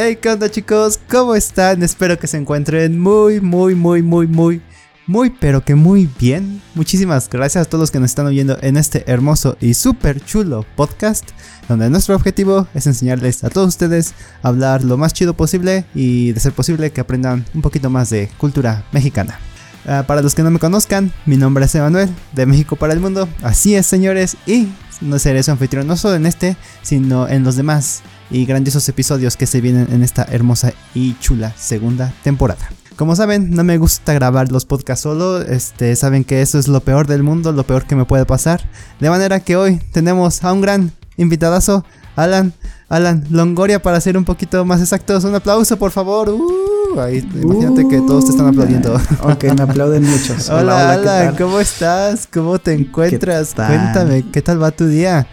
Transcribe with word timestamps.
Hey, 0.00 0.16
¿qué 0.22 0.28
onda 0.28 0.48
chicos? 0.48 1.00
¿Cómo 1.10 1.34
están? 1.34 1.82
Espero 1.82 2.16
que 2.20 2.28
se 2.28 2.36
encuentren 2.36 3.00
muy, 3.00 3.40
muy, 3.40 3.74
muy, 3.74 4.00
muy, 4.00 4.28
muy, 4.28 4.62
muy, 5.08 5.30
pero 5.30 5.64
que 5.64 5.74
muy 5.74 6.08
bien. 6.20 6.62
Muchísimas 6.76 7.28
gracias 7.28 7.66
a 7.66 7.68
todos 7.68 7.80
los 7.80 7.90
que 7.90 7.98
nos 7.98 8.12
están 8.12 8.26
oyendo 8.26 8.56
en 8.60 8.76
este 8.76 9.02
hermoso 9.10 9.56
y 9.60 9.74
súper 9.74 10.24
chulo 10.24 10.64
podcast, 10.76 11.28
donde 11.68 11.90
nuestro 11.90 12.14
objetivo 12.14 12.68
es 12.74 12.86
enseñarles 12.86 13.42
a 13.42 13.50
todos 13.50 13.66
ustedes 13.70 14.14
a 14.44 14.48
hablar 14.50 14.84
lo 14.84 14.96
más 14.98 15.14
chido 15.14 15.34
posible 15.34 15.84
y 15.96 16.30
de 16.30 16.38
ser 16.38 16.52
posible 16.52 16.92
que 16.92 17.00
aprendan 17.00 17.44
un 17.52 17.62
poquito 17.62 17.90
más 17.90 18.08
de 18.08 18.30
cultura 18.38 18.84
mexicana. 18.92 19.40
Ah, 19.84 20.04
para 20.06 20.22
los 20.22 20.36
que 20.36 20.44
no 20.44 20.52
me 20.52 20.60
conozcan, 20.60 21.12
mi 21.26 21.36
nombre 21.36 21.64
es 21.64 21.74
Emanuel, 21.74 22.08
de 22.34 22.46
México 22.46 22.76
para 22.76 22.92
el 22.92 23.00
Mundo. 23.00 23.28
Así 23.42 23.74
es, 23.74 23.86
señores, 23.86 24.36
y 24.46 24.68
no 25.00 25.18
seré 25.18 25.42
su 25.42 25.50
anfitrión 25.50 25.88
no 25.88 25.96
solo 25.96 26.14
en 26.14 26.26
este, 26.26 26.56
sino 26.82 27.26
en 27.26 27.42
los 27.42 27.56
demás 27.56 28.04
y 28.30 28.46
grandiosos 28.46 28.88
episodios 28.88 29.36
que 29.36 29.46
se 29.46 29.60
vienen 29.60 29.88
en 29.90 30.02
esta 30.02 30.24
hermosa 30.30 30.72
y 30.94 31.18
chula 31.18 31.52
segunda 31.56 32.12
temporada. 32.22 32.68
Como 32.96 33.14
saben, 33.14 33.50
no 33.50 33.62
me 33.62 33.78
gusta 33.78 34.12
grabar 34.12 34.50
los 34.50 34.64
podcasts 34.64 35.04
solo, 35.04 35.40
este, 35.40 35.94
saben 35.94 36.24
que 36.24 36.42
eso 36.42 36.58
es 36.58 36.66
lo 36.66 36.80
peor 36.80 37.06
del 37.06 37.22
mundo, 37.22 37.52
lo 37.52 37.64
peor 37.64 37.86
que 37.86 37.94
me 37.94 38.04
puede 38.04 38.26
pasar. 38.26 38.60
De 38.98 39.08
manera 39.08 39.38
que 39.38 39.56
hoy 39.56 39.80
tenemos 39.92 40.42
a 40.42 40.52
un 40.52 40.60
gran 40.60 40.92
invitadazo, 41.16 41.84
Alan, 42.16 42.52
Alan 42.88 43.24
Longoria, 43.30 43.80
para 43.80 44.00
ser 44.00 44.18
un 44.18 44.24
poquito 44.24 44.64
más 44.64 44.80
exactos. 44.80 45.22
Un 45.22 45.36
aplauso, 45.36 45.76
por 45.76 45.92
favor. 45.92 46.30
Uh, 46.30 47.00
ahí, 47.00 47.18
imagínate 47.40 47.86
que 47.86 47.98
todos 47.98 48.24
te 48.24 48.30
están 48.32 48.48
aplaudiendo. 48.48 49.00
Ok, 49.22 49.44
me 49.56 49.62
aplauden 49.62 50.02
muchos. 50.02 50.50
Hola, 50.50 50.94
Alan, 50.94 51.36
¿cómo 51.36 51.60
estás? 51.60 52.26
¿Cómo 52.26 52.58
te 52.58 52.72
encuentras? 52.72 53.54
Cuéntame, 53.54 54.24
¿qué 54.32 54.42
tal 54.42 54.60
va 54.60 54.72
tu 54.72 54.88
día? 54.88 55.28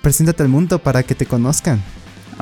Preséntate 0.00 0.42
al 0.42 0.48
mundo 0.48 0.78
para 0.78 1.02
que 1.02 1.14
te 1.14 1.26
conozcan. 1.26 1.82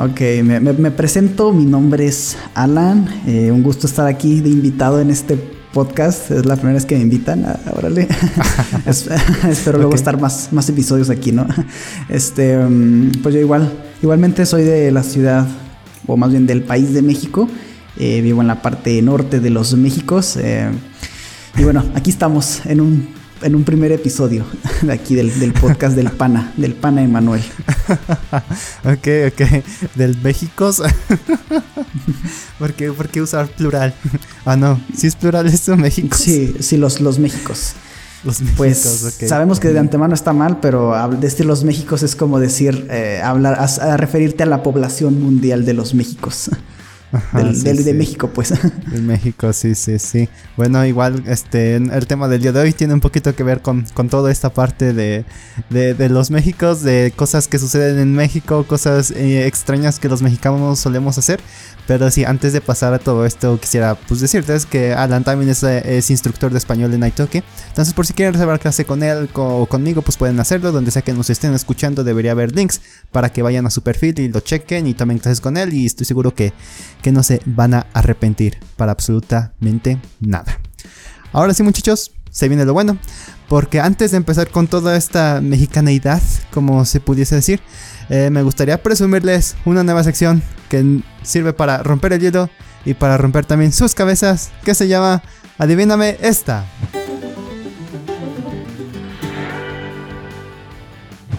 Ok, 0.01 0.21
me, 0.45 0.91
presento, 0.93 1.53
mi 1.53 1.65
nombre 1.65 2.07
es 2.07 2.37
Alan, 2.55 3.09
eh, 3.27 3.51
un 3.51 3.65
gusto 3.65 3.89
estar 3.89 4.07
aquí 4.07 4.41
de 4.41 4.49
invitado 4.49 5.01
en 5.01 5.11
este 5.11 5.37
podcast, 5.73 6.31
es 6.31 6.47
la 6.47 6.55
primera 6.55 6.75
vez 6.75 6.87
que 6.87 6.95
me 6.95 7.01
invitan, 7.01 7.45
ah, 7.45 7.59
órale, 7.77 8.07
espero 8.87 9.79
luego 9.79 9.97
estar 9.97 10.21
más, 10.21 10.53
más 10.53 10.69
episodios 10.69 11.11
aquí, 11.11 11.33
¿no? 11.33 11.49
Este, 12.09 12.57
mm, 12.57 13.23
pues 13.25 13.35
yo 13.35 13.41
igual, 13.41 13.73
igualmente 14.01 14.47
soy 14.47 14.63
de 14.63 14.93
la 14.93 15.03
ciudad, 15.03 15.49
o 16.07 16.17
más 16.17 16.31
bien 16.31 16.47
del 16.47 16.63
país 16.63 16.95
de 16.95 17.03
México, 17.03 17.49
eh, 17.97 18.21
vivo 18.21 18.41
en 18.41 18.47
la 18.47 18.63
parte 18.63 19.03
norte 19.03 19.41
de 19.41 19.51
los 19.51 19.75
Méxicos, 19.75 20.37
eh, 20.37 20.69
y 21.57 21.65
bueno, 21.65 21.85
aquí 21.97 22.11
estamos 22.11 22.65
en 22.67 22.81
un 22.81 23.18
en 23.43 23.55
un 23.55 23.65
primer 23.65 23.93
episodio 23.93 24.45
de 24.83 24.93
aquí 24.93 25.15
del, 25.15 25.53
podcast 25.53 25.97
del 25.97 26.11
Pana, 26.11 26.53
del 26.57 26.75
Pana 26.75 27.03
Emanuel. 27.03 27.43
ok, 28.85 29.09
ok. 29.33 29.65
Del 29.95 30.17
México. 30.23 30.71
¿Por, 32.59 32.73
qué, 32.75 32.93
¿Por 32.93 33.09
qué 33.09 33.23
usar 33.23 33.49
plural? 33.49 33.95
ah, 34.45 34.57
no. 34.57 34.81
Si 34.95 35.07
es 35.07 35.17
plural, 35.17 35.47
es 35.47 35.69
México. 35.69 36.17
Sí, 36.17 36.57
sí, 36.61 36.77
los, 36.77 37.01
los 37.01 37.19
Méxicos. 37.19 37.75
Los 38.25 38.43
pues 38.57 38.79
sabemos 39.29 39.61
que 39.61 39.69
de 39.69 39.79
antemano 39.79 40.13
está 40.13 40.33
mal, 40.33 40.59
pero 40.61 40.93
decir 41.21 41.47
los 41.47 41.63
Méxicos 41.63 42.03
es 42.03 42.17
como 42.17 42.41
decir, 42.41 42.89
eh, 42.91 43.21
hablar, 43.23 43.59
a, 43.61 43.97
referirte 43.97 44.43
a 44.43 44.47
la 44.47 44.65
población 44.65 45.23
mundial 45.23 45.65
de 45.65 45.75
los 45.75 45.95
Méxicos 45.95 46.51
del, 47.33 47.85
de 47.85 47.95
México, 47.95 48.31
pues. 48.35 48.53
De 48.87 49.01
México, 49.01 49.53
sí, 49.53 49.75
sí, 49.75 49.99
sí. 49.99 50.29
Bueno, 50.57 50.85
igual 50.85 51.23
este 51.27 51.77
el 51.77 52.07
tema 52.07 52.29
del 52.29 52.43
día 52.43 52.53
de 52.53 52.61
hoy 52.61 52.73
tiene 52.73 52.95
un 52.95 53.01
poquito 53.01 53.35
que 53.35 53.43
ver 53.43 53.63
con, 53.63 53.85
con 53.95 54.09
toda 54.09 54.31
esta 54.31 54.51
parte 54.51 54.93
de, 54.93 55.25
de, 55.71 56.09
los 56.09 56.31
Méxicos, 56.31 56.83
de 56.83 57.13
cosas 57.15 57.49
que 57.49 57.59
suceden 57.59 57.99
en 57.99 58.13
México, 58.13 58.65
cosas 58.65 59.11
eh, 59.11 59.47
extrañas 59.47 59.99
que 59.99 60.09
los 60.09 60.23
mexicanos 60.23 60.79
solemos 60.79 61.19
hacer. 61.19 61.41
Pero 61.89 62.11
sí, 62.11 62.23
antes 62.23 62.53
de 62.53 62.61
pasar 62.61 62.93
a 62.93 62.99
todo 62.99 63.25
esto, 63.25 63.59
quisiera 63.59 63.95
pues 63.95 64.21
decirles 64.21 64.67
que 64.67 64.93
Alan 64.93 65.25
también 65.25 65.51
es, 65.51 65.63
es 65.63 66.11
instructor 66.11 66.53
de 66.53 66.59
español 66.59 66.93
en 66.93 67.03
Italki. 67.03 67.43
Entonces, 67.69 67.95
por 67.95 68.05
si 68.05 68.13
quieren 68.13 68.35
reservar 68.35 68.61
clase 68.61 68.85
con 68.85 69.03
él 69.03 69.31
o 69.33 69.65
conmigo, 69.65 70.03
pues 70.03 70.19
pueden 70.19 70.39
hacerlo. 70.39 70.71
Donde 70.71 70.91
sea 70.91 71.01
que 71.01 71.15
nos 71.15 71.31
estén 71.31 71.55
escuchando, 71.55 72.05
debería 72.05 72.33
haber 72.33 72.55
links 72.55 72.83
para 73.11 73.33
que 73.33 73.41
vayan 73.41 73.65
a 73.65 73.71
su 73.71 73.81
perfil 73.81 74.21
y 74.21 74.29
lo 74.29 74.41
chequen 74.41 74.87
y 74.87 74.93
tomen 74.93 75.19
clases 75.19 75.41
con 75.41 75.57
él. 75.57 75.73
Y 75.73 75.87
estoy 75.87 76.05
seguro 76.05 76.35
que, 76.35 76.53
que 77.01 77.11
no 77.11 77.23
se 77.23 77.41
van 77.47 77.73
a 77.73 77.87
arrepentir 77.95 78.59
para 78.77 78.93
absolutamente 78.93 79.99
nada. 80.21 80.61
Ahora 81.33 81.55
sí, 81.55 81.63
muchachos, 81.63 82.13
se 82.31 82.49
viene 82.49 82.67
lo 82.67 82.75
bueno. 82.75 82.99
Porque 83.49 83.81
antes 83.81 84.11
de 84.11 84.19
empezar 84.19 84.51
con 84.51 84.67
toda 84.67 84.95
esta 84.95 85.41
mexicaneidad, 85.41 86.21
como 86.53 86.85
se 86.85 87.01
pudiese 87.01 87.35
decir, 87.35 87.63
eh, 88.09 88.31
me 88.31 88.43
gustaría 88.43 88.83
presumirles 88.83 89.57
una 89.65 89.83
nueva 89.83 90.03
sección 90.03 90.43
que 90.69 91.03
sirve 91.23 91.53
para 91.53 91.83
romper 91.83 92.13
el 92.15 92.21
hielo 92.21 92.51
y 92.85 92.95
para 92.95 93.19
romper 93.19 93.45
también 93.45 93.73
sus 93.73 93.95
cabezas, 93.95 94.51
que 94.65 94.75
se 94.75 94.89
llama 94.89 95.23
Adivíname 95.59 96.17
esta. 96.21 96.65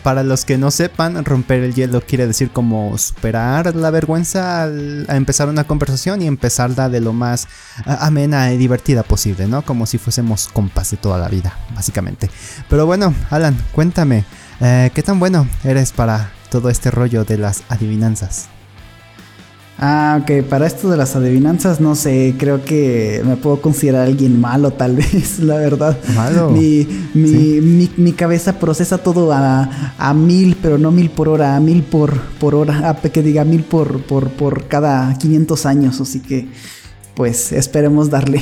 Para 0.03 0.23
los 0.23 0.45
que 0.45 0.57
no 0.57 0.71
sepan, 0.71 1.23
romper 1.25 1.61
el 1.61 1.73
hielo 1.73 2.01
quiere 2.01 2.25
decir 2.25 2.51
como 2.51 2.97
superar 2.97 3.75
la 3.75 3.91
vergüenza 3.91 4.63
al 4.63 5.05
empezar 5.09 5.49
una 5.49 5.65
conversación 5.65 6.21
y 6.21 6.27
empezarla 6.27 6.87
de 6.87 7.01
lo 7.01 7.11
más 7.11 7.47
amena 7.85 8.53
y 8.53 8.57
divertida 8.57 9.03
posible, 9.03 9.47
¿no? 9.47 9.61
Como 9.61 9.85
si 9.85 9.97
fuésemos 9.97 10.47
compas 10.47 10.91
de 10.91 10.97
toda 10.97 11.17
la 11.17 11.27
vida, 11.27 11.57
básicamente. 11.75 12.29
Pero 12.69 12.85
bueno, 12.85 13.13
Alan, 13.29 13.57
cuéntame, 13.73 14.23
eh, 14.61 14.89
¿qué 14.93 15.03
tan 15.03 15.19
bueno 15.19 15.47
eres 15.65 15.91
para 15.91 16.31
todo 16.49 16.69
este 16.69 16.91
rollo 16.91 17.25
de 17.25 17.37
las 17.37 17.63
adivinanzas. 17.69 18.49
Ah, 19.81 20.19
ok, 20.21 20.43
para 20.49 20.67
esto 20.67 20.89
de 20.89 20.97
las 20.97 21.15
adivinanzas, 21.15 21.79
no 21.79 21.95
sé, 21.95 22.35
creo 22.37 22.65
que 22.65 23.21
me 23.25 23.37
puedo 23.37 23.61
considerar 23.61 24.07
alguien 24.07 24.41
malo, 24.41 24.71
tal 24.71 24.95
vez, 24.97 25.39
la 25.39 25.55
verdad. 25.55 25.97
Malo. 26.15 26.49
Mi, 26.49 26.85
mi, 27.13 28.11
cabeza 28.11 28.59
procesa 28.59 28.97
todo 28.97 29.31
a, 29.31 29.93
a, 29.97 30.13
mil, 30.13 30.57
pero 30.61 30.77
no 30.77 30.91
mil 30.91 31.09
por 31.09 31.29
hora, 31.29 31.55
a 31.55 31.61
mil 31.61 31.83
por, 31.83 32.19
por 32.19 32.55
hora, 32.55 32.89
a, 32.89 32.95
que 32.95 33.23
diga 33.23 33.45
mil 33.45 33.63
por, 33.63 34.01
por, 34.01 34.29
por 34.31 34.67
cada 34.67 35.17
500 35.17 35.65
años, 35.65 36.01
así 36.01 36.19
que, 36.19 36.49
pues, 37.15 37.53
esperemos 37.53 38.09
darle. 38.09 38.41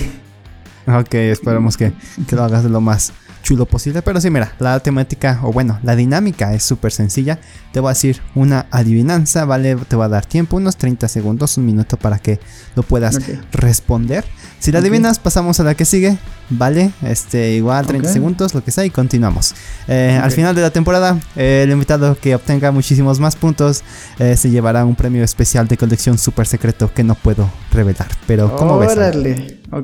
Ok, 0.88 1.14
esperemos 1.14 1.78
que, 1.78 1.94
que 2.28 2.36
lo 2.36 2.46
hagas 2.46 2.64
lo 2.64 2.82
más 2.82 3.14
chulo 3.48 3.66
posible. 3.66 4.02
Pero 4.02 4.20
sí, 4.20 4.30
mira, 4.30 4.54
la 4.60 4.78
temática, 4.82 5.40
o 5.44 5.54
bueno, 5.54 5.80
la 5.82 5.96
dinámica 5.96 6.54
es 6.54 6.64
súper 6.64 6.92
sencilla. 6.92 7.40
Te 7.72 7.80
voy 7.80 7.90
a 7.90 7.94
decir 7.94 8.22
una 8.36 8.66
adivinanza, 8.72 9.46
¿vale? 9.46 9.76
Te 9.76 9.96
va 9.96 10.06
a 10.06 10.10
dar 10.10 10.26
tiempo, 10.26 10.58
unos 10.58 10.76
30 10.76 11.08
segundos, 11.08 11.58
un 11.58 11.66
minuto 11.66 11.96
para 11.96 12.20
que 12.20 12.42
lo 12.76 12.84
puedas 12.84 13.20
responder. 13.54 14.26
Si 14.60 14.72
la 14.72 14.80
adivinas, 14.80 15.20
pasamos 15.20 15.60
a 15.62 15.64
la 15.64 15.76
que 15.76 15.86
sigue, 15.86 16.18
¿vale? 16.50 16.92
Este, 17.02 17.52
igual 17.52 17.86
30 17.86 18.12
segundos, 18.12 18.54
lo 18.54 18.64
que 18.64 18.72
sea, 18.72 18.84
y 18.84 18.90
continuamos. 18.90 19.56
Eh, 19.88 20.20
al 20.22 20.32
final 20.32 20.54
de 20.54 20.62
la 20.64 20.72
temporada, 20.72 21.18
el 21.36 21.72
invitado 21.72 22.18
que 22.20 22.36
obtenga 22.36 22.72
muchísimos 22.72 23.20
más 23.20 23.38
puntos 23.38 23.84
eh, 24.20 24.36
se 24.36 24.50
llevará 24.50 24.84
un 24.84 24.96
premio 24.96 25.24
especial 25.24 25.70
de 25.70 25.78
colección 25.78 26.18
súper 26.18 26.48
secreto 26.48 26.92
que 26.94 27.04
no 27.06 27.16
puedo 27.16 27.50
revelar. 27.72 28.10
Pero, 28.26 28.54
¿cómo 28.58 28.78
ves? 28.78 28.96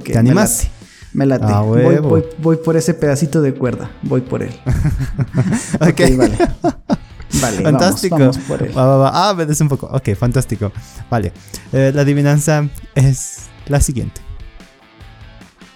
¿Te 0.03 0.17
animas? 0.17 0.67
Me 1.13 1.25
late. 1.25 1.45
Ah, 1.47 1.61
voy, 1.61 2.23
voy, 2.39 2.57
por 2.57 2.75
ese 2.75 2.93
pedacito 2.93 3.41
de 3.41 3.53
cuerda. 3.53 3.91
Voy 4.01 4.21
por 4.21 4.41
él. 4.41 4.53
ok, 5.75 6.17
vale. 6.17 6.37
Vale, 7.41 7.61
fantástico. 7.61 8.17
Vamos, 8.17 8.37
por 8.39 8.63
él. 8.63 8.71
Ah, 8.75 9.33
me 9.37 9.45
un 9.45 9.69
poco. 9.69 9.87
Ok, 9.87 10.15
fantástico. 10.15 10.71
Vale. 11.09 11.31
Eh, 11.71 11.91
la 11.93 12.01
adivinanza 12.01 12.67
es 12.95 13.43
la 13.67 13.79
siguiente. 13.79 14.21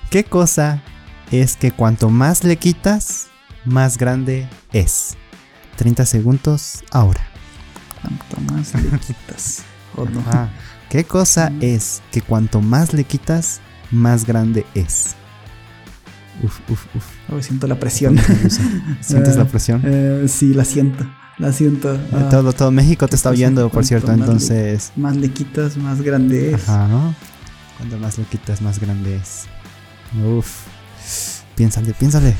¿Qué 0.09 0.23
cosa 0.23 0.81
es 1.31 1.57
que 1.57 1.71
cuanto 1.71 2.09
más 2.09 2.43
le 2.43 2.57
quitas, 2.57 3.27
más 3.65 3.97
grande 3.97 4.47
es? 4.71 5.17
30 5.75 6.05
segundos 6.05 6.83
ahora. 6.91 7.21
Cuanto 8.01 8.53
más 8.53 8.73
le 8.73 8.97
quitas. 8.99 9.63
¿Qué 10.89 11.03
cosa 11.03 11.49
mm. 11.49 11.59
es 11.61 12.01
que 12.11 12.21
cuanto 12.21 12.61
más 12.61 12.93
le 12.93 13.03
quitas, 13.03 13.59
más 13.91 14.25
grande 14.25 14.65
es? 14.73 15.16
Uf, 16.43 16.59
uf, 16.69 16.85
uf. 16.95 17.05
Oh, 17.29 17.41
siento 17.41 17.67
la 17.67 17.79
presión. 17.79 18.17
¿Sientes 19.01 19.35
la 19.35 19.45
presión? 19.45 19.81
Eh, 19.83 20.25
sí, 20.27 20.53
la 20.53 20.65
siento. 20.65 21.05
La 21.37 21.51
siento. 21.51 21.93
Eh, 21.93 21.99
ah. 22.13 22.29
todo, 22.29 22.53
todo 22.53 22.71
México 22.71 23.07
te 23.07 23.15
está 23.15 23.29
oyendo, 23.29 23.69
por 23.69 23.85
cierto, 23.85 24.11
entonces. 24.11 24.91
más 24.95 25.15
le 25.15 25.29
quitas, 25.29 25.77
más 25.77 26.01
grande 26.01 26.53
es. 26.53 26.69
Ajá, 26.69 26.87
¿no? 26.87 27.15
Cuando 27.77 27.97
más 27.97 28.17
le 28.17 28.25
quitas, 28.25 28.61
más 28.61 28.79
grande 28.79 29.17
es. 29.17 29.45
Uf. 30.25 30.65
Piénsale, 31.55 31.93
piénsale. 31.93 32.35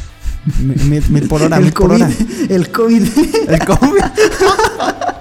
Mil, 0.59 1.27
por 1.27 1.41
hora, 1.41 1.57
el 1.57 1.63
mil 1.63 1.73
COVID, 1.73 1.87
por 1.87 1.95
hora. 1.95 2.11
El 2.49 2.71
COVID. 2.71 3.03
El 3.47 3.59
COVID. 3.65 4.03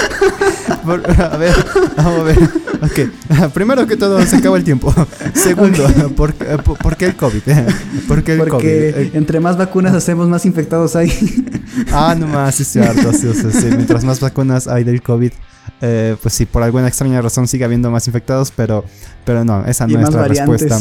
a 1.30 1.36
ver, 1.36 1.54
vamos 1.96 2.20
a 2.20 2.22
ver. 2.22 2.38
Ok, 2.82 3.52
primero 3.54 3.86
que 3.86 3.96
todo, 3.96 4.24
se 4.24 4.36
acaba 4.36 4.56
el 4.56 4.64
tiempo. 4.64 4.92
Segundo, 5.34 5.86
¿por, 6.16 6.34
qué 6.34 7.06
el 7.06 7.14
COVID? 7.16 7.42
¿Por 8.08 8.22
qué 8.22 8.32
el 8.32 8.38
Porque 8.38 9.10
entre 9.14 9.40
más 9.40 9.56
vacunas 9.56 9.94
hacemos, 9.94 10.28
más 10.28 10.46
infectados 10.46 10.96
hay. 10.96 11.10
ah, 11.92 12.14
no 12.18 12.26
más, 12.26 12.54
sí, 12.54 12.62
es 12.62 12.68
cierto. 12.68 13.12
Sí, 13.12 13.28
sí, 13.34 13.66
Mientras 13.66 14.04
más 14.04 14.20
vacunas 14.20 14.66
hay 14.66 14.84
del 14.84 15.02
COVID, 15.02 15.32
eh, 15.82 16.16
pues 16.20 16.34
sí, 16.34 16.46
por 16.46 16.62
alguna 16.62 16.88
extraña 16.88 17.20
razón 17.20 17.46
sigue 17.48 17.64
habiendo 17.64 17.90
más 17.90 18.06
infectados, 18.06 18.52
pero, 18.54 18.84
pero 19.24 19.44
no, 19.44 19.64
esa 19.66 19.86
no 19.86 20.00
es 20.00 20.10
nuestra 20.10 20.28
respuesta. 20.28 20.78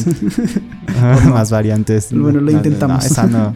Más 1.30 1.52
variantes. 1.52 2.08
Bueno, 2.12 2.40
lo 2.40 2.52
intentamos. 2.52 3.06
esa 3.06 3.26
no. 3.28 3.56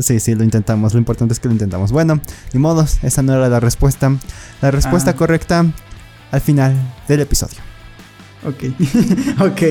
Sí, 0.00 0.20
sí, 0.20 0.34
lo 0.34 0.44
intentamos. 0.44 0.92
Lo 0.92 0.98
importante 0.98 1.34
es 1.34 1.40
que 1.40 1.48
lo 1.48 1.52
intentamos. 1.52 1.92
Bueno, 1.92 2.20
ni 2.52 2.60
modos, 2.60 2.98
esa 3.02 3.22
no 3.22 3.34
era 3.34 3.48
la 3.48 3.60
respuesta. 3.60 4.14
La 4.60 4.70
respuesta 4.70 5.10
ah. 5.12 5.16
correcta 5.16 5.66
al 6.30 6.40
final 6.40 6.74
del 7.08 7.20
episodio. 7.20 7.58
Ok. 8.44 8.64
ok. 9.40 9.62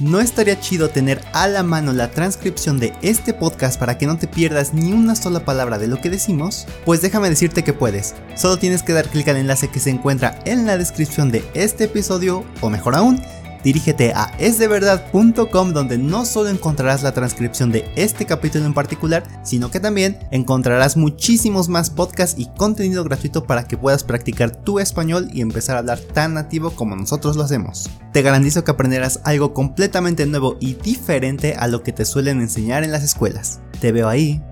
¿No 0.00 0.20
estaría 0.20 0.60
chido 0.60 0.90
tener 0.90 1.22
a 1.32 1.48
la 1.48 1.62
mano 1.62 1.92
la 1.92 2.10
transcripción 2.10 2.78
de 2.78 2.92
este 3.00 3.32
podcast 3.32 3.80
para 3.80 3.96
que 3.96 4.06
no 4.06 4.18
te 4.18 4.26
pierdas 4.26 4.74
ni 4.74 4.92
una 4.92 5.14
sola 5.14 5.46
palabra 5.46 5.78
de 5.78 5.86
lo 5.86 6.00
que 6.00 6.10
decimos? 6.10 6.66
Pues 6.84 7.00
déjame 7.00 7.30
decirte 7.30 7.64
que 7.64 7.72
puedes. 7.72 8.14
Solo 8.34 8.58
tienes 8.58 8.82
que 8.82 8.92
dar 8.92 9.08
clic 9.08 9.28
al 9.28 9.36
enlace 9.36 9.68
que 9.68 9.80
se 9.80 9.90
encuentra 9.90 10.38
en 10.44 10.66
la 10.66 10.76
descripción 10.76 11.30
de 11.30 11.42
este 11.54 11.84
episodio, 11.84 12.44
o 12.60 12.68
mejor 12.68 12.96
aún, 12.96 13.22
dirígete 13.64 14.12
a 14.14 14.30
esdeverdad.com 14.38 15.72
donde 15.72 15.98
no 15.98 16.24
solo 16.24 16.50
encontrarás 16.50 17.02
la 17.02 17.12
transcripción 17.12 17.72
de 17.72 17.90
este 17.96 18.26
capítulo 18.26 18.66
en 18.66 18.74
particular, 18.74 19.24
sino 19.42 19.70
que 19.70 19.80
también 19.80 20.18
encontrarás 20.30 20.96
muchísimos 20.96 21.68
más 21.68 21.90
podcasts 21.90 22.38
y 22.38 22.46
contenido 22.56 23.02
gratuito 23.02 23.44
para 23.44 23.64
que 23.64 23.78
puedas 23.78 24.04
practicar 24.04 24.54
tu 24.54 24.78
español 24.78 25.28
y 25.32 25.40
empezar 25.40 25.76
a 25.76 25.78
hablar 25.80 25.98
tan 25.98 26.34
nativo 26.34 26.70
como 26.70 26.94
nosotros 26.94 27.36
lo 27.36 27.42
hacemos. 27.42 27.90
Te 28.12 28.22
garantizo 28.22 28.62
que 28.62 28.70
aprenderás 28.70 29.20
algo 29.24 29.54
completamente 29.54 30.26
nuevo 30.26 30.56
y 30.60 30.74
diferente 30.74 31.54
a 31.58 31.66
lo 31.66 31.82
que 31.82 31.92
te 31.92 32.04
suelen 32.04 32.40
enseñar 32.40 32.84
en 32.84 32.92
las 32.92 33.02
escuelas. 33.02 33.60
Te 33.80 33.90
veo 33.90 34.08
ahí. 34.08 34.42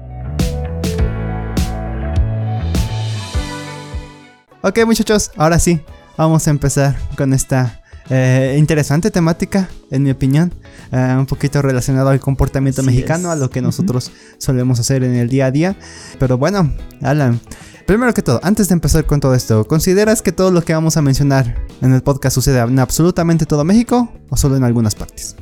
Ok 4.62 4.78
muchachos, 4.86 5.32
ahora 5.36 5.58
sí, 5.58 5.82
vamos 6.16 6.46
a 6.46 6.50
empezar 6.50 6.96
con 7.16 7.32
esta 7.32 7.81
eh, 8.10 8.56
interesante 8.58 9.10
temática, 9.10 9.68
en 9.90 10.02
mi 10.02 10.10
opinión. 10.10 10.52
Eh, 10.90 11.14
un 11.18 11.26
poquito 11.26 11.62
relacionado 11.62 12.08
al 12.10 12.20
comportamiento 12.20 12.82
mexicano, 12.82 13.30
a 13.30 13.36
lo 13.36 13.50
que 13.50 13.62
nosotros 13.62 14.12
solemos 14.38 14.80
hacer 14.80 15.04
en 15.04 15.14
el 15.14 15.28
día 15.28 15.46
a 15.46 15.50
día. 15.50 15.76
Pero 16.18 16.38
bueno, 16.38 16.72
Alan, 17.00 17.40
primero 17.86 18.12
que 18.14 18.22
todo, 18.22 18.40
antes 18.42 18.68
de 18.68 18.74
empezar 18.74 19.06
con 19.06 19.20
todo 19.20 19.34
esto, 19.34 19.66
¿consideras 19.66 20.22
que 20.22 20.32
todo 20.32 20.50
lo 20.50 20.62
que 20.62 20.74
vamos 20.74 20.96
a 20.96 21.02
mencionar 21.02 21.56
en 21.80 21.92
el 21.92 22.02
podcast 22.02 22.34
sucede 22.34 22.58
en 22.60 22.78
absolutamente 22.78 23.46
todo 23.46 23.64
México 23.64 24.12
o 24.28 24.36
solo 24.36 24.56
en 24.56 24.64
algunas 24.64 24.94
partes? 24.94 25.36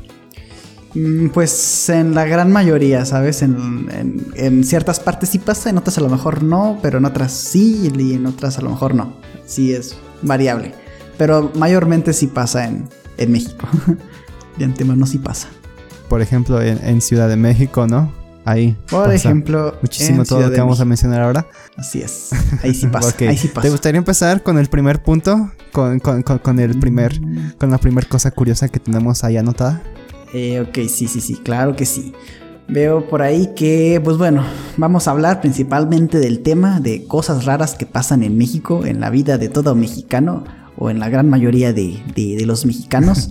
Mm, 0.94 1.28
pues 1.28 1.88
en 1.88 2.14
la 2.14 2.24
gran 2.24 2.50
mayoría, 2.50 3.04
¿sabes? 3.04 3.42
En, 3.42 4.26
en, 4.34 4.64
ciertas 4.64 4.98
partes 4.98 5.28
sí 5.28 5.38
pasa, 5.38 5.70
en 5.70 5.78
otras 5.78 5.98
a 5.98 6.00
lo 6.00 6.08
mejor 6.08 6.42
no, 6.42 6.78
pero 6.82 6.98
en 6.98 7.04
otras 7.04 7.32
sí 7.32 7.90
y 7.96 8.14
en 8.14 8.26
otras 8.26 8.58
a 8.58 8.62
lo 8.62 8.70
mejor 8.70 8.94
no. 8.94 9.14
Sí 9.46 9.72
es 9.72 9.96
variable. 10.22 10.74
Pero 11.20 11.52
mayormente 11.54 12.14
sí 12.14 12.28
pasa 12.28 12.66
en, 12.66 12.88
en 13.18 13.30
México. 13.30 13.68
de 14.58 14.64
antemano 14.64 15.04
sí 15.04 15.18
pasa. 15.18 15.48
Por 16.08 16.22
ejemplo, 16.22 16.62
en, 16.62 17.02
Ciudad 17.02 17.28
de 17.28 17.36
México, 17.36 17.86
¿no? 17.86 18.10
Ahí. 18.46 18.74
Por 18.88 19.12
ejemplo, 19.12 19.76
muchísimo 19.82 20.24
todo 20.24 20.40
lo 20.40 20.50
que 20.50 20.58
vamos 20.58 20.80
a 20.80 20.86
mencionar 20.86 21.20
ahora. 21.20 21.46
Así 21.76 22.00
es. 22.00 22.30
Ahí 22.62 22.72
sí 22.72 22.86
pasa. 22.90 23.14
Ahí 23.28 23.36
sí 23.36 23.48
pasa. 23.48 23.60
¿Te 23.60 23.70
gustaría 23.70 23.98
empezar 23.98 24.42
con 24.42 24.56
el 24.56 24.68
primer 24.68 25.02
punto? 25.02 25.52
Con, 25.72 26.00
con, 26.00 26.22
con, 26.22 26.58
el 26.58 26.78
primer. 26.78 27.20
Mm. 27.20 27.58
Con 27.58 27.70
la 27.70 27.76
primera 27.76 28.08
cosa 28.08 28.30
curiosa 28.30 28.68
que 28.68 28.80
tenemos 28.80 29.22
ahí 29.22 29.36
anotada. 29.36 29.82
Eh, 30.32 30.60
ok, 30.60 30.88
sí, 30.88 31.06
sí, 31.06 31.20
sí, 31.20 31.34
claro 31.34 31.76
que 31.76 31.84
sí. 31.84 32.14
Veo 32.66 33.10
por 33.10 33.20
ahí 33.20 33.52
que, 33.54 34.00
pues 34.02 34.16
bueno, 34.16 34.42
vamos 34.78 35.06
a 35.06 35.10
hablar 35.10 35.42
principalmente 35.42 36.18
del 36.18 36.40
tema 36.40 36.80
de 36.80 37.04
cosas 37.04 37.44
raras 37.44 37.74
que 37.74 37.84
pasan 37.84 38.22
en 38.22 38.38
México, 38.38 38.86
en 38.86 39.00
la 39.00 39.10
vida 39.10 39.36
de 39.36 39.50
todo 39.50 39.74
mexicano 39.74 40.44
o 40.80 40.90
en 40.90 40.98
la 40.98 41.08
gran 41.08 41.28
mayoría 41.28 41.72
de, 41.72 42.42
los 42.44 42.66
mexicanos. 42.66 43.30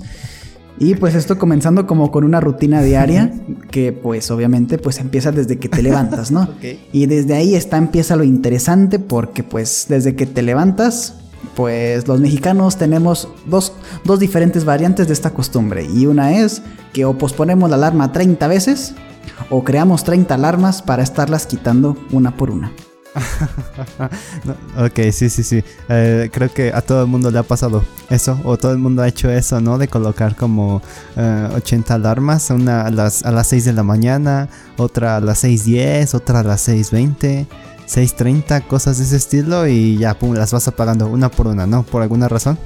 Y 0.77 0.95
pues 0.95 1.13
esto 1.15 1.37
comenzando 1.37 1.85
como 1.85 2.09
con 2.09 2.23
una 2.23 2.39
rutina 2.39 2.81
diaria 2.81 3.33
que 3.69 3.91
pues 3.91 4.31
obviamente 4.31 4.77
pues 4.77 4.99
empieza 4.99 5.33
desde 5.33 5.57
que 5.57 5.67
te 5.67 5.81
levantas, 5.81 6.31
¿no? 6.31 6.47
Y 6.93 7.07
desde 7.07 7.35
ahí 7.35 7.55
está 7.55 7.75
empieza 7.75 8.15
lo 8.15 8.23
interesante 8.23 8.97
porque 8.97 9.43
pues 9.43 9.87
desde 9.89 10.15
que 10.15 10.25
te 10.25 10.41
levantas 10.41 11.15
pues 11.55 12.07
los 12.07 12.21
mexicanos 12.21 12.77
tenemos 12.77 13.27
dos, 13.45 13.73
dos 14.05 14.19
diferentes 14.19 14.63
variantes 14.63 15.07
de 15.07 15.13
esta 15.13 15.31
costumbre 15.31 15.85
y 15.85 16.05
una 16.05 16.37
es 16.37 16.61
que 16.93 17.03
o 17.03 17.17
posponemos 17.17 17.69
la 17.69 17.75
alarma 17.75 18.13
30 18.13 18.47
veces 18.47 18.93
o 19.49 19.63
creamos 19.65 20.05
30 20.05 20.33
alarmas 20.35 20.81
para 20.81 21.03
estarlas 21.03 21.45
quitando 21.45 21.97
una 22.11 22.37
por 22.37 22.51
una. 22.51 22.71
ok, 24.77 25.11
sí, 25.11 25.29
sí, 25.29 25.43
sí. 25.43 25.63
Eh, 25.89 26.29
creo 26.31 26.51
que 26.53 26.71
a 26.73 26.81
todo 26.81 27.01
el 27.01 27.07
mundo 27.07 27.31
le 27.31 27.39
ha 27.39 27.43
pasado 27.43 27.83
eso, 28.09 28.39
o 28.43 28.57
todo 28.57 28.71
el 28.71 28.77
mundo 28.77 29.01
ha 29.01 29.07
hecho 29.07 29.29
eso, 29.29 29.59
¿no? 29.59 29.77
De 29.77 29.87
colocar 29.87 30.35
como 30.35 30.81
80 31.15 31.93
eh, 31.93 31.95
alarmas, 31.95 32.49
una 32.49 32.85
a 32.85 32.91
las, 32.91 33.23
a 33.23 33.31
las 33.31 33.47
6 33.47 33.65
de 33.65 33.73
la 33.73 33.83
mañana, 33.83 34.49
otra 34.77 35.17
a 35.17 35.21
las 35.21 35.43
6.10, 35.43 36.13
otra 36.13 36.41
a 36.41 36.43
las 36.43 36.67
6.20. 36.67 37.47
6.30, 37.87 38.67
cosas 38.67 38.99
de 38.99 39.03
ese 39.03 39.15
estilo 39.15 39.67
y 39.67 39.97
ya, 39.97 40.13
pum, 40.13 40.35
las 40.35 40.53
vas 40.53 40.67
apagando 40.67 41.07
una 41.07 41.31
por 41.31 41.47
una, 41.47 41.65
¿no? 41.65 41.81
Por 41.81 42.03
alguna 42.03 42.27
razón. 42.27 42.59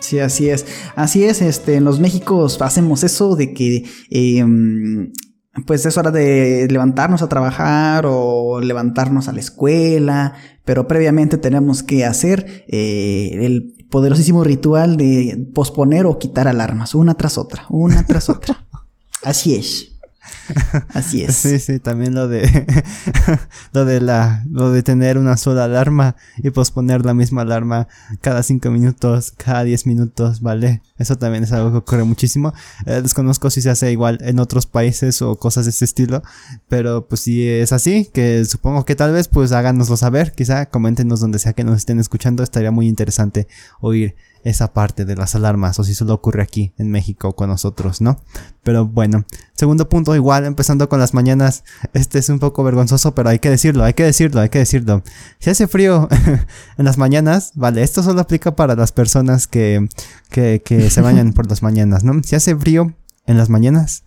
Sí, 0.00 0.18
así 0.18 0.50
es. 0.50 0.66
Así 0.96 1.24
es, 1.24 1.40
este, 1.40 1.76
en 1.76 1.84
los 1.84 1.98
Méxicos 1.98 2.60
hacemos 2.60 3.04
eso 3.04 3.36
de 3.36 3.54
que 3.54 3.88
em, 4.10 5.12
pues 5.66 5.84
es 5.86 5.96
hora 5.96 6.10
de 6.10 6.68
levantarnos 6.70 7.22
a 7.22 7.28
trabajar 7.28 8.04
o 8.06 8.60
levantarnos 8.60 9.28
a 9.28 9.32
la 9.32 9.40
escuela, 9.40 10.34
pero 10.64 10.86
previamente 10.86 11.38
tenemos 11.38 11.82
que 11.82 12.04
hacer 12.04 12.64
eh, 12.68 13.30
el 13.40 13.74
poderosísimo 13.90 14.44
ritual 14.44 14.96
de 14.96 15.48
posponer 15.54 16.06
o 16.06 16.18
quitar 16.18 16.48
alarmas, 16.48 16.94
una 16.94 17.14
tras 17.14 17.38
otra, 17.38 17.66
una 17.70 18.06
tras 18.06 18.28
otra. 18.28 18.66
Así 19.24 19.54
es. 19.54 19.97
Así 20.94 21.22
es. 21.22 21.36
Sí, 21.36 21.58
sí, 21.58 21.78
también 21.78 22.14
lo 22.14 22.28
de 22.28 22.66
lo 23.72 23.84
de 23.84 24.00
la 24.00 24.44
lo 24.50 24.72
de 24.72 24.82
tener 24.82 25.18
una 25.18 25.36
sola 25.36 25.64
alarma 25.64 26.16
y 26.38 26.50
posponer 26.50 27.04
la 27.04 27.14
misma 27.14 27.42
alarma 27.42 27.88
cada 28.20 28.42
cinco 28.42 28.70
minutos, 28.70 29.32
cada 29.36 29.64
10 29.64 29.86
minutos, 29.86 30.40
¿vale? 30.40 30.82
Eso 30.98 31.16
también 31.16 31.44
es 31.44 31.52
algo 31.52 31.70
que 31.70 31.78
ocurre 31.78 32.04
muchísimo. 32.04 32.52
Eh, 32.86 33.00
desconozco 33.02 33.50
si 33.50 33.62
se 33.62 33.70
hace 33.70 33.92
igual 33.92 34.18
en 34.22 34.38
otros 34.38 34.66
países 34.66 35.22
o 35.22 35.36
cosas 35.36 35.64
de 35.64 35.70
ese 35.70 35.84
estilo, 35.84 36.22
pero 36.68 37.06
pues 37.08 37.20
si 37.22 37.46
es 37.46 37.72
así, 37.72 38.08
que 38.12 38.44
supongo 38.44 38.84
que 38.84 38.96
tal 38.96 39.12
vez 39.12 39.28
pues 39.28 39.52
háganoslo 39.52 39.96
saber, 39.96 40.32
quizá 40.32 40.66
coméntenos 40.66 41.20
donde 41.20 41.38
sea 41.38 41.52
que 41.52 41.64
nos 41.64 41.76
estén 41.76 41.98
escuchando, 41.98 42.42
estaría 42.42 42.70
muy 42.70 42.88
interesante 42.88 43.48
oír 43.80 44.16
esa 44.44 44.72
parte 44.72 45.04
de 45.04 45.16
las 45.16 45.34
alarmas 45.34 45.78
o 45.78 45.84
si 45.84 45.94
solo 45.94 46.14
ocurre 46.14 46.42
aquí 46.42 46.72
en 46.78 46.90
México 46.90 47.34
con 47.34 47.48
nosotros, 47.48 48.00
¿no? 48.00 48.20
Pero 48.62 48.86
bueno, 48.86 49.24
segundo 49.54 49.88
punto 49.88 50.14
igual, 50.14 50.44
empezando 50.44 50.88
con 50.88 51.00
las 51.00 51.14
mañanas, 51.14 51.64
este 51.94 52.18
es 52.18 52.28
un 52.28 52.38
poco 52.38 52.64
vergonzoso, 52.64 53.14
pero 53.14 53.28
hay 53.28 53.38
que 53.38 53.50
decirlo, 53.50 53.84
hay 53.84 53.94
que 53.94 54.04
decirlo, 54.04 54.40
hay 54.40 54.48
que 54.48 54.58
decirlo. 54.58 55.02
Si 55.38 55.50
hace 55.50 55.66
frío 55.66 56.08
en 56.78 56.84
las 56.84 56.98
mañanas, 56.98 57.52
vale, 57.54 57.82
esto 57.82 58.02
solo 58.02 58.20
aplica 58.20 58.56
para 58.56 58.74
las 58.74 58.92
personas 58.92 59.46
que, 59.46 59.88
que, 60.30 60.62
que 60.64 60.90
se 60.90 61.00
bañan 61.00 61.32
por 61.34 61.48
las 61.48 61.62
mañanas, 61.62 62.04
¿no? 62.04 62.22
Si 62.22 62.36
hace 62.36 62.56
frío 62.56 62.94
en 63.26 63.38
las 63.38 63.48
mañanas, 63.48 64.04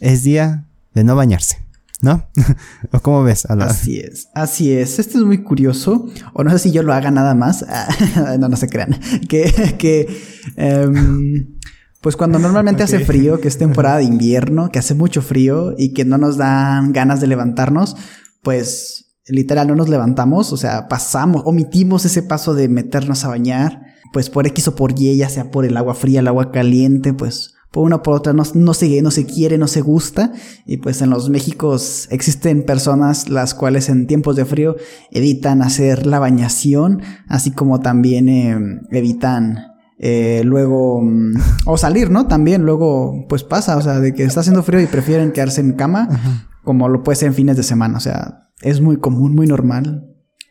es 0.00 0.22
día 0.22 0.64
de 0.94 1.04
no 1.04 1.16
bañarse. 1.16 1.67
¿No? 2.00 2.28
¿O 2.92 3.00
cómo 3.00 3.24
ves? 3.24 3.44
Así 3.46 3.98
es, 3.98 4.28
así 4.34 4.72
es. 4.72 4.98
Esto 4.98 5.18
es 5.18 5.24
muy 5.24 5.42
curioso. 5.42 6.06
O 6.32 6.44
no 6.44 6.50
sé 6.50 6.58
si 6.58 6.70
yo 6.70 6.82
lo 6.82 6.92
haga 6.92 7.10
nada 7.10 7.34
más. 7.34 7.66
no, 8.38 8.48
no 8.48 8.56
se 8.56 8.68
crean. 8.68 8.98
Que, 9.28 9.76
que 9.78 10.06
em, 10.56 11.58
pues 12.00 12.16
cuando 12.16 12.38
normalmente 12.38 12.84
hace 12.84 13.00
frío, 13.00 13.40
que 13.40 13.48
es 13.48 13.58
temporada 13.58 13.98
de 13.98 14.04
invierno, 14.04 14.70
que 14.70 14.78
hace 14.78 14.94
mucho 14.94 15.22
frío 15.22 15.74
y 15.76 15.92
que 15.92 16.04
no 16.04 16.18
nos 16.18 16.36
dan 16.36 16.92
ganas 16.92 17.20
de 17.20 17.26
levantarnos, 17.26 17.96
pues 18.42 19.16
literal 19.26 19.68
no 19.68 19.74
nos 19.74 19.88
levantamos, 19.88 20.52
o 20.52 20.56
sea, 20.56 20.88
pasamos, 20.88 21.42
omitimos 21.44 22.04
ese 22.04 22.22
paso 22.22 22.54
de 22.54 22.68
meternos 22.68 23.24
a 23.24 23.28
bañar, 23.28 23.82
pues 24.12 24.30
por 24.30 24.46
X 24.46 24.68
o 24.68 24.74
por 24.74 24.98
Y, 24.98 25.16
ya 25.16 25.28
sea 25.28 25.50
por 25.50 25.64
el 25.64 25.76
agua 25.76 25.94
fría, 25.94 26.20
el 26.20 26.28
agua 26.28 26.50
caliente, 26.50 27.12
pues 27.12 27.54
por 27.70 27.84
una 27.84 28.02
por 28.02 28.14
otra 28.14 28.32
no, 28.32 28.42
no, 28.54 28.74
se, 28.74 29.02
no 29.02 29.10
se 29.10 29.26
quiere, 29.26 29.58
no 29.58 29.68
se 29.68 29.80
gusta. 29.80 30.32
Y 30.64 30.78
pues 30.78 31.02
en 31.02 31.10
los 31.10 31.28
Méxicos 31.28 32.08
existen 32.10 32.64
personas 32.64 33.28
las 33.28 33.54
cuales 33.54 33.88
en 33.88 34.06
tiempos 34.06 34.36
de 34.36 34.44
frío 34.44 34.76
evitan 35.10 35.62
hacer 35.62 36.06
la 36.06 36.18
bañación, 36.18 37.02
así 37.28 37.50
como 37.50 37.80
también 37.80 38.28
em, 38.28 38.80
evitan 38.90 39.58
eh, 39.98 40.42
luego 40.44 41.02
mm, 41.02 41.34
o 41.66 41.76
salir, 41.76 42.10
¿no? 42.10 42.26
También 42.26 42.62
luego 42.62 43.26
pues 43.28 43.44
pasa, 43.44 43.76
o 43.76 43.82
sea, 43.82 44.00
de 44.00 44.14
que 44.14 44.24
está 44.24 44.40
haciendo 44.40 44.62
frío 44.62 44.80
y 44.80 44.86
prefieren 44.86 45.32
quedarse 45.32 45.60
en 45.60 45.72
cama, 45.72 46.08
como 46.64 46.88
lo 46.88 47.02
puede 47.02 47.16
ser 47.16 47.28
en 47.28 47.34
fines 47.34 47.56
de 47.56 47.62
semana, 47.62 47.98
o 47.98 48.00
sea, 48.00 48.50
es 48.62 48.80
muy 48.80 48.98
común, 48.98 49.34
muy 49.34 49.46
normal. 49.46 50.04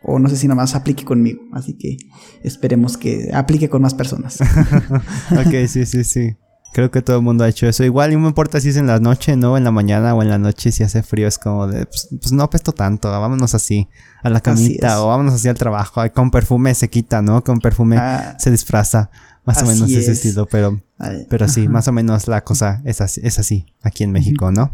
O 0.03 0.19
no 0.19 0.29
sé 0.29 0.37
si 0.37 0.47
nada 0.47 0.61
más 0.61 0.75
aplique 0.75 1.03
conmigo. 1.03 1.41
Así 1.53 1.75
que 1.75 1.97
esperemos 2.43 2.97
que 2.97 3.31
aplique 3.33 3.67
con 3.67 3.81
más 3.81 3.95
personas. 3.95 4.39
ok, 5.31 5.67
sí, 5.67 5.85
sí, 5.85 6.03
sí. 6.03 6.37
Creo 6.73 6.91
que 6.91 7.01
todo 7.01 7.17
el 7.17 7.23
mundo 7.23 7.43
ha 7.43 7.49
hecho 7.49 7.67
eso. 7.67 7.83
Igual, 7.83 8.13
no 8.13 8.19
me 8.19 8.27
importa 8.27 8.61
si 8.61 8.69
es 8.69 8.77
en 8.77 8.87
la 8.87 8.99
noche, 8.99 9.35
¿no? 9.35 9.57
En 9.57 9.63
la 9.63 9.71
mañana 9.71 10.13
o 10.13 10.21
en 10.21 10.29
la 10.29 10.37
noche, 10.37 10.71
si 10.71 10.83
hace 10.83 11.01
frío, 11.01 11.27
es 11.27 11.39
como 11.39 11.67
de, 11.67 11.85
pues, 11.85 12.09
pues 12.09 12.31
no 12.31 12.43
apesto 12.43 12.71
tanto, 12.71 13.09
vámonos 13.09 13.55
así, 13.55 13.87
a 14.21 14.29
la 14.29 14.41
camita, 14.41 15.01
o 15.01 15.07
vámonos 15.07 15.33
así 15.33 15.47
al 15.47 15.57
trabajo. 15.57 16.01
Con 16.13 16.29
perfume 16.29 16.75
se 16.75 16.89
quita, 16.89 17.21
¿no? 17.21 17.43
Con 17.43 17.59
perfume 17.59 17.97
ah, 17.97 18.35
se 18.39 18.51
disfraza. 18.51 19.09
Más 19.45 19.63
o 19.63 19.65
menos 19.65 19.89
ese 19.89 20.11
estilo, 20.11 20.45
pero, 20.45 20.81
pero 21.29 21.47
sí, 21.47 21.69
más 21.69 21.87
o 21.87 21.93
menos 21.93 22.27
la 22.27 22.43
cosa 22.43 22.81
es 22.83 22.99
así, 22.99 23.21
es 23.23 23.39
así 23.39 23.65
aquí 23.81 24.03
en 24.03 24.11
México, 24.11 24.51
¿no? 24.51 24.73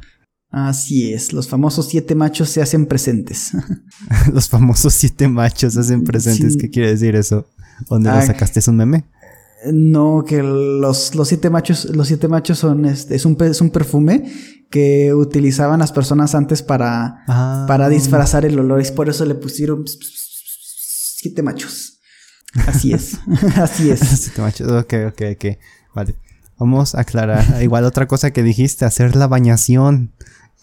Así 0.50 1.14
es, 1.14 1.32
los 1.32 1.48
famosos 1.48 1.90
siete 1.90 2.16
machos 2.16 2.50
se 2.50 2.62
hacen 2.62 2.88
presentes. 2.88 3.52
los 4.34 4.50
famosos 4.50 4.94
siete 4.96 5.28
machos 5.28 5.74
se 5.74 5.80
hacen 5.80 6.04
presentes, 6.04 6.58
¿qué 6.58 6.72
quiere 6.72 6.90
decir 6.90 7.16
eso? 7.16 7.48
¿Dónde 7.88 8.10
lo 8.12 8.22
sacaste? 8.22 8.60
¿Es 8.60 8.68
un 8.68 8.78
meme? 8.78 9.06
No, 9.72 10.26
que 10.28 10.44
los, 10.44 11.16
los 11.16 11.28
siete 11.28 11.50
machos, 11.50 11.86
los 11.86 12.08
siete 12.08 12.28
machos 12.28 12.60
son 12.60 12.86
este, 12.86 13.16
es 13.16 13.26
un, 13.26 13.38
es 13.42 13.62
un 13.62 13.70
perfume 13.70 14.32
que 14.70 15.14
utilizaban 15.14 15.80
las 15.80 15.92
personas 15.92 16.36
antes 16.36 16.64
para, 16.64 17.24
ah. 17.28 17.66
para 17.68 17.90
disfrazar 17.90 18.46
el 18.46 18.60
olor. 18.60 18.82
Y 18.82 18.92
por 18.92 19.08
eso 19.10 19.26
le 19.26 19.36
pusieron 19.36 19.86
siete 19.88 21.44
machos. 21.44 22.00
Así 22.68 22.94
es. 22.94 23.20
Así 23.56 23.90
es. 23.92 24.00
siete 24.20 24.42
machos. 24.42 24.72
Ok, 24.72 24.94
ok, 25.10 25.22
ok. 25.36 25.46
Vale. 25.94 26.16
Vamos 26.58 26.96
a 26.96 27.02
aclarar. 27.02 27.62
Igual 27.62 27.84
otra 27.84 28.08
cosa 28.08 28.32
que 28.32 28.44
dijiste, 28.44 28.86
hacer 28.86 29.16
la 29.16 29.28
bañación. 29.28 30.12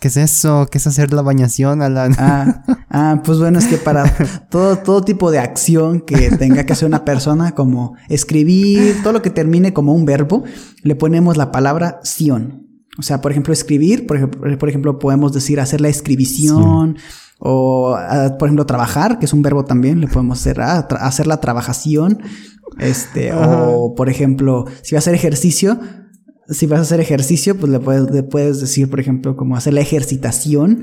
¿Qué 0.00 0.08
es 0.08 0.16
eso? 0.16 0.66
¿Qué 0.70 0.78
es 0.78 0.86
hacer 0.86 1.12
la 1.12 1.20
bañación, 1.20 1.82
Alan? 1.82 2.14
Ah, 2.18 2.64
ah, 2.90 3.22
pues 3.22 3.38
bueno, 3.38 3.58
es 3.58 3.66
que 3.66 3.76
para 3.76 4.10
todo, 4.48 4.78
todo 4.78 5.02
tipo 5.02 5.30
de 5.30 5.38
acción 5.38 6.00
que 6.00 6.30
tenga 6.30 6.64
que 6.64 6.72
hacer 6.72 6.88
una 6.88 7.04
persona, 7.04 7.52
como 7.54 7.96
escribir, 8.08 9.02
todo 9.02 9.12
lo 9.12 9.20
que 9.20 9.28
termine 9.28 9.74
como 9.74 9.92
un 9.92 10.06
verbo, 10.06 10.42
le 10.82 10.94
ponemos 10.96 11.36
la 11.36 11.52
palabra 11.52 12.00
ción. 12.02 12.66
O 12.98 13.02
sea, 13.02 13.20
por 13.20 13.30
ejemplo, 13.30 13.52
escribir, 13.52 14.06
por 14.06 14.16
ejemplo, 14.16 14.58
por 14.58 14.68
ejemplo 14.70 14.98
podemos 14.98 15.34
decir 15.34 15.60
hacer 15.60 15.82
la 15.82 15.88
escribición, 15.88 16.96
o 17.38 17.94
ah, 17.94 18.36
por 18.38 18.48
ejemplo, 18.48 18.64
trabajar, 18.64 19.18
que 19.18 19.26
es 19.26 19.34
un 19.34 19.42
verbo 19.42 19.66
también, 19.66 20.00
le 20.00 20.08
podemos 20.08 20.40
hacer, 20.40 20.62
ah, 20.62 20.88
hacer 21.00 21.26
la 21.26 21.40
trabajación. 21.40 22.22
Este, 22.78 23.32
o 23.34 23.94
por 23.94 24.08
ejemplo, 24.08 24.64
si 24.82 24.94
va 24.94 24.98
a 24.98 25.00
hacer 25.00 25.14
ejercicio, 25.14 25.78
si 26.50 26.66
vas 26.66 26.80
a 26.80 26.82
hacer 26.82 27.00
ejercicio, 27.00 27.56
pues 27.56 27.70
le 27.70 27.80
puedes, 27.80 28.24
puedes 28.24 28.60
decir, 28.60 28.90
por 28.90 29.00
ejemplo, 29.00 29.36
como 29.36 29.56
hacer 29.56 29.74
la 29.74 29.80
ejercitación, 29.80 30.82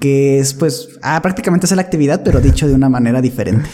que 0.00 0.38
es 0.38 0.54
pues 0.54 0.88
ah, 1.02 1.20
prácticamente 1.22 1.66
hacer 1.66 1.76
la 1.76 1.82
actividad, 1.82 2.22
pero 2.24 2.40
dicho 2.40 2.68
de 2.68 2.74
una 2.74 2.88
manera 2.88 3.22
diferente. 3.22 3.68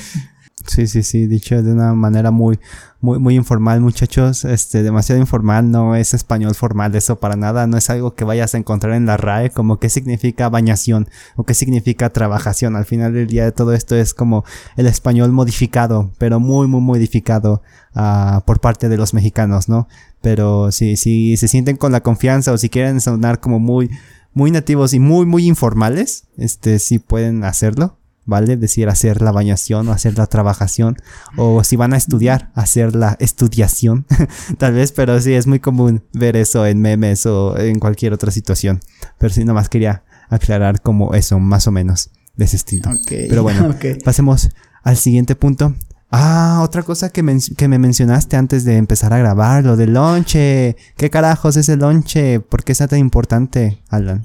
Sí, 0.67 0.87
sí, 0.87 1.03
sí, 1.03 1.27
dicho 1.27 1.63
de 1.63 1.73
una 1.73 1.93
manera 1.93 2.31
muy, 2.31 2.59
muy, 3.03 3.19
muy 3.19 3.35
informal, 3.35 3.83
muchachos, 3.83 4.47
este, 4.47 4.83
demasiado 4.83 5.21
informal, 5.21 5.71
no 5.71 5.95
es 5.95 6.15
español 6.15 6.55
formal, 6.55 6.95
eso 6.95 7.21
para 7.21 7.37
nada, 7.37 7.67
no 7.67 7.77
es 7.77 7.91
algo 7.91 8.15
que 8.15 8.25
vayas 8.25 8.55
a 8.55 8.59
encontrar 8.59 8.95
en 8.95 9.05
la 9.05 9.19
RAE, 9.19 9.51
como 9.51 9.79
qué 9.79 9.91
significa 9.91 10.49
bañación 10.49 11.07
o 11.37 11.45
qué 11.45 11.53
significa 11.53 12.09
trabajación. 12.11 12.77
Al 12.77 12.87
final 12.87 13.13
del 13.13 13.27
día 13.27 13.45
de 13.45 13.53
todo 13.53 13.75
esto 13.75 13.95
es 13.95 14.15
como 14.15 14.45
el 14.77 14.87
español 14.87 15.33
modificado, 15.33 16.13
pero 16.17 16.41
muy, 16.41 16.67
muy 16.67 16.81
modificado 16.81 17.61
uh, 17.95 18.41
por 18.47 18.61
parte 18.61 18.89
de 18.89 18.97
los 18.97 19.13
mexicanos, 19.13 19.69
¿no? 19.69 19.87
Pero 20.25 20.73
si, 20.73 20.97
si 20.97 21.37
se 21.37 21.49
sienten 21.49 21.77
con 21.77 21.93
la 21.93 22.03
confianza 22.03 22.51
o 22.51 22.57
si 22.57 22.71
quieren 22.71 23.03
sonar 23.03 23.41
como 23.41 23.61
muy, 23.61 23.91
muy 24.33 24.51
nativos 24.51 24.95
y 24.95 24.99
muy, 24.99 25.27
muy 25.27 25.47
informales, 25.47 26.25
este, 26.39 26.79
sí 26.79 26.99
pueden 26.99 27.45
hacerlo. 27.45 27.99
¿vale? 28.25 28.57
Decir 28.57 28.89
hacer 28.89 29.21
la 29.21 29.33
bañación 29.33 29.87
o 29.87 29.93
hacer 29.93 30.17
la 30.17 30.27
trabajación 30.27 30.97
o 31.37 31.63
si 31.63 31.77
van 31.77 31.93
a 31.93 31.99
estudiar, 31.99 32.51
hacer 32.55 32.97
la 32.97 33.19
estudiación, 33.21 34.07
tal 34.59 34.73
vez, 34.73 34.93
pero 34.93 35.21
sí 35.21 35.35
es 35.35 35.47
muy 35.47 35.61
común 35.61 36.03
ver 36.15 36.35
eso 36.37 36.65
en 36.65 36.81
memes 36.81 37.27
o 37.27 37.59
en 37.59 37.79
cualquier 37.79 38.15
otra 38.15 38.31
situación. 38.31 38.81
Pero 39.19 39.35
sí, 39.35 39.45
nomás 39.45 39.69
quería 39.69 40.05
aclarar 40.31 40.81
como 40.81 41.13
eso, 41.13 41.39
más 41.39 41.69
o 41.69 41.71
menos, 41.71 42.13
de 42.35 42.47
ese 42.47 42.57
estilo. 42.57 42.91
pero 43.07 43.43
bueno, 43.43 43.77
pasemos 44.07 44.49
al 44.85 44.97
siguiente 44.97 45.37
punto. 45.37 45.75
Ah, 46.17 46.61
otra 46.63 46.83
cosa 46.83 47.11
que, 47.11 47.25
que, 47.57 47.69
me 47.69 47.79
mencionaste 47.79 48.37
antes 48.37 48.65
de 48.65 48.77
empezar 48.77 49.13
a 49.13 49.19
grabar, 49.19 49.65
lo 49.65 49.77
del 49.77 49.95
lonche. 49.95 50.77
¿Qué 50.97 51.11
carajos 51.11 51.57
es 51.57 51.69
el 51.69 51.81
lonche? 51.81 52.39
¿Por 52.39 52.63
qué 52.63 52.73
es 52.73 52.79
tan 52.79 52.99
importante, 52.99 53.83
Alan? 53.89 54.25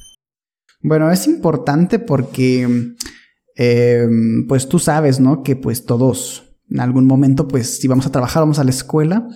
Bueno, 0.81 1.12
es 1.12 1.25
importante 1.25 1.98
porque 1.98 2.96
Em, 3.62 4.48
pues 4.48 4.69
tú 4.69 4.79
sabes, 4.79 5.19
¿no? 5.19 5.43
Que 5.43 5.58
pues 5.58 5.84
todos, 5.84 6.55
en 6.69 6.79
algún 6.79 7.05
momento, 7.05 7.46
pues 7.50 7.79
si 7.79 7.89
vamos 7.89 8.05
a 8.05 8.12
trabajar, 8.12 8.41
vamos 8.41 8.58
a 8.58 8.63
la 8.63 8.69
escuela, 8.69 9.27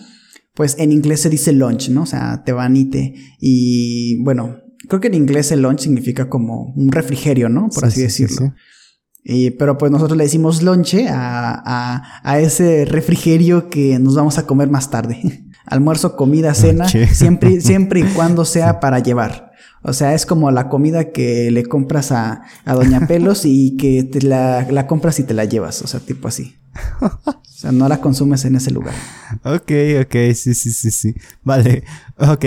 pues 0.53 0.77
en 0.79 0.93
inglés 0.93 1.19
se 1.19 1.29
dice 1.29 1.51
lunch, 1.51 1.89
¿no? 1.89 2.03
O 2.03 2.05
sea, 2.05 2.41
te 2.45 2.53
van 2.53 2.77
y 2.77 2.86
te... 2.86 3.15
Y 3.41 4.24
bueno, 4.24 4.60
creo 4.88 5.01
que 5.01 5.10
en 5.10 5.15
inglés 5.15 5.51
el 5.51 5.62
lunch 5.62 5.81
significa 5.81 6.29
como 6.29 6.74
un 6.74 6.93
refrigerio, 6.93 7.50
¿no? 7.50 7.67
Por 7.67 7.83
así 7.83 8.01
decirlo. 8.01 8.53
Y, 9.24 9.51
pero 9.51 9.77
pues 9.77 9.92
nosotros 9.92 10.18
le 10.18 10.25
decimos 10.25 10.62
lonche 10.62 11.08
a, 11.08 11.53
a, 11.65 12.22
a, 12.24 12.39
ese 12.39 12.86
refrigerio 12.86 13.70
que 13.70 13.98
nos 13.98 14.15
vamos 14.15 14.38
a 14.38 14.46
comer 14.46 14.70
más 14.70 14.89
tarde. 14.89 15.44
Almuerzo, 15.65 16.15
comida, 16.18 16.53
cena, 16.53 16.88
siempre, 17.12 17.62
siempre 17.62 18.01
y 18.01 18.03
cuando 18.03 18.44
sea 18.44 18.80
para 18.82 19.00
llevar. 19.00 19.53
O 19.82 19.94
sea, 19.94 20.13
es 20.13 20.25
como 20.25 20.50
la 20.51 20.70
comida 20.70 21.12
que 21.12 21.51
le 21.51 21.65
compras 21.65 22.12
a, 22.12 22.42
Doña 22.65 23.06
Pelos 23.08 23.44
y 23.46 23.75
que 23.77 24.03
te 24.03 24.22
la, 24.22 24.65
la, 24.70 24.88
compras 24.88 25.20
y 25.20 25.24
te 25.24 25.34
la 25.34 25.46
llevas. 25.46 25.82
O 25.82 25.88
sea, 25.88 26.00
tipo 26.00 26.27
así. 26.27 26.56
O 27.01 27.44
sea, 27.46 27.72
no 27.72 27.88
la 27.88 28.00
consumes 28.00 28.46
en 28.46 28.56
ese 28.56 28.72
lugar. 28.72 28.94
Ok, 29.44 29.72
ok, 30.01 30.34
sí, 30.34 30.53
sí, 30.53 30.72
sí, 30.72 30.92
sí. 30.92 31.15
Vale, 31.44 31.84
ok. 32.18 32.46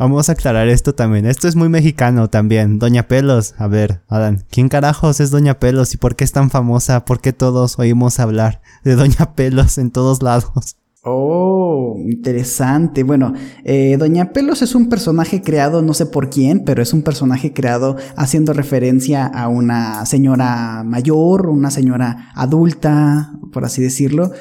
Vamos 0.00 0.30
a 0.30 0.32
aclarar 0.32 0.66
esto 0.68 0.94
también. 0.94 1.26
Esto 1.26 1.46
es 1.46 1.56
muy 1.56 1.68
mexicano 1.68 2.30
también. 2.30 2.78
Doña 2.78 3.06
Pelos. 3.06 3.54
A 3.58 3.66
ver, 3.66 4.00
Adán, 4.08 4.46
¿quién 4.50 4.70
carajos 4.70 5.20
es 5.20 5.30
Doña 5.30 5.58
Pelos 5.58 5.92
y 5.92 5.98
por 5.98 6.16
qué 6.16 6.24
es 6.24 6.32
tan 6.32 6.48
famosa? 6.48 7.04
¿Por 7.04 7.20
qué 7.20 7.34
todos 7.34 7.78
oímos 7.78 8.18
hablar 8.18 8.62
de 8.82 8.96
Doña 8.96 9.34
Pelos 9.36 9.76
en 9.76 9.90
todos 9.90 10.22
lados? 10.22 10.78
Oh, 11.04 11.96
interesante. 11.98 13.02
Bueno, 13.02 13.34
eh, 13.62 13.98
Doña 13.98 14.32
Pelos 14.32 14.62
es 14.62 14.74
un 14.74 14.88
personaje 14.88 15.42
creado, 15.42 15.82
no 15.82 15.92
sé 15.92 16.06
por 16.06 16.30
quién, 16.30 16.64
pero 16.64 16.80
es 16.80 16.94
un 16.94 17.02
personaje 17.02 17.52
creado 17.52 17.96
haciendo 18.16 18.54
referencia 18.54 19.26
a 19.26 19.48
una 19.48 20.06
señora 20.06 20.82
mayor, 20.82 21.50
una 21.50 21.70
señora 21.70 22.32
adulta, 22.34 23.34
por 23.52 23.66
así 23.66 23.82
decirlo. 23.82 24.32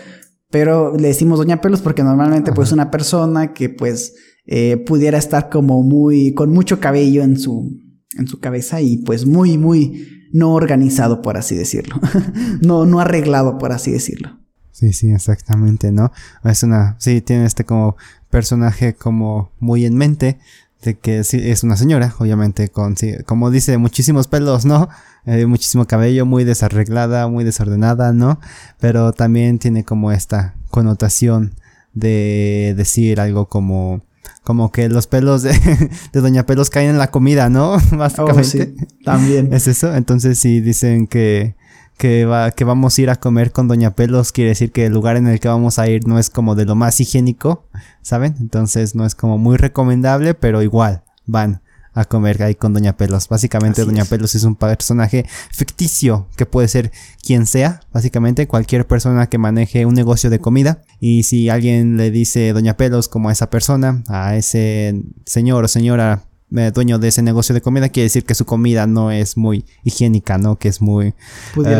Pero 0.50 0.96
le 0.96 1.10
decimos 1.10 1.38
Doña 1.38 1.60
Pelos 1.60 1.82
porque 1.82 2.02
normalmente 2.02 2.54
pues 2.54 2.72
una 2.72 2.90
persona 2.92 3.54
que 3.54 3.68
pues 3.68 4.16
eh, 4.52 4.78
pudiera 4.78 5.20
estar 5.20 5.48
como 5.50 5.84
muy, 5.84 6.34
con 6.34 6.50
mucho 6.50 6.80
cabello 6.80 7.22
en 7.22 7.38
su, 7.38 7.80
en 8.18 8.28
su 8.28 8.40
cabeza 8.40 8.82
y 8.82 8.98
pues 8.98 9.28
muy, 9.28 9.60
muy 9.60 10.28
no 10.34 10.54
organizado, 10.54 11.22
por 11.22 11.38
así 11.38 11.56
decirlo. 11.56 12.00
no, 12.62 12.88
no 12.88 13.00
arreglado, 13.00 13.60
por 13.60 13.72
así 13.72 13.92
decirlo. 13.92 14.40
Sí, 14.72 14.92
sí, 14.92 15.12
exactamente, 15.12 15.92
¿no? 15.92 16.12
Es 16.44 16.64
una, 16.64 16.96
sí, 16.98 17.22
tiene 17.22 17.46
este 17.46 17.64
como 17.64 17.96
personaje 18.32 18.96
como 18.96 19.52
muy 19.60 19.86
en 19.86 19.94
mente 19.94 20.40
de 20.82 20.98
que 20.98 21.24
sí, 21.24 21.38
es 21.44 21.64
una 21.64 21.78
señora, 21.78 22.16
obviamente, 22.18 22.70
con, 22.70 22.96
como 23.28 23.52
dice, 23.52 23.78
muchísimos 23.78 24.28
pelos, 24.28 24.66
¿no? 24.66 24.90
Eh, 25.28 25.46
muchísimo 25.46 25.86
cabello, 25.86 26.26
muy 26.26 26.44
desarreglada, 26.44 27.28
muy 27.28 27.44
desordenada, 27.44 28.14
¿no? 28.14 28.40
Pero 28.80 29.14
también 29.14 29.60
tiene 29.60 29.84
como 29.84 30.12
esta 30.12 30.56
connotación 30.72 31.54
de 31.94 32.74
decir 32.76 33.20
algo 33.20 33.48
como, 33.48 34.02
como 34.44 34.72
que 34.72 34.90
los 34.90 35.08
pelos 35.08 35.44
de, 35.44 35.52
de 36.14 36.22
Doña 36.22 36.46
Pelos 36.46 36.70
caen 36.70 36.90
en 36.90 36.98
la 36.98 37.12
comida, 37.12 37.50
¿no? 37.50 37.78
Básicamente. 37.92 38.42
Oh, 38.42 38.44
sí, 38.44 38.76
también. 39.04 39.50
Es 39.54 39.68
eso. 39.68 39.94
Entonces 39.96 40.40
sí 40.40 40.62
dicen 40.62 41.08
que, 41.08 41.56
que, 41.98 42.26
va, 42.26 42.52
que 42.52 42.64
vamos 42.64 42.98
a 42.98 43.02
ir 43.02 43.10
a 43.10 43.18
comer 43.18 43.52
con 43.52 43.68
Doña 43.68 43.96
Pelos, 43.96 44.32
quiere 44.32 44.50
decir 44.50 44.72
que 44.72 44.86
el 44.86 44.94
lugar 44.94 45.18
en 45.18 45.28
el 45.28 45.40
que 45.40 45.48
vamos 45.48 45.80
a 45.80 45.88
ir 45.88 46.08
no 46.08 46.18
es 46.18 46.30
como 46.30 46.56
de 46.56 46.66
lo 46.66 46.76
más 46.76 47.00
higiénico, 47.00 47.68
¿saben? 48.02 48.36
Entonces 48.40 48.96
no 48.96 49.06
es 49.06 49.16
como 49.16 49.38
muy 49.38 49.58
recomendable, 49.58 50.34
pero 50.34 50.62
igual 50.62 51.04
van 51.26 51.62
a 52.00 52.06
comer 52.06 52.42
ahí 52.44 52.56
con 52.56 52.74
Doña 52.74 52.96
Pelos. 52.96 53.28
Básicamente 53.28 53.84
Doña 53.84 54.06
Pelos 54.06 54.34
es 54.34 54.44
un 54.46 54.56
personaje 54.56 55.26
ficticio 55.52 56.28
que 56.38 56.46
puede 56.46 56.68
ser 56.70 56.92
quien 57.22 57.46
sea, 57.46 57.82
básicamente 57.92 58.48
cualquier 58.48 58.88
persona 58.88 59.28
que 59.28 59.38
maneje 59.38 59.86
un 59.86 59.96
negocio 59.96 60.30
de 60.30 60.40
comida. 60.40 60.82
Y 61.02 61.24
si 61.24 61.50
alguien 61.50 61.98
le 61.98 62.10
dice 62.10 62.54
Doña 62.54 62.78
Pelos 62.78 63.10
como 63.10 63.30
a 63.30 63.34
esa 63.34 63.50
persona, 63.50 64.04
a 64.08 64.38
ese 64.38 65.04
señor 65.26 65.66
o 65.66 65.68
señora 65.68 66.24
eh, 66.56 66.72
dueño 66.74 67.00
de 67.00 67.10
ese 67.10 67.22
negocio 67.22 67.54
de 67.54 67.62
comida, 67.62 67.90
quiere 67.90 68.06
decir 68.06 68.24
que 68.24 68.34
su 68.34 68.46
comida 68.46 68.88
no 68.88 69.12
es 69.12 69.36
muy 69.36 69.66
higiénica, 69.84 70.38
¿no? 70.38 70.58
Que 70.58 70.70
es 70.70 70.82
muy 70.82 71.14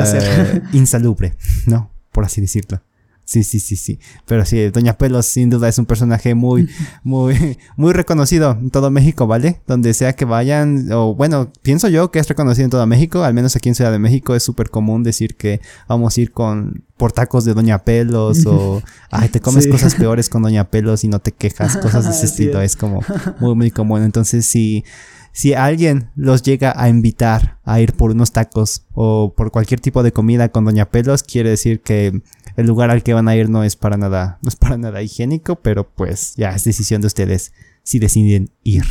ser. 0.06 0.64
insalubre, 0.74 1.34
¿no? 1.66 1.92
Por 2.12 2.26
así 2.26 2.42
decirlo. 2.42 2.82
Sí, 3.30 3.44
sí, 3.44 3.60
sí, 3.60 3.76
sí. 3.76 4.00
Pero 4.26 4.44
sí, 4.44 4.70
Doña 4.70 4.98
Pelos 4.98 5.28
sin 5.28 5.52
duda 5.52 5.70
es 5.70 5.78
un 5.78 5.86
personaje 5.86 6.34
muy, 6.34 6.68
muy, 7.04 7.60
muy 7.78 7.94
reconocido 7.94 8.58
en 8.60 8.72
todo 8.72 8.90
México, 8.90 9.28
¿vale? 9.28 9.62
Donde 9.68 9.94
sea 9.94 10.14
que 10.14 10.26
vayan, 10.26 10.92
o 10.92 11.14
bueno, 11.14 11.52
pienso 11.62 11.90
yo 11.90 12.10
que 12.10 12.18
es 12.18 12.28
reconocido 12.28 12.66
en 12.66 12.72
todo 12.72 12.88
México, 12.88 13.24
al 13.24 13.36
menos 13.36 13.56
aquí 13.56 13.70
en 13.70 13.76
Ciudad 13.76 13.92
de 13.92 14.00
México 14.00 14.34
es 14.34 14.42
súper 14.42 14.72
común 14.72 15.04
decir 15.04 15.36
que 15.36 15.62
vamos 15.88 16.18
a 16.18 16.22
ir 16.22 16.32
con 16.32 16.86
por 16.98 17.12
tacos 17.12 17.46
de 17.46 17.54
Doña 17.54 17.84
Pelos 17.86 18.48
o, 18.48 18.82
ay, 19.12 19.30
te 19.30 19.40
comes 19.40 19.68
cosas 19.68 19.94
peores 19.94 20.28
con 20.28 20.42
Doña 20.42 20.72
Pelos 20.72 21.04
y 21.04 21.08
no 21.08 21.20
te 21.20 21.32
quejas, 21.32 21.78
cosas 21.84 22.06
de 22.06 22.12
ese 22.12 22.26
estilo, 22.26 22.60
es 22.62 22.76
como 22.76 23.04
muy, 23.40 23.54
muy 23.54 23.70
común. 23.70 24.02
Entonces, 24.02 24.48
sí 24.48 24.84
si 25.32 25.54
alguien 25.54 26.10
los 26.16 26.44
llega 26.44 26.74
a 26.76 26.90
invitar 26.90 27.60
a 27.64 27.80
ir 27.80 27.94
por 27.94 28.12
unos 28.12 28.32
tacos 28.32 28.84
o 28.94 29.34
por 29.36 29.52
cualquier 29.52 29.80
tipo 29.80 30.04
de 30.04 30.12
comida 30.12 30.50
con 30.50 30.66
Doña 30.66 30.90
Pelos, 30.90 31.24
quiere 31.24 31.52
decir 31.52 31.82
que 31.82 32.22
el 32.56 32.68
lugar 32.68 32.90
al 32.90 33.04
que 33.04 33.14
van 33.14 33.28
a 33.28 33.36
ir 33.36 33.50
no 33.50 33.64
es 33.64 33.76
para 33.76 33.98
nada, 33.98 34.40
no 34.42 34.50
es 34.50 34.56
para 34.56 34.78
nada 34.78 35.02
higiénico, 35.02 35.58
pero 35.58 35.90
pues 35.90 36.34
ya 36.36 36.50
es 36.52 36.64
decisión 36.64 37.02
de 37.02 37.08
ustedes 37.08 37.54
si 37.84 38.00
deciden 38.00 38.52
ir. 38.64 38.86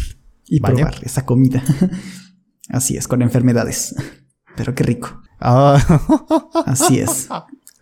Y 0.46 0.60
probar 0.60 0.94
esa 1.02 1.26
comida. 1.26 1.62
Así 2.68 2.96
es, 2.96 3.08
con 3.08 3.22
enfermedades. 3.22 3.94
Pero 4.56 4.74
qué 4.74 4.82
rico. 4.82 5.22
Ah. 5.40 5.78
Así 6.66 6.98
es. 6.98 7.28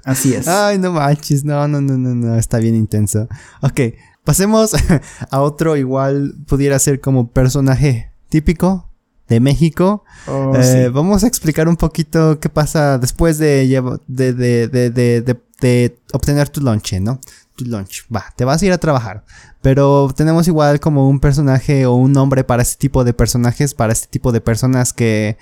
Así 0.04 0.34
es. 0.34 0.46
Ay, 0.46 0.78
no 0.78 0.92
manches, 0.92 1.44
no, 1.44 1.66
no, 1.66 1.80
no, 1.80 1.96
no, 1.96 2.14
no, 2.14 2.36
está 2.36 2.58
bien 2.58 2.74
intenso. 2.74 3.28
Ok, 3.62 3.80
pasemos 4.24 4.72
a 5.30 5.40
otro 5.40 5.76
igual, 5.76 6.34
pudiera 6.46 6.78
ser 6.78 7.00
como 7.00 7.30
personaje 7.30 8.12
típico 8.28 8.90
de 9.26 9.40
México. 9.40 10.04
Oh, 10.28 10.54
eh, 10.54 10.90
vamos 10.90 11.24
a 11.24 11.26
explicar 11.26 11.66
un 11.66 11.76
poquito 11.76 12.38
qué 12.38 12.48
pasa 12.48 12.98
después 12.98 13.38
de, 13.38 13.66
de, 14.06 14.32
de, 14.32 14.90
de, 15.22 15.34
de 15.60 15.98
obtener 16.12 16.48
tu 16.48 16.60
lunch, 16.60 16.94
¿no? 17.00 17.20
Tu 17.56 17.64
lunch. 17.64 18.06
Va, 18.14 18.32
te 18.36 18.44
vas 18.44 18.62
a 18.62 18.66
ir 18.66 18.72
a 18.72 18.78
trabajar. 18.78 19.24
Pero 19.62 20.12
tenemos 20.14 20.46
igual 20.46 20.80
como 20.80 21.08
un 21.08 21.20
personaje 21.20 21.86
o 21.86 21.94
un 21.94 22.12
nombre 22.12 22.44
para 22.44 22.62
este 22.62 22.78
tipo 22.78 23.04
de 23.04 23.14
personajes, 23.14 23.74
para 23.74 23.92
este 23.92 24.08
tipo 24.08 24.32
de 24.32 24.40
personas 24.40 24.92
que, 24.92 25.38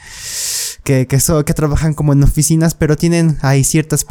que, 0.85 1.06
que, 1.06 1.18
que 1.18 1.54
trabajan 1.54 1.94
como 1.94 2.12
en 2.12 2.23
oficinas, 2.23 2.75
pero 2.75 2.97
tienen 2.97 3.38
ahí 3.42 3.64
ciertas 3.64 4.04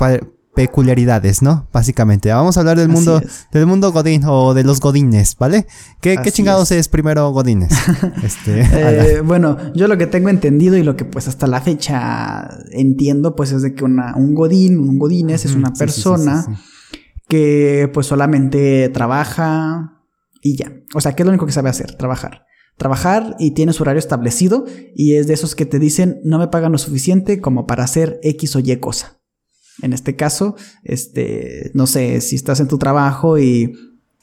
peculiaridades, 0.54 1.42
¿no? 1.42 1.68
Básicamente. 1.74 2.32
Vamos 2.32 2.58
a 2.58 2.60
hablar 2.62 2.78
del 2.78 2.90
mundo, 2.90 3.22
del 3.52 3.66
mundo 3.66 3.92
Godín 3.92 4.24
o 4.26 4.54
de 4.54 4.64
los 4.64 4.80
Godines, 4.80 5.36
¿vale? 5.38 5.66
¿Qué, 6.00 6.18
chingados 6.32 6.72
es. 6.72 6.88
primero 6.88 7.32
Godines? 7.32 7.74
este, 8.24 8.62
eh, 8.62 9.22
bueno, 9.22 9.58
yo 9.74 9.88
lo 9.88 9.98
que 9.98 10.08
tengo 10.08 10.30
entendido 10.30 10.78
y 10.78 10.84
lo 10.84 10.96
que 10.96 11.06
pues 11.06 11.28
hasta 11.28 11.48
la 11.48 11.62
fecha 11.62 12.50
entiendo, 12.72 13.36
pues 13.36 13.52
es 13.52 13.62
de 13.62 13.74
que 13.74 13.84
una, 13.84 14.16
un 14.16 14.36
Godín, 14.36 14.78
un 14.78 15.00
Godines 15.00 15.46
es 15.46 15.56
una 15.56 15.74
persona 15.74 16.46
que 17.28 17.90
pues 17.94 18.08
solamente 18.08 18.90
trabaja 18.90 20.04
y 20.42 20.56
ya. 20.56 20.72
O 20.94 21.02
sea, 21.02 21.16
¿qué 21.16 21.24
es 21.24 21.26
lo 21.26 21.32
único 21.32 21.46
que 21.46 21.52
sabe 21.52 21.70
hacer? 21.70 21.96
Trabajar. 21.96 22.46
Trabajar 22.78 23.36
y 23.40 23.52
tiene 23.52 23.74
su 23.74 23.84
horario 23.84 24.00
establecido 24.00 24.66
y 24.96 25.16
es 25.16 25.28
de 25.28 25.34
esos 25.34 25.56
que 25.56 25.66
te 25.66 25.80
dicen 25.80 26.20
no 26.24 26.38
me 26.40 26.48
pagan 26.48 26.72
lo 26.72 26.78
suficiente 26.78 27.40
como 27.40 27.66
para 27.66 27.84
hacer 27.84 28.20
X 28.24 28.56
o 28.56 28.60
Y 28.60 28.76
cosa. 28.78 29.23
En 29.82 29.94
este 29.94 30.16
caso, 30.16 30.56
este, 30.84 31.72
no 31.74 31.88
sé, 31.88 32.22
si 32.22 32.36
estás 32.36 32.60
en 32.60 32.68
tu 32.68 32.78
trabajo 32.78 33.40
y, 33.40 33.74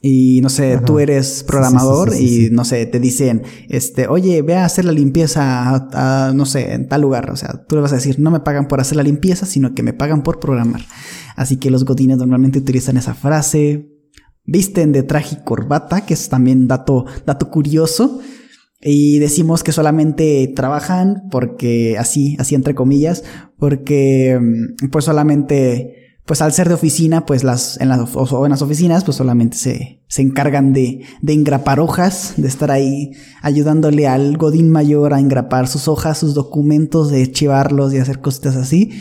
y 0.01 0.41
no 0.41 0.49
sé, 0.49 0.81
tú 0.87 0.99
eres 0.99 1.45
programador 1.45 2.15
y 2.15 2.49
no 2.51 2.65
sé, 2.65 2.87
te 2.87 3.01
dicen, 3.01 3.43
este, 3.69 4.07
oye, 4.07 4.41
ve 4.43 4.57
a 4.57 4.65
hacer 4.65 4.85
la 4.85 4.93
limpieza 4.93 5.75
a, 5.75 6.33
no 6.33 6.47
sé, 6.47 6.73
en 6.73 6.89
tal 6.89 7.03
lugar. 7.03 7.31
O 7.31 7.37
sea, 7.37 7.67
tú 7.67 7.77
le 7.77 7.83
vas 7.83 7.93
a 7.93 7.97
decir, 7.97 8.19
no 8.19 8.31
me 8.31 8.41
pagan 8.41 8.69
por 8.69 8.81
hacer 8.81 8.97
la 8.97 9.03
limpieza, 9.03 9.45
sino 9.45 9.75
que 9.75 9.83
me 9.83 9.93
pagan 9.93 10.23
por 10.23 10.41
programar. 10.41 10.83
Así 11.37 11.57
que 11.57 11.71
los 11.71 11.85
godines 11.85 12.17
normalmente 12.17 12.59
utilizan 12.59 12.97
esa 12.97 13.15
frase. 13.15 13.91
Visten 14.45 14.93
de 14.93 15.03
traje 15.03 15.37
y 15.39 15.45
corbata, 15.45 16.07
que 16.07 16.15
es 16.15 16.29
también 16.29 16.67
dato, 16.67 17.05
dato 17.27 17.51
curioso. 17.51 18.21
Y 18.83 19.19
decimos 19.19 19.63
que 19.63 19.73
solamente 19.73 20.51
trabajan 20.57 21.25
porque, 21.31 21.99
así, 21.99 22.37
así 22.39 22.55
entre 22.55 22.75
comillas, 22.75 23.25
porque 23.59 24.39
mm, 24.41 24.89
pues 24.89 25.05
solamente, 25.05 26.17
pues 26.25 26.41
al 26.41 26.53
ser 26.53 26.69
de 26.69 26.75
oficina, 26.75 27.27
pues 27.27 27.45
las, 27.45 27.79
en 27.79 27.91
las, 27.91 28.17
o 28.17 28.47
en 28.47 28.51
las 28.51 28.63
oficinas, 28.63 29.05
pues 29.05 29.19
solamente 29.19 29.59
se, 29.59 30.03
se 30.09 30.23
encargan 30.23 30.73
de, 30.73 31.03
de 31.21 31.33
engrapar 31.35 31.79
hojas, 31.79 32.35
de 32.39 32.49
estar 32.49 32.71
ahí 32.71 33.11
ayudándole 33.43 34.09
al 34.09 34.39
godín 34.39 34.71
mayor 34.71 35.13
a 35.13 35.21
engrapar 35.21 35.69
sus 35.69 35.87
hojas, 35.87 36.17
sus 36.17 36.33
documentos, 36.33 37.11
de 37.11 37.23
archivarlos 37.23 37.93
y 37.93 37.99
hacer 37.99 38.21
cositas 38.21 38.57
así. 38.57 38.93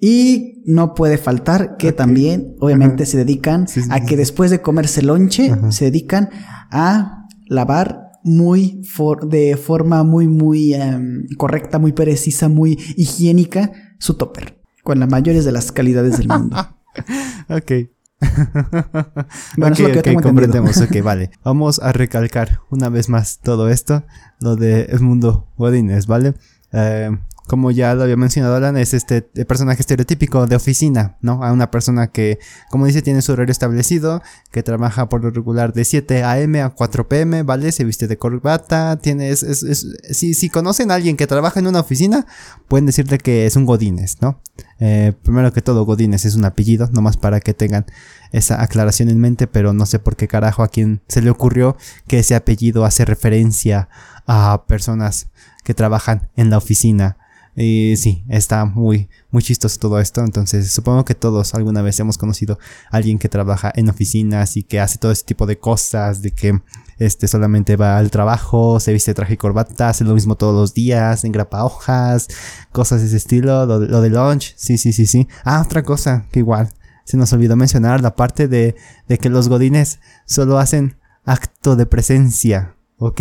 Y 0.00 0.64
no 0.66 0.94
puede 0.94 1.18
faltar 1.18 1.76
que 1.76 1.92
también, 1.92 2.56
obviamente, 2.58 3.06
se 3.06 3.16
dedican 3.16 3.66
a 3.90 4.04
que 4.04 4.16
después 4.16 4.50
de 4.50 4.60
comerse 4.60 5.02
lonche, 5.02 5.54
se 5.70 5.84
dedican 5.84 6.30
a 6.70 7.28
lavar 7.46 8.03
muy 8.24 8.80
de 9.28 9.56
forma 9.56 10.02
muy, 10.02 10.26
muy 10.26 10.74
em, 10.74 11.26
correcta, 11.36 11.78
muy 11.78 11.92
precisa, 11.92 12.48
muy 12.48 12.78
higiénica 12.96 13.70
su 13.98 14.14
topper. 14.14 14.60
Con 14.82 14.98
las 14.98 15.08
mayores 15.08 15.44
de 15.44 15.52
las 15.52 15.70
calidades 15.70 16.18
del 16.18 16.28
mundo. 16.28 16.56
ok. 17.48 17.72
bueno, 19.56 19.74
es 19.74 19.80
lo 19.80 19.92
que 19.92 19.98
okay, 19.98 20.16
comprendemos. 20.16 20.76
ok, 20.78 20.96
vale. 21.02 21.30
Vamos 21.44 21.80
a 21.80 21.92
recalcar 21.92 22.60
una 22.70 22.88
vez 22.88 23.08
más 23.08 23.40
todo 23.40 23.68
esto, 23.68 24.04
lo 24.40 24.56
de 24.56 24.82
el 24.84 25.00
mundo 25.00 25.48
Godines, 25.56 26.06
¿vale? 26.06 26.34
Eh, 26.72 27.10
como 27.46 27.70
ya 27.70 27.94
lo 27.94 28.04
había 28.04 28.16
mencionado 28.16 28.56
Alan, 28.56 28.76
es 28.76 28.94
este 28.94 29.22
personaje 29.22 29.82
estereotípico 29.82 30.46
de 30.46 30.56
oficina, 30.56 31.18
¿no? 31.20 31.44
A 31.44 31.52
una 31.52 31.70
persona 31.70 32.06
que, 32.06 32.38
como 32.70 32.86
dice, 32.86 33.02
tiene 33.02 33.20
su 33.20 33.32
horario 33.32 33.52
establecido, 33.52 34.22
que 34.50 34.62
trabaja 34.62 35.08
por 35.08 35.22
lo 35.22 35.30
regular 35.30 35.74
de 35.74 35.84
7 35.84 36.22
a.m. 36.22 36.62
a 36.62 36.70
4 36.70 37.08
p.m., 37.08 37.42
¿vale? 37.42 37.70
Se 37.72 37.84
viste 37.84 38.08
de 38.08 38.16
corbata, 38.16 38.96
tiene, 38.96 39.28
es, 39.28 39.42
es, 39.42 39.86
si, 40.10 40.32
si 40.32 40.48
conocen 40.48 40.90
a 40.90 40.94
alguien 40.94 41.16
que 41.16 41.26
trabaja 41.26 41.60
en 41.60 41.66
una 41.66 41.80
oficina, 41.80 42.26
pueden 42.66 42.86
decirle 42.86 43.18
que 43.18 43.46
es 43.46 43.56
un 43.56 43.66
Godínez, 43.66 44.22
¿no? 44.22 44.40
Eh, 44.80 45.12
primero 45.22 45.52
que 45.52 45.60
todo, 45.60 45.84
Godínez 45.84 46.24
es 46.24 46.36
un 46.36 46.44
apellido, 46.44 46.88
nomás 46.92 47.16
para 47.16 47.40
que 47.40 47.52
tengan 47.52 47.84
esa 48.32 48.62
aclaración 48.62 49.08
en 49.10 49.20
mente, 49.20 49.46
pero 49.46 49.72
no 49.72 49.86
sé 49.86 49.98
por 49.98 50.16
qué 50.16 50.28
carajo 50.28 50.62
a 50.62 50.68
quien 50.68 51.02
se 51.08 51.20
le 51.20 51.30
ocurrió 51.30 51.76
que 52.06 52.20
ese 52.20 52.34
apellido 52.34 52.84
hace 52.84 53.04
referencia 53.04 53.88
a 54.26 54.64
personas 54.66 55.28
que 55.62 55.74
trabajan 55.74 56.28
en 56.36 56.50
la 56.50 56.58
oficina. 56.58 57.18
Y 57.56 57.96
sí, 57.96 58.24
está 58.28 58.64
muy, 58.64 59.08
muy 59.30 59.42
chistoso 59.42 59.78
todo 59.78 60.00
esto. 60.00 60.22
Entonces, 60.22 60.72
supongo 60.72 61.04
que 61.04 61.14
todos 61.14 61.54
alguna 61.54 61.82
vez 61.82 62.00
hemos 62.00 62.18
conocido 62.18 62.58
a 62.90 62.96
alguien 62.96 63.18
que 63.18 63.28
trabaja 63.28 63.72
en 63.74 63.88
oficinas 63.88 64.56
y 64.56 64.64
que 64.64 64.80
hace 64.80 64.98
todo 64.98 65.12
ese 65.12 65.24
tipo 65.24 65.46
de 65.46 65.58
cosas, 65.58 66.20
de 66.22 66.32
que 66.32 66.60
este 66.98 67.28
solamente 67.28 67.76
va 67.76 67.98
al 67.98 68.10
trabajo, 68.10 68.80
se 68.80 68.92
viste 68.92 69.14
traje 69.14 69.34
y 69.34 69.36
corbata, 69.36 69.88
hace 69.88 70.04
lo 70.04 70.14
mismo 70.14 70.36
todos 70.36 70.54
los 70.54 70.74
días, 70.74 71.24
engrapa 71.24 71.64
hojas, 71.64 72.28
cosas 72.72 73.00
de 73.00 73.08
ese 73.08 73.16
estilo, 73.16 73.66
lo, 73.66 74.00
de 74.00 74.10
lunch, 74.10 74.54
sí, 74.56 74.78
sí, 74.78 74.92
sí, 74.92 75.06
sí. 75.06 75.28
Ah, 75.44 75.62
otra 75.64 75.82
cosa 75.82 76.26
que 76.30 76.40
igual 76.40 76.70
se 77.04 77.16
nos 77.16 77.32
olvidó 77.32 77.56
mencionar, 77.56 78.00
la 78.00 78.16
parte 78.16 78.48
de, 78.48 78.76
de 79.08 79.18
que 79.18 79.28
los 79.28 79.48
godines 79.48 80.00
solo 80.24 80.58
hacen 80.58 80.96
acto 81.24 81.76
de 81.76 81.86
presencia, 81.86 82.76
¿ok? 82.98 83.20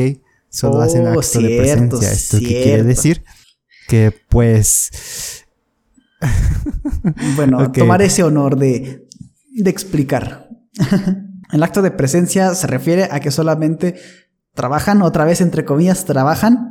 Solo 0.49 0.81
hacen 0.81 1.07
oh, 1.07 1.19
acto 1.19 1.39
de 1.39 1.57
presencia. 1.57 2.11
¿Esto 2.11 2.39
qué 2.39 2.63
quiere 2.63 2.83
decir? 2.83 3.23
Que 3.87 4.13
pues... 4.29 5.45
bueno, 7.35 7.71
tomar 7.71 8.01
ese 8.01 8.23
honor 8.23 8.57
de, 8.57 9.07
de 9.51 9.69
explicar. 9.69 10.49
El 11.51 11.63
acto 11.63 11.81
de 11.81 11.91
presencia 11.91 12.55
se 12.55 12.67
refiere 12.67 13.09
a 13.11 13.19
que 13.19 13.29
solamente 13.29 13.95
trabajan, 14.53 15.01
otra 15.01 15.25
vez 15.25 15.41
entre 15.41 15.65
comillas, 15.65 16.05
trabajan, 16.05 16.69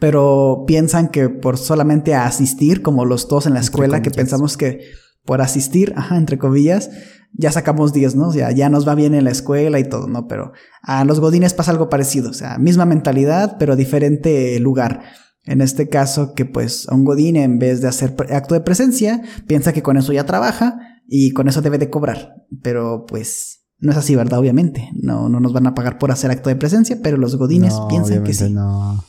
pero 0.00 0.64
piensan 0.66 1.08
que 1.08 1.28
por 1.28 1.58
solamente 1.58 2.14
asistir, 2.14 2.82
como 2.82 3.04
los 3.04 3.28
dos 3.28 3.46
en 3.46 3.54
la 3.54 3.60
escuela, 3.60 4.02
que 4.02 4.10
pensamos 4.10 4.56
que 4.56 4.80
por 5.24 5.40
asistir, 5.40 5.92
ajá, 5.96 6.16
entre 6.16 6.38
comillas, 6.38 6.90
ya 7.32 7.50
sacamos 7.50 7.92
10, 7.92 8.16
¿no? 8.16 8.28
O 8.28 8.32
sea, 8.32 8.50
ya 8.50 8.68
nos 8.68 8.86
va 8.86 8.94
bien 8.94 9.14
en 9.14 9.24
la 9.24 9.30
escuela 9.30 9.78
y 9.78 9.84
todo, 9.84 10.06
¿no? 10.06 10.26
Pero 10.26 10.52
a 10.82 11.04
los 11.04 11.20
godines 11.20 11.54
pasa 11.54 11.70
algo 11.70 11.88
parecido, 11.88 12.30
o 12.30 12.34
sea, 12.34 12.58
misma 12.58 12.84
mentalidad, 12.84 13.56
pero 13.58 13.76
diferente 13.76 14.58
lugar. 14.60 15.02
En 15.44 15.60
este 15.60 15.88
caso, 15.88 16.34
que 16.34 16.44
pues 16.44 16.86
un 16.86 17.04
Godín 17.04 17.36
en 17.36 17.58
vez 17.58 17.80
de 17.80 17.88
hacer 17.88 18.14
acto 18.30 18.54
de 18.54 18.60
presencia, 18.60 19.22
piensa 19.46 19.72
que 19.72 19.82
con 19.82 19.96
eso 19.96 20.12
ya 20.12 20.24
trabaja 20.24 21.00
y 21.08 21.32
con 21.32 21.48
eso 21.48 21.62
debe 21.62 21.78
de 21.78 21.90
cobrar. 21.90 22.46
Pero 22.62 23.06
pues 23.06 23.62
no 23.78 23.90
es 23.90 23.98
así, 23.98 24.14
¿verdad? 24.14 24.38
Obviamente. 24.38 24.90
No, 24.94 25.28
no 25.28 25.40
nos 25.40 25.52
van 25.52 25.66
a 25.66 25.74
pagar 25.74 25.98
por 25.98 26.12
hacer 26.12 26.30
acto 26.30 26.48
de 26.48 26.56
presencia, 26.56 26.98
pero 27.02 27.16
los 27.16 27.36
Godines 27.36 27.74
piensan 27.88 28.22
que 28.22 28.32
sí. 28.32 28.50
No. 28.50 29.04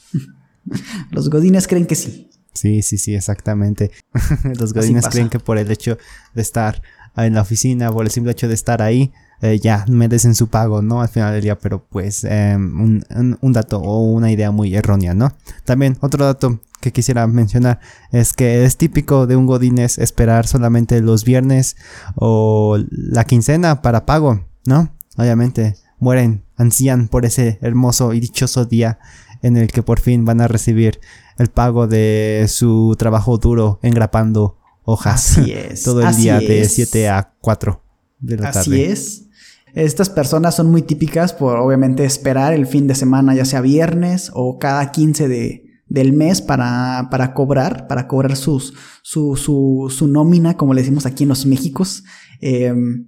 los 1.12 1.30
Godines 1.30 1.68
creen 1.68 1.86
que 1.86 1.96
sí. 1.96 2.32
Sí, 2.54 2.82
sí, 2.82 2.98
sí, 2.98 3.14
exactamente. 3.14 3.92
los 4.60 4.74
Godines 4.74 5.08
creen 5.08 5.30
que 5.30 5.40
por 5.40 5.60
el 5.60 5.70
hecho 5.70 5.98
de 6.34 6.42
estar 6.42 6.82
en 7.16 7.36
la 7.36 7.42
oficina, 7.42 7.92
por 7.92 8.06
el 8.06 8.12
simple 8.12 8.32
hecho 8.32 8.48
de 8.48 8.56
estar 8.56 8.82
ahí, 8.82 9.12
eh, 9.44 9.60
ya 9.60 9.84
merecen 9.90 10.36
su 10.36 10.48
pago, 10.48 10.82
¿no? 10.82 11.02
Al 11.02 11.10
final 11.10 11.34
del 11.34 11.42
día, 11.42 11.60
pero 11.60 11.86
pues 11.90 12.24
em, 12.24 13.04
un, 13.42 13.52
dato 13.52 13.78
o 13.78 14.02
una 14.04 14.32
idea 14.32 14.52
muy 14.52 14.74
errónea, 14.74 15.14
¿no? 15.14 15.34
También 15.66 15.98
otro 16.00 16.24
dato 16.24 16.62
que 16.80 16.94
quisiera 16.94 17.28
mencionar 17.28 17.82
es 18.14 18.32
que 18.32 18.64
es 18.64 18.78
típico 18.78 19.28
de 19.28 19.36
un 19.36 19.46
godines 19.46 19.98
esperar 19.98 20.48
solamente 20.48 21.02
los 21.02 21.26
viernes 21.26 21.76
o 22.16 22.78
la 22.90 23.26
quincena 23.26 23.82
para 23.82 24.06
pago, 24.06 24.46
¿no? 24.66 24.96
Obviamente 25.18 25.76
mueren, 26.00 26.46
ansían 26.56 27.10
por 27.10 27.26
ese 27.26 27.60
hermoso 27.62 28.14
y 28.14 28.22
dichoso 28.22 28.64
día 28.64 28.98
en 29.42 29.58
el 29.58 29.74
que 29.74 29.84
por 29.84 30.00
fin 30.00 30.24
van 30.24 30.40
a 30.40 30.48
recibir 30.48 31.02
el 31.38 31.50
pago 31.50 31.88
de 31.88 32.46
su 32.48 32.96
trabajo 32.98 33.38
duro 33.40 33.82
engrapando 33.84 34.58
hojas. 34.84 35.38
Así 35.38 35.52
es. 35.52 35.84
Todo 35.84 36.08
el 36.08 36.16
día 36.16 36.40
de 36.40 36.64
7 36.64 37.10
a 37.10 37.34
4 37.42 37.84
de 38.24 38.38
la 38.38 38.52
tarde. 38.52 38.60
Así 38.60 38.84
es. 38.84 39.30
Estas 39.74 40.10
personas 40.10 40.56
son 40.56 40.70
muy 40.70 40.84
típicas 40.84 41.34
por 41.34 41.58
obviamente 41.58 42.06
esperar 42.06 42.54
el 42.54 42.68
fin 42.68 42.88
de 42.88 42.96
semana, 42.96 43.34
ya 43.34 43.46
sea 43.46 43.62
viernes 43.62 44.32
o 44.34 44.60
cada 44.60 44.92
15 44.92 45.28
de, 45.28 45.66
del 45.88 46.14
mes 46.14 46.42
para, 46.42 47.08
para 47.10 47.34
cobrar, 47.34 47.88
para 47.88 48.08
cobrar 48.08 48.36
sus, 48.36 48.76
su, 49.02 49.36
su, 49.36 49.92
su 49.96 50.08
nómina, 50.08 50.58
como 50.58 50.74
le 50.74 50.82
decimos 50.82 51.06
aquí 51.06 51.24
en 51.24 51.30
los 51.30 51.46
Méxicos. 51.46 52.04
Em, 52.40 53.08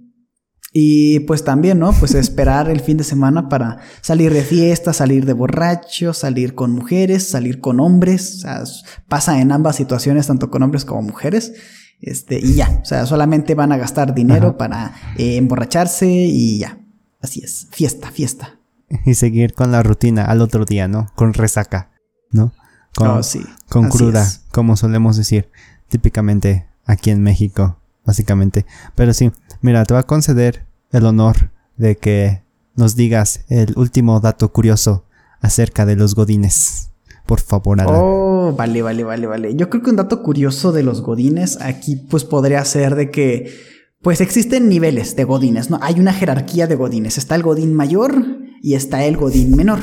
y 0.72 1.20
pues 1.20 1.44
también, 1.44 1.78
¿no? 1.78 1.92
Pues 1.92 2.14
esperar 2.14 2.68
el 2.68 2.80
fin 2.80 2.96
de 2.96 3.04
semana 3.04 3.48
para 3.48 3.78
salir 4.02 4.32
de 4.32 4.42
fiesta, 4.42 4.92
salir 4.92 5.24
de 5.24 5.32
borracho, 5.32 6.12
salir 6.12 6.54
con 6.54 6.72
mujeres, 6.72 7.28
salir 7.28 7.60
con 7.60 7.80
hombres. 7.80 8.34
O 8.34 8.38
sea, 8.40 8.64
pasa 9.08 9.40
en 9.40 9.52
ambas 9.52 9.76
situaciones, 9.76 10.26
tanto 10.26 10.50
con 10.50 10.62
hombres 10.62 10.84
como 10.84 11.00
mujeres. 11.00 11.54
Este, 12.00 12.38
y 12.38 12.54
ya. 12.54 12.80
O 12.82 12.84
sea, 12.84 13.06
solamente 13.06 13.54
van 13.54 13.72
a 13.72 13.76
gastar 13.76 14.14
dinero 14.14 14.56
para 14.56 14.94
eh, 15.16 15.36
emborracharse 15.36 16.06
y 16.08 16.58
ya. 16.58 16.78
Así 17.20 17.40
es. 17.42 17.68
Fiesta, 17.72 18.10
fiesta. 18.10 18.58
Y 19.04 19.14
seguir 19.14 19.54
con 19.54 19.72
la 19.72 19.82
rutina 19.82 20.24
al 20.26 20.40
otro 20.42 20.64
día, 20.64 20.86
¿no? 20.88 21.08
Con 21.16 21.34
resaca, 21.34 21.90
¿no? 22.30 22.52
Con, 22.94 23.08
Oh, 23.08 23.22
sí. 23.22 23.42
con 23.68 23.86
Así 23.86 23.98
cruda, 23.98 24.22
es. 24.22 24.42
como 24.52 24.76
solemos 24.76 25.16
decir 25.16 25.50
típicamente 25.88 26.66
aquí 26.84 27.10
en 27.10 27.22
México, 27.22 27.78
básicamente. 28.04 28.64
Pero 28.94 29.12
sí, 29.12 29.32
mira, 29.60 29.84
te 29.84 29.94
voy 29.94 30.00
a 30.00 30.06
conceder 30.06 30.66
el 30.92 31.04
honor 31.06 31.50
de 31.76 31.96
que 31.96 32.42
nos 32.76 32.94
digas 32.94 33.40
el 33.48 33.72
último 33.76 34.20
dato 34.20 34.52
curioso 34.52 35.04
acerca 35.40 35.84
de 35.84 35.96
los 35.96 36.14
godines. 36.14 36.85
Por 37.26 37.40
favor, 37.40 37.80
Alan. 37.80 37.94
Oh, 37.96 38.54
vale, 38.56 38.82
vale, 38.82 39.02
vale, 39.02 39.26
vale. 39.26 39.56
Yo 39.56 39.68
creo 39.68 39.82
que 39.82 39.90
un 39.90 39.96
dato 39.96 40.22
curioso 40.22 40.72
de 40.72 40.84
los 40.84 41.02
godines 41.02 41.60
aquí 41.60 41.96
pues 41.96 42.24
podría 42.24 42.64
ser 42.64 42.94
de 42.94 43.10
que 43.10 43.52
pues 44.00 44.20
existen 44.20 44.68
niveles 44.68 45.16
de 45.16 45.24
godines, 45.24 45.68
¿no? 45.68 45.80
Hay 45.82 45.98
una 45.98 46.12
jerarquía 46.12 46.68
de 46.68 46.76
godines. 46.76 47.18
Está 47.18 47.34
el 47.34 47.42
godín 47.42 47.74
mayor 47.74 48.24
y 48.62 48.74
está 48.74 49.04
el 49.04 49.16
godín 49.16 49.56
menor. 49.56 49.80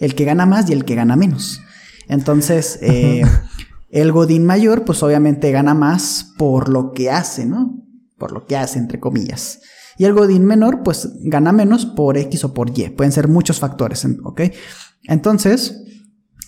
El 0.00 0.14
que 0.14 0.24
gana 0.24 0.46
más 0.46 0.70
y 0.70 0.72
el 0.72 0.86
que 0.86 0.94
gana 0.94 1.16
menos. 1.16 1.60
Entonces, 2.08 2.78
eh, 2.80 3.22
el 3.90 4.12
godín 4.12 4.46
mayor 4.46 4.86
pues 4.86 5.02
obviamente 5.02 5.52
gana 5.52 5.74
más 5.74 6.32
por 6.38 6.70
lo 6.70 6.92
que 6.92 7.10
hace, 7.10 7.44
¿no? 7.44 7.84
Por 8.16 8.32
lo 8.32 8.46
que 8.46 8.56
hace, 8.56 8.78
entre 8.78 8.98
comillas. 8.98 9.60
Y 9.98 10.04
el 10.04 10.14
godín 10.14 10.46
menor 10.46 10.82
pues 10.82 11.10
gana 11.20 11.52
menos 11.52 11.84
por 11.84 12.16
X 12.16 12.44
o 12.44 12.54
por 12.54 12.70
Y. 12.70 12.88
Pueden 12.88 13.12
ser 13.12 13.28
muchos 13.28 13.58
factores, 13.60 14.06
¿ok? 14.24 14.40
Entonces, 15.04 15.83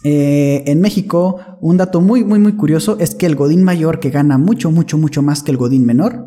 eh, 0.09 0.62
en 0.71 0.81
México, 0.81 1.40
un 1.61 1.77
dato 1.79 2.01
muy, 2.01 2.23
muy, 2.23 2.38
muy 2.38 2.53
curioso 2.53 2.97
es 3.01 3.16
que 3.16 3.27
el 3.27 3.35
Godín 3.35 3.64
mayor, 3.64 3.99
que 3.99 4.11
gana 4.11 4.38
mucho, 4.38 4.71
mucho, 4.71 4.99
mucho 4.99 5.21
más 5.21 5.42
que 5.42 5.51
el 5.51 5.57
Godín 5.57 5.85
menor, 5.85 6.27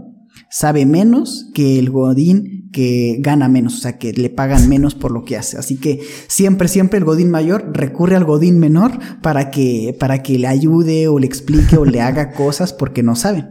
sabe 0.50 0.86
menos 0.86 1.50
que 1.54 1.80
el 1.80 1.90
Godín 1.90 2.70
que 2.74 3.18
gana 3.22 3.48
menos, 3.48 3.76
o 3.78 3.78
sea, 3.80 3.98
que 3.98 4.12
le 4.12 4.30
pagan 4.30 4.68
menos 4.68 4.96
por 4.96 5.12
lo 5.12 5.24
que 5.24 5.38
hace. 5.38 5.58
Así 5.58 5.78
que 5.78 6.02
siempre, 6.28 6.68
siempre 6.68 7.00
el 7.00 7.06
Godín 7.06 7.32
mayor 7.32 7.72
recurre 7.74 8.18
al 8.18 8.26
Godín 8.26 8.60
menor 8.60 9.00
para 9.22 9.50
que, 9.50 9.96
para 9.98 10.24
que 10.24 10.38
le 10.38 10.48
ayude 10.48 11.08
o 11.08 11.18
le 11.18 11.26
explique 11.26 11.78
o 11.78 11.86
le 11.86 12.02
haga 12.02 12.34
cosas 12.34 12.74
porque 12.74 13.02
no 13.02 13.16
sabe. 13.16 13.48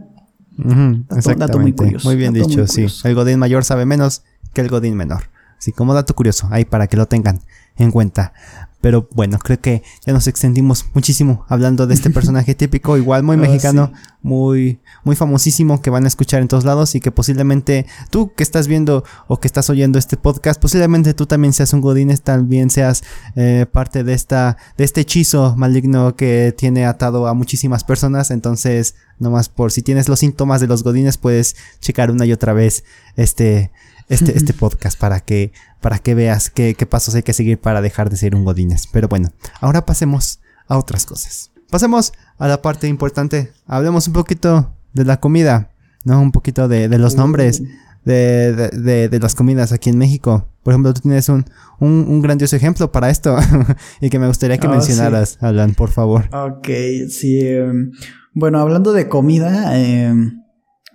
Ujú, 0.59 1.05
dato- 1.39 1.59
muy 1.59 1.73
curioso, 1.73 2.07
bien 2.17 2.33
dato 2.33 2.47
muy 2.47 2.55
dicho, 2.55 2.67
sí. 2.67 3.07
El 3.07 3.15
godín 3.15 3.39
mayor 3.39 3.63
sabe 3.63 3.85
menos 3.85 4.21
que 4.53 4.61
el 4.61 4.69
godín 4.69 4.95
menor. 4.95 5.23
Así 5.57 5.71
como 5.71 5.93
dato 5.93 6.13
curioso, 6.13 6.47
ahí 6.51 6.65
para 6.65 6.87
que 6.87 6.97
lo 6.97 7.07
tengan 7.07 7.39
en 7.77 7.91
cuenta. 7.91 8.33
Pero 8.81 9.09
bueno, 9.13 9.39
creo 9.39 9.59
que 9.59 9.83
ya 10.05 10.13
nos 10.13 10.27
extendimos 10.27 10.85
muchísimo 10.93 11.45
hablando 11.49 11.87
de 11.87 11.93
este 11.93 12.09
personaje 12.11 12.55
típico, 12.55 12.97
igual 12.97 13.23
muy 13.23 13.35
Oh, 13.35 13.39
mexicano, 13.39 13.91
muy, 14.21 14.79
muy 15.03 15.15
famosísimo, 15.15 15.81
que 15.81 15.89
van 15.89 16.05
a 16.05 16.07
escuchar 16.07 16.41
en 16.41 16.47
todos 16.47 16.65
lados 16.65 16.95
y 16.95 16.99
que 16.99 17.11
posiblemente 17.11 17.85
tú 18.09 18.33
que 18.35 18.43
estás 18.43 18.67
viendo 18.67 19.03
o 19.27 19.39
que 19.39 19.47
estás 19.47 19.69
oyendo 19.69 19.97
este 19.97 20.17
podcast, 20.17 20.61
posiblemente 20.61 21.13
tú 21.13 21.25
también 21.25 21.53
seas 21.53 21.73
un 21.73 21.81
godines, 21.81 22.21
también 22.21 22.69
seas 22.69 23.03
eh, 23.35 23.65
parte 23.71 24.03
de 24.03 24.13
esta, 24.13 24.57
de 24.77 24.83
este 24.83 25.01
hechizo 25.01 25.55
maligno 25.55 26.15
que 26.15 26.53
tiene 26.57 26.85
atado 26.85 27.27
a 27.27 27.33
muchísimas 27.33 27.83
personas. 27.83 28.31
Entonces, 28.31 28.95
nomás 29.19 29.49
por 29.49 29.71
si 29.71 29.81
tienes 29.81 30.09
los 30.09 30.19
síntomas 30.19 30.61
de 30.61 30.67
los 30.67 30.83
godines, 30.83 31.17
puedes 31.17 31.55
checar 31.79 32.11
una 32.11 32.25
y 32.25 32.33
otra 32.33 32.53
vez 32.53 32.83
este, 33.15 33.71
este, 34.09 34.37
este 34.37 34.53
podcast 34.53 34.99
para 34.99 35.19
que, 35.21 35.51
para 35.81 35.99
que 35.99 36.15
veas 36.15 36.49
qué, 36.49 36.75
qué 36.75 36.85
pasos 36.85 37.15
hay 37.15 37.23
que 37.23 37.33
seguir 37.33 37.59
para 37.59 37.81
dejar 37.81 38.09
de 38.09 38.17
ser 38.17 38.35
un 38.35 38.43
godines. 38.43 38.87
Pero 38.91 39.07
bueno, 39.07 39.29
ahora 39.61 39.85
pasemos 39.85 40.39
a 40.67 40.77
otras 40.77 41.05
cosas. 41.05 41.51
Pasemos 41.69 42.11
a 42.37 42.47
la 42.47 42.61
parte 42.61 42.87
importante. 42.87 43.51
Hablemos 43.67 44.07
un 44.07 44.13
poquito 44.13 44.73
de 44.93 45.05
la 45.05 45.19
comida, 45.19 45.69
¿no? 46.03 46.19
Un 46.21 46.31
poquito 46.31 46.67
de, 46.67 46.89
de 46.89 46.97
los 46.97 47.15
nombres 47.15 47.61
de, 48.05 48.53
de, 48.53 49.07
de- 49.09 49.19
las 49.19 49.35
comidas 49.35 49.71
aquí 49.71 49.89
en 49.89 49.97
México. 49.97 50.47
Por 50.63 50.73
ejemplo, 50.73 50.93
tú 50.93 51.01
tienes 51.01 51.29
un, 51.29 51.45
un, 51.79 52.05
un 52.07 52.21
grandioso 52.21 52.55
ejemplo 52.55 52.91
para 52.91 53.09
esto 53.09 53.37
y 54.01 54.09
que 54.09 54.17
me 54.19 54.27
gustaría 54.27 54.57
que 54.57 54.67
Oh, 54.67 54.71
mencionaras, 54.71 55.37
Alan, 55.41 55.73
por 55.75 55.89
favor. 55.91 56.27
Ok, 56.35 56.67
sí. 57.09 57.39
em, 57.41 57.91
bueno, 58.33 58.59
hablando 58.59 58.91
de 58.93 59.07
comida, 59.07 59.77
em, 59.79 60.41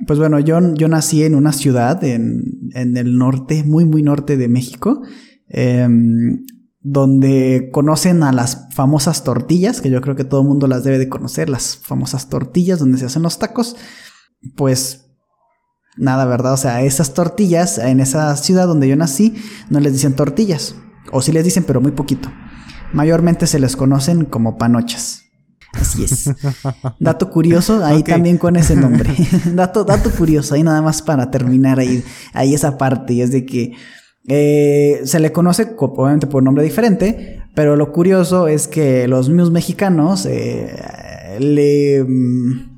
pues 0.07 0.19
bueno, 0.19 0.41
yo, 0.41 0.75
yo 0.75 0.89
nací 0.89 1.23
en 1.23 1.35
una 1.35 1.53
ciudad 1.53 2.03
en, 2.05 2.71
en 2.75 2.97
el 2.97 3.17
norte, 3.17 3.65
muy, 3.65 3.85
muy 3.85 4.03
norte 4.03 4.37
de 4.37 4.49
México, 4.49 5.03
em, 5.49 6.45
donde 6.81 7.71
conocen 7.73 8.23
a 8.23 8.33
las 8.33 8.69
famosas 8.75 9.25
tortillas, 9.25 9.81
que 9.81 9.91
yo 9.91 10.01
creo 10.01 10.17
que 10.17 10.25
todo 10.25 10.43
el 10.43 10.49
mundo 10.49 10.67
las 10.67 10.85
debe 10.85 10.99
de 10.99 11.09
conocer, 11.09 11.49
las 11.49 11.77
famosas 11.77 12.29
tortillas 12.29 12.79
donde 12.79 12.99
se 12.99 13.07
hacen 13.07 13.23
los 13.23 13.39
tacos. 13.39 13.77
Pues 14.57 15.07
nada, 15.97 16.27
¿verdad? 16.27 16.53
O 16.53 16.59
sea, 16.59 16.83
esas 16.83 17.15
tortillas 17.15 17.79
en 17.79 18.01
esa 18.01 18.37
ciudad 18.37 18.67
donde 18.67 18.89
yo 18.89 18.97
nací 18.97 19.35
no 19.71 19.81
les 19.81 19.93
dicen 19.93 20.15
tortillas, 20.15 20.75
o 21.13 21.23
sí 21.23 21.33
les 21.33 21.45
dicen, 21.45 21.65
pero 21.65 21.81
muy 21.81 21.93
poquito. 21.93 22.31
Mayormente 22.93 23.47
se 23.47 23.59
les 23.59 23.77
conocen 23.77 24.25
como 24.25 24.59
panochas. 24.59 25.24
Así 25.81 26.05
es. 26.05 26.31
Dato 27.01 27.31
curioso, 27.31 27.85
ahí 27.85 28.03
también 28.03 28.39
con 28.39 28.57
ese 28.57 28.77
nombre. 28.77 29.11
dato, 29.55 29.85
dato 29.85 30.11
curioso, 30.11 30.55
ahí 30.55 30.63
nada 30.63 30.83
más 30.83 31.03
para 31.03 31.31
terminar 31.31 31.79
ahí, 31.81 32.03
ahí 32.33 32.55
esa 32.55 32.79
parte, 32.79 33.15
y 33.15 33.23
es 33.23 33.31
de 33.31 33.45
que 33.45 33.73
eh, 34.29 35.01
se 35.05 35.21
le 35.21 35.33
conoce 35.33 35.75
co- 35.77 35.93
obviamente 35.97 36.27
por 36.27 36.43
nombre 36.43 36.65
diferente, 36.65 37.43
pero 37.55 37.77
lo 37.77 37.93
curioso 37.93 38.49
es 38.49 38.69
que 38.69 39.07
los 39.09 39.29
mismos 39.29 39.51
mexicanos 39.51 40.27
eh, 40.27 40.75
le... 41.41 42.05
mm, 42.07 42.74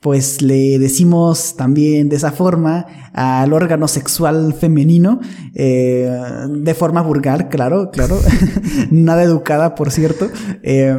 pues 0.00 0.40
le 0.40 0.78
decimos 0.78 1.56
también 1.56 2.08
de 2.08 2.16
esa 2.16 2.32
forma 2.32 2.86
al 3.12 3.52
órgano 3.52 3.86
sexual 3.86 4.54
femenino, 4.54 5.20
eh, 5.54 6.10
de 6.48 6.74
forma 6.74 7.02
vulgar, 7.02 7.50
claro, 7.50 7.90
claro, 7.90 8.18
nada 8.90 9.22
educada, 9.22 9.74
por 9.74 9.90
cierto, 9.90 10.30
eh, 10.62 10.98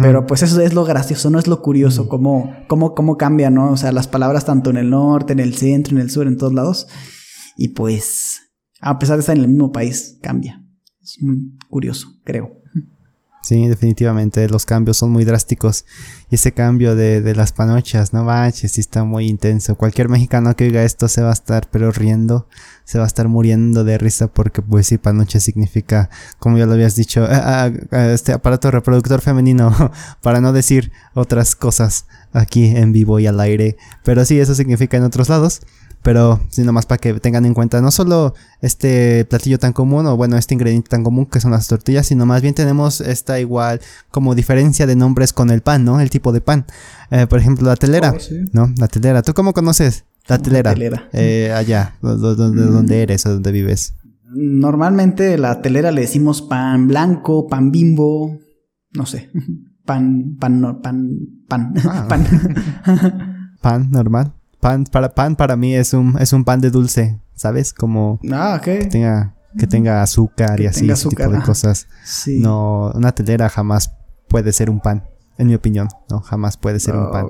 pero 0.00 0.26
pues 0.26 0.42
eso 0.42 0.60
es 0.60 0.74
lo 0.74 0.84
gracioso, 0.84 1.30
no 1.30 1.38
es 1.38 1.46
lo 1.46 1.62
curioso, 1.62 2.08
cómo, 2.08 2.52
cómo, 2.66 2.94
cómo 2.94 3.16
cambia, 3.16 3.50
¿no? 3.50 3.70
O 3.70 3.76
sea, 3.76 3.92
las 3.92 4.08
palabras 4.08 4.44
tanto 4.44 4.70
en 4.70 4.78
el 4.78 4.90
norte, 4.90 5.32
en 5.32 5.40
el 5.40 5.54
centro, 5.54 5.94
en 5.94 6.02
el 6.02 6.10
sur, 6.10 6.26
en 6.26 6.36
todos 6.36 6.54
lados, 6.54 6.88
y 7.56 7.68
pues, 7.68 8.40
a 8.80 8.98
pesar 8.98 9.16
de 9.16 9.20
estar 9.20 9.36
en 9.36 9.44
el 9.44 9.48
mismo 9.48 9.70
país, 9.70 10.18
cambia. 10.20 10.60
Es 11.00 11.18
muy 11.20 11.56
curioso, 11.68 12.08
creo. 12.24 12.63
Sí, 13.44 13.68
definitivamente 13.68 14.48
los 14.48 14.64
cambios 14.64 14.96
son 14.96 15.10
muy 15.10 15.26
drásticos. 15.26 15.84
Y 16.30 16.36
ese 16.36 16.52
cambio 16.52 16.96
de, 16.96 17.20
de 17.20 17.34
las 17.34 17.52
panochas, 17.52 18.14
no 18.14 18.24
manches, 18.24 18.72
sí 18.72 18.80
está 18.80 19.04
muy 19.04 19.26
intenso. 19.26 19.74
Cualquier 19.76 20.08
mexicano 20.08 20.56
que 20.56 20.64
oiga 20.64 20.82
esto 20.82 21.08
se 21.08 21.20
va 21.20 21.28
a 21.28 21.34
estar 21.34 21.68
pero 21.70 21.92
riendo, 21.92 22.48
se 22.84 22.96
va 22.96 23.04
a 23.04 23.06
estar 23.06 23.28
muriendo 23.28 23.84
de 23.84 23.98
risa 23.98 24.28
porque 24.28 24.62
pues 24.62 24.86
sí, 24.86 24.96
panocha 24.96 25.40
significa, 25.40 26.08
como 26.38 26.56
ya 26.56 26.64
lo 26.64 26.72
habías 26.72 26.96
dicho, 26.96 27.28
este 27.92 28.32
aparato 28.32 28.70
reproductor 28.70 29.20
femenino, 29.20 29.92
para 30.22 30.40
no 30.40 30.54
decir 30.54 30.90
otras 31.12 31.54
cosas 31.54 32.06
aquí 32.32 32.68
en 32.68 32.92
vivo 32.92 33.18
y 33.18 33.26
al 33.26 33.40
aire. 33.40 33.76
Pero 34.04 34.24
sí, 34.24 34.40
eso 34.40 34.54
significa 34.54 34.96
en 34.96 35.04
otros 35.04 35.28
lados. 35.28 35.60
Pero 36.04 36.38
sí, 36.50 36.62
nomás 36.62 36.84
para 36.86 36.98
que 36.98 37.14
tengan 37.14 37.46
en 37.46 37.54
cuenta 37.54 37.80
no 37.80 37.90
solo 37.90 38.34
este 38.60 39.24
platillo 39.24 39.58
tan 39.58 39.72
común 39.72 40.06
o 40.06 40.16
bueno, 40.16 40.36
este 40.36 40.52
ingrediente 40.54 40.90
tan 40.90 41.02
común 41.02 41.24
que 41.24 41.40
son 41.40 41.50
las 41.52 41.66
tortillas, 41.66 42.06
sino 42.06 42.26
más 42.26 42.42
bien 42.42 42.54
tenemos 42.54 43.00
esta 43.00 43.40
igual 43.40 43.80
como 44.10 44.34
diferencia 44.34 44.86
de 44.86 44.96
nombres 44.96 45.32
con 45.32 45.48
el 45.50 45.62
pan, 45.62 45.84
¿no? 45.84 46.00
El 46.00 46.10
tipo 46.10 46.30
de 46.32 46.42
pan. 46.42 46.66
Eh, 47.10 47.26
por 47.26 47.38
ejemplo, 47.38 47.66
la 47.66 47.76
telera, 47.76 48.12
Oh, 48.14 48.20
sí. 48.20 48.36
¿no? 48.52 48.70
La 48.76 48.86
telera. 48.86 49.22
¿Tú 49.22 49.32
cómo 49.32 49.54
conoces 49.54 50.04
la 50.28 50.36
telera? 50.38 50.74
telera. 50.74 51.08
Eh, 51.14 51.50
allá, 51.56 51.96
do- 52.02 52.16
do- 52.18 52.34
do- 52.36 52.50
de 52.50 52.64
donde 52.66 53.02
eres 53.02 53.24
o 53.24 53.30
donde 53.32 53.50
vives. 53.50 53.94
Normalmente 54.36 55.38
la 55.38 55.62
telera 55.62 55.90
le 55.90 56.02
decimos 56.02 56.42
pan 56.42 56.86
blanco, 56.86 57.46
pan 57.48 57.70
bimbo, 57.70 58.38
no 58.92 59.06
sé. 59.06 59.30
pan, 59.86 60.36
pan, 60.38 60.80
pan, 60.82 61.08
pan, 61.48 61.72
Ah. 61.88 62.06
pan. 62.08 62.26
Pan 63.62 63.90
normal. 63.90 64.34
Pan 64.64 64.84
para, 64.84 65.14
pan 65.14 65.36
para 65.36 65.56
mí 65.56 65.74
es 65.74 65.92
un, 65.92 66.16
es 66.18 66.32
un 66.32 66.42
pan 66.42 66.58
de 66.60 66.70
dulce, 66.70 67.20
¿sabes? 67.34 67.74
Como 67.74 68.18
ah, 68.32 68.58
que 68.64 68.86
tenga, 68.86 69.34
que 69.58 69.66
tenga 69.66 70.00
azúcar 70.02 70.58
y 70.58 70.66
así, 70.66 70.80
tenga 70.80 70.94
ese 70.94 71.08
tipo 71.10 71.22
azúcar, 71.22 71.38
de 71.40 71.46
cosas. 71.46 71.86
Sí. 72.02 72.40
No, 72.40 72.90
una 72.94 73.12
telera 73.12 73.50
jamás 73.50 73.94
puede 74.26 74.52
ser 74.52 74.70
un 74.70 74.80
pan, 74.80 75.04
en 75.36 75.48
mi 75.48 75.54
opinión. 75.54 75.88
No, 76.08 76.20
jamás 76.20 76.56
puede 76.56 76.80
ser 76.80 76.96
un 76.96 77.08
Oh, 77.08 77.10
pan. 77.12 77.26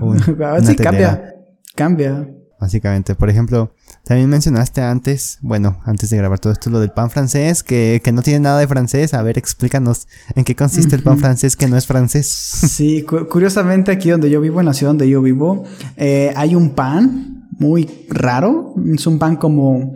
wow. 0.00 0.08
Un- 0.12 0.16
Wow, 0.38 0.54
una 0.58 0.60
sí, 0.66 0.76
telera. 0.76 0.82
cambia. 0.90 1.34
Cambia. 1.76 2.28
Básicamente, 2.60 3.14
por 3.14 3.30
ejemplo, 3.30 3.72
también 4.04 4.28
mencionaste 4.28 4.80
antes, 4.82 5.38
bueno, 5.42 5.80
antes 5.84 6.10
de 6.10 6.16
grabar 6.16 6.40
todo 6.40 6.52
esto, 6.52 6.70
lo 6.70 6.80
del 6.80 6.90
pan 6.90 7.08
francés, 7.08 7.62
que, 7.62 8.00
que 8.02 8.10
no 8.10 8.20
tiene 8.22 8.40
nada 8.40 8.58
de 8.58 8.66
francés. 8.66 9.14
A 9.14 9.22
ver, 9.22 9.38
explícanos 9.38 10.08
en 10.34 10.42
qué 10.44 10.56
consiste 10.56 10.96
el 10.96 11.02
pan 11.04 11.18
francés 11.18 11.54
que 11.56 11.68
no 11.68 11.76
es 11.76 11.86
francés. 11.86 12.26
Sí, 12.26 13.02
cu- 13.04 13.28
curiosamente 13.28 13.92
aquí 13.92 14.10
donde 14.10 14.28
yo 14.28 14.40
vivo, 14.40 14.58
en 14.58 14.66
la 14.66 14.72
ciudad 14.74 14.90
donde 14.90 15.08
yo 15.08 15.22
vivo, 15.22 15.62
eh, 15.96 16.32
hay 16.34 16.56
un 16.56 16.70
pan 16.70 17.48
muy 17.60 17.88
raro. 18.08 18.74
Es 18.92 19.06
un 19.06 19.20
pan 19.20 19.36
como, 19.36 19.94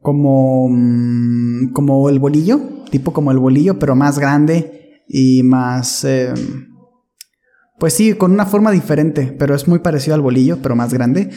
como, 0.00 0.68
mm, 0.70 1.72
como 1.72 2.08
el 2.10 2.20
bolillo, 2.20 2.60
tipo 2.92 3.12
como 3.12 3.32
el 3.32 3.38
bolillo, 3.40 3.80
pero 3.80 3.96
más 3.96 4.20
grande 4.20 5.02
y 5.08 5.42
más, 5.42 6.04
eh, 6.04 6.32
pues 7.78 7.92
sí, 7.94 8.12
con 8.14 8.30
una 8.32 8.46
forma 8.46 8.70
diferente, 8.70 9.34
pero 9.38 9.54
es 9.54 9.66
muy 9.66 9.80
parecido 9.80 10.14
al 10.14 10.20
bolillo, 10.20 10.58
pero 10.62 10.76
más 10.76 10.94
grande. 10.94 11.30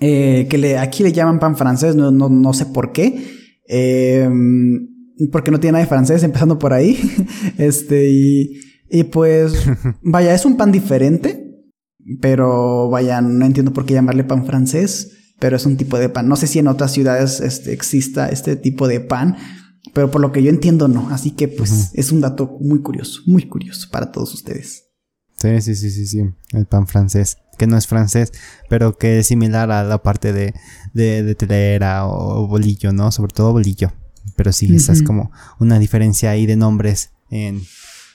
Eh, 0.00 0.46
que 0.50 0.58
le, 0.58 0.78
aquí 0.78 1.02
le 1.02 1.12
llaman 1.12 1.38
pan 1.38 1.56
francés, 1.56 1.94
no, 1.94 2.10
no, 2.10 2.28
no 2.28 2.52
sé 2.52 2.66
por 2.66 2.92
qué. 2.92 3.26
Eh, 3.68 4.28
porque 5.30 5.50
no 5.50 5.60
tiene 5.60 5.72
nada 5.72 5.84
de 5.84 5.88
francés, 5.88 6.22
empezando 6.22 6.58
por 6.58 6.72
ahí. 6.72 6.98
este, 7.58 8.10
y, 8.10 8.60
y 8.90 9.04
pues, 9.04 9.54
vaya, 10.02 10.34
es 10.34 10.44
un 10.44 10.56
pan 10.56 10.72
diferente, 10.72 11.64
pero 12.20 12.88
vaya, 12.90 13.20
no 13.20 13.44
entiendo 13.46 13.72
por 13.72 13.86
qué 13.86 13.94
llamarle 13.94 14.24
pan 14.24 14.46
francés, 14.46 15.34
pero 15.38 15.56
es 15.56 15.66
un 15.66 15.76
tipo 15.76 15.98
de 15.98 16.08
pan. 16.08 16.28
No 16.28 16.36
sé 16.36 16.46
si 16.46 16.58
en 16.58 16.68
otras 16.68 16.92
ciudades 16.92 17.40
este, 17.40 17.72
exista 17.72 18.28
este 18.28 18.56
tipo 18.56 18.88
de 18.88 19.00
pan, 19.00 19.36
pero 19.92 20.10
por 20.10 20.20
lo 20.20 20.32
que 20.32 20.42
yo 20.42 20.50
entiendo 20.50 20.88
no. 20.88 21.08
Así 21.10 21.30
que 21.32 21.48
pues 21.48 21.90
es 21.94 22.12
un 22.12 22.20
dato 22.20 22.58
muy 22.60 22.80
curioso, 22.82 23.20
muy 23.26 23.48
curioso 23.48 23.88
para 23.90 24.10
todos 24.10 24.34
ustedes. 24.34 24.93
Sí, 25.44 25.60
sí, 25.60 25.74
sí, 25.74 25.90
sí, 25.90 26.06
sí. 26.06 26.30
El 26.52 26.64
pan 26.66 26.86
francés, 26.86 27.36
que 27.58 27.66
no 27.66 27.76
es 27.76 27.86
francés, 27.86 28.32
pero 28.70 28.96
que 28.96 29.18
es 29.18 29.26
similar 29.26 29.70
a 29.70 29.84
la 29.84 30.02
parte 30.02 30.32
de, 30.32 30.54
de, 30.94 31.22
de 31.22 31.34
telera 31.34 32.06
o 32.06 32.46
bolillo, 32.46 32.92
¿no? 32.92 33.12
Sobre 33.12 33.32
todo 33.34 33.52
bolillo. 33.52 33.92
Pero 34.36 34.52
sí, 34.52 34.74
esa 34.74 34.92
es 34.92 35.02
como 35.06 35.30
una 35.58 35.78
diferencia 35.78 36.30
ahí 36.30 36.46
de 36.46 36.56
nombres 36.56 37.10
en, 37.30 37.60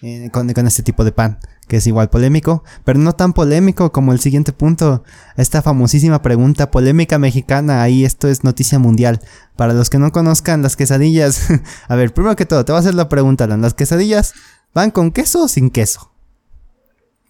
en- 0.01 0.29
con, 0.29 0.51
con 0.53 0.65
este 0.65 0.81
tipo 0.81 1.03
de 1.05 1.11
pan, 1.11 1.37
que 1.67 1.77
es 1.77 1.85
igual 1.85 2.09
polémico, 2.09 2.63
pero 2.83 2.97
no 2.97 3.13
tan 3.13 3.33
polémico 3.33 3.91
como 3.91 4.11
el 4.11 4.19
siguiente 4.19 4.51
punto. 4.51 5.03
Esta 5.37 5.61
famosísima 5.61 6.23
pregunta 6.23 6.71
polémica 6.71 7.19
mexicana, 7.19 7.83
ahí 7.83 8.05
esto 8.05 8.27
es 8.27 8.43
noticia 8.43 8.79
mundial. 8.79 9.19
Para 9.55 9.73
los 9.73 9.91
que 9.91 9.99
no 9.99 10.11
conozcan 10.11 10.63
las 10.63 10.75
quesadillas, 10.75 11.47
a 11.87 11.95
ver, 11.95 12.11
primero 12.11 12.35
que 12.35 12.47
todo, 12.47 12.65
te 12.65 12.71
voy 12.71 12.77
a 12.77 12.79
hacer 12.79 12.95
la 12.95 13.07
pregunta. 13.07 13.45
¿Las 13.45 13.75
quesadillas 13.75 14.33
van 14.73 14.89
con 14.89 15.11
queso 15.11 15.43
o 15.43 15.47
sin 15.47 15.69
queso? 15.69 16.11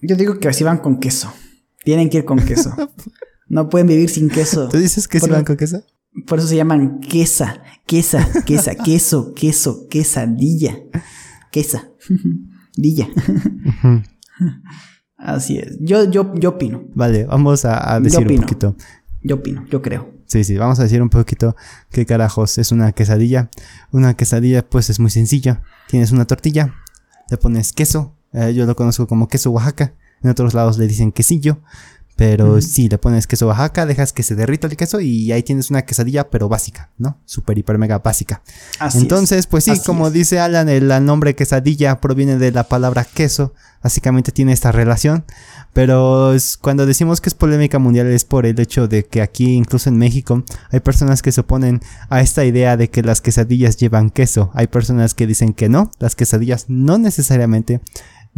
Yo 0.02 0.16
digo 0.16 0.40
que 0.40 0.48
así 0.48 0.64
van 0.64 0.78
con 0.80 1.00
queso. 1.00 1.32
Tienen 1.84 2.10
que 2.10 2.18
ir 2.20 2.26
con 2.26 2.40
queso. 2.40 2.74
No 3.52 3.68
pueden 3.68 3.88
vivir 3.88 4.12
sin 4.12 4.30
queso. 4.30 4.70
¿Tú 4.70 4.78
dices 4.78 5.08
que 5.08 5.20
sí 5.20 5.26
Por- 5.26 5.36
van 5.36 5.44
con 5.44 5.58
queso? 5.58 5.84
Por 6.28 6.38
eso 6.38 6.48
se 6.48 6.56
llaman 6.56 7.00
quesa, 7.00 7.64
quesa, 7.88 8.30
quesa, 8.46 8.76
queso, 8.76 9.34
queso, 9.34 9.88
quesadilla. 9.90 10.78
Quesa. 11.52 11.90
Dilla. 12.78 13.10
Así 15.18 15.58
es. 15.58 15.78
Yo, 15.80 16.10
yo, 16.10 16.34
yo 16.36 16.50
opino. 16.50 16.84
Vale, 16.94 17.26
vamos 17.26 17.66
a, 17.66 17.96
a 17.96 18.00
decir 18.00 18.28
un 18.28 18.38
poquito. 18.42 18.76
Yo 19.24 19.38
opino, 19.38 19.66
yo 19.70 19.82
creo. 19.82 20.14
Sí, 20.28 20.44
sí, 20.44 20.56
vamos 20.58 20.80
a 20.80 20.84
decir 20.84 21.02
un 21.02 21.10
poquito 21.10 21.56
qué 21.90 22.06
carajos 22.06 22.58
es 22.60 22.72
una 22.72 22.92
quesadilla. 22.92 23.50
Una 23.92 24.14
quesadilla, 24.14 24.68
pues 24.70 24.90
es 24.92 25.00
muy 25.00 25.10
sencilla. 25.10 25.64
Tienes 25.88 26.12
una 26.12 26.26
tortilla, 26.26 26.76
le 27.32 27.38
pones 27.38 27.74
queso. 27.74 28.16
Eh, 28.34 28.54
yo 28.54 28.66
lo 28.66 28.76
conozco 28.76 29.08
como 29.08 29.28
queso 29.28 29.52
Oaxaca. 29.52 29.94
En 30.22 30.30
otros 30.30 30.54
lados 30.54 30.78
le 30.78 30.88
dicen 30.88 31.12
quesillo. 31.12 31.60
Pero 32.16 32.60
sí, 32.62 32.90
le 32.90 32.98
pones 32.98 33.28
queso 33.28 33.48
Oaxaca, 33.48 33.86
dejas 33.86 34.12
que 34.12 34.24
se 34.24 34.36
derrita 34.36 34.68
el 34.68 34.76
queso 34.76 35.00
y 35.00 35.32
ahí 35.32 35.42
tienes 35.42 35.70
una 35.70 35.84
quesadilla, 35.84 36.30
pero 36.30 36.50
básica, 36.50 36.90
¿no? 36.98 37.18
Super, 37.24 37.58
hiper, 37.58 37.78
mega 37.78 38.00
básica. 38.00 38.42
Así 38.78 38.98
es. 38.98 39.04
Entonces, 39.04 39.48
pues 39.48 39.64
sí, 39.64 39.72
Así 39.72 39.84
como 39.86 40.08
es. 40.08 40.14
dice 40.14 40.38
Alan, 40.42 40.68
el, 40.68 40.92
el 40.92 41.06
nombre 41.06 41.34
quesadilla 41.34 42.02
proviene 42.02 42.38
de 42.38 42.52
la 42.52 42.66
palabra 42.66 43.06
queso. 43.06 43.54
Básicamente 43.82 44.34
tiene 44.34 44.52
esta 44.52 44.74
relación. 44.74 45.24
Pero 45.72 46.34
es- 46.34 46.58
cuando 46.58 46.86
decimos 46.86 47.22
que 47.22 47.30
es 47.30 47.36
polémica 47.36 47.80
mundial 47.80 48.08
es 48.08 48.26
por 48.26 48.46
el 48.46 48.60
hecho 48.60 48.90
de 48.90 49.06
que 49.06 49.22
aquí, 49.22 49.54
incluso 49.54 49.88
en 49.88 49.98
México, 49.98 50.44
hay 50.72 50.82
personas 50.82 51.22
que 51.22 51.32
se 51.32 51.40
oponen 51.40 51.80
a 52.10 52.20
esta 52.20 52.44
idea 52.44 52.76
de 52.76 52.90
que 52.90 53.02
las 53.02 53.22
quesadillas 53.22 53.78
llevan 53.78 54.10
queso. 54.10 54.52
Hay 54.56 54.68
personas 54.68 55.14
que 55.14 55.26
dicen 55.26 55.54
que 55.54 55.70
no, 55.70 55.90
las 56.00 56.16
quesadillas 56.18 56.66
no 56.68 56.98
necesariamente 56.98 57.80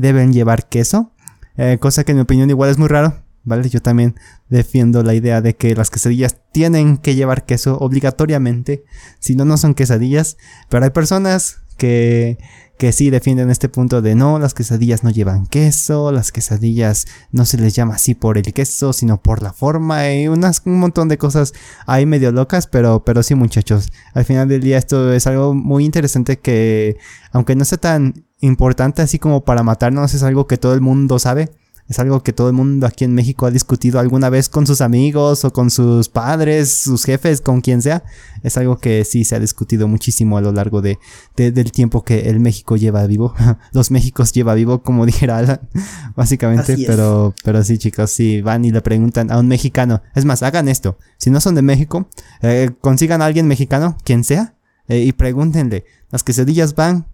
deben 0.01 0.33
llevar 0.33 0.67
queso. 0.67 1.11
Eh, 1.57 1.77
cosa 1.79 2.03
que 2.03 2.11
en 2.11 2.17
mi 2.17 2.21
opinión 2.23 2.49
igual 2.49 2.69
es 2.69 2.77
muy 2.77 2.87
raro. 2.87 3.23
¿Vale? 3.43 3.69
Yo 3.69 3.81
también 3.81 4.15
defiendo 4.49 5.01
la 5.01 5.15
idea 5.15 5.41
de 5.41 5.55
que 5.55 5.73
las 5.73 5.89
quesadillas 5.89 6.37
tienen 6.51 6.97
que 6.97 7.15
llevar 7.15 7.45
queso 7.45 7.77
obligatoriamente. 7.79 8.83
Si 9.19 9.35
no, 9.35 9.45
no 9.45 9.57
son 9.57 9.73
quesadillas. 9.73 10.37
Pero 10.69 10.83
hay 10.83 10.91
personas 10.91 11.57
que, 11.77 12.37
que 12.81 12.91
sí 12.91 13.11
defienden 13.11 13.51
este 13.51 13.69
punto 13.69 14.01
de 14.01 14.15
no, 14.15 14.39
las 14.39 14.55
quesadillas 14.55 15.03
no 15.03 15.11
llevan 15.11 15.45
queso, 15.45 16.11
las 16.11 16.31
quesadillas 16.31 17.05
no 17.31 17.45
se 17.45 17.57
les 17.57 17.75
llama 17.75 17.93
así 17.93 18.15
por 18.15 18.39
el 18.39 18.53
queso, 18.53 18.91
sino 18.91 19.21
por 19.21 19.43
la 19.43 19.53
forma 19.53 20.11
y 20.11 20.27
unas, 20.27 20.63
un 20.65 20.79
montón 20.79 21.07
de 21.07 21.19
cosas 21.19 21.53
ahí 21.85 22.07
medio 22.07 22.31
locas, 22.31 22.65
pero, 22.65 23.03
pero 23.03 23.21
sí 23.21 23.35
muchachos, 23.35 23.91
al 24.15 24.25
final 24.25 24.47
del 24.47 24.61
día 24.61 24.79
esto 24.79 25.13
es 25.13 25.27
algo 25.27 25.53
muy 25.53 25.85
interesante 25.85 26.39
que, 26.39 26.97
aunque 27.31 27.55
no 27.55 27.65
sea 27.65 27.77
tan 27.77 28.25
importante 28.41 29.01
así 29.01 29.19
como 29.19 29.43
para 29.45 29.63
matarnos, 29.63 30.13
es 30.13 30.23
algo 30.23 30.47
que 30.47 30.57
todo 30.57 30.73
el 30.73 30.81
mundo 30.81 31.17
sabe. 31.19 31.51
Es 31.87 31.99
algo 31.99 32.23
que 32.23 32.31
todo 32.31 32.47
el 32.47 32.53
mundo 32.53 32.87
aquí 32.87 33.03
en 33.03 33.13
México 33.13 33.45
ha 33.45 33.51
discutido 33.51 33.99
alguna 33.99 34.29
vez 34.29 34.47
con 34.47 34.65
sus 34.65 34.79
amigos 34.79 35.43
o 35.43 35.51
con 35.51 35.69
sus 35.69 36.07
padres, 36.07 36.71
sus 36.71 37.03
jefes, 37.03 37.41
con 37.41 37.59
quien 37.59 37.81
sea. 37.81 38.03
Es 38.43 38.55
algo 38.55 38.77
que 38.77 39.03
sí 39.03 39.25
se 39.25 39.35
ha 39.35 39.39
discutido 39.41 39.89
muchísimo 39.89 40.37
a 40.37 40.41
lo 40.41 40.53
largo 40.53 40.81
de, 40.81 40.99
de- 41.35 41.51
del 41.51 41.73
tiempo 41.73 42.05
que 42.05 42.29
el 42.29 42.39
México 42.39 42.77
lleva 42.77 43.05
vivo. 43.07 43.33
Los 43.73 43.91
Méxicos 43.91 44.31
lleva 44.31 44.53
vivo, 44.53 44.83
como 44.83 45.05
dijera 45.05 45.39
Alan, 45.39 45.59
básicamente. 46.15 46.75
Pero, 46.87 47.33
pero 47.43 47.61
sí, 47.63 47.77
chicos, 47.77 48.09
sí, 48.11 48.41
van 48.41 48.63
y 48.63 48.71
le 48.71 48.79
preguntan 48.81 49.29
a 49.29 49.37
un 49.39 49.47
mexicano. 49.49 50.01
Es 50.15 50.23
más, 50.23 50.43
hagan 50.43 50.69
esto. 50.69 50.97
Si 51.17 51.29
no 51.29 51.41
son 51.41 51.55
de 51.55 51.61
México, 51.61 52.07
eh, 52.41 52.71
consigan 52.79 53.21
a 53.21 53.25
alguien 53.25 53.47
mexicano, 53.47 53.97
quien 54.05 54.23
sea, 54.23 54.55
eh, 54.87 54.99
y 54.99 55.11
pregúntenle, 55.11 55.83
¿las 56.09 56.23
quesadillas 56.23 56.73
van 56.75 57.07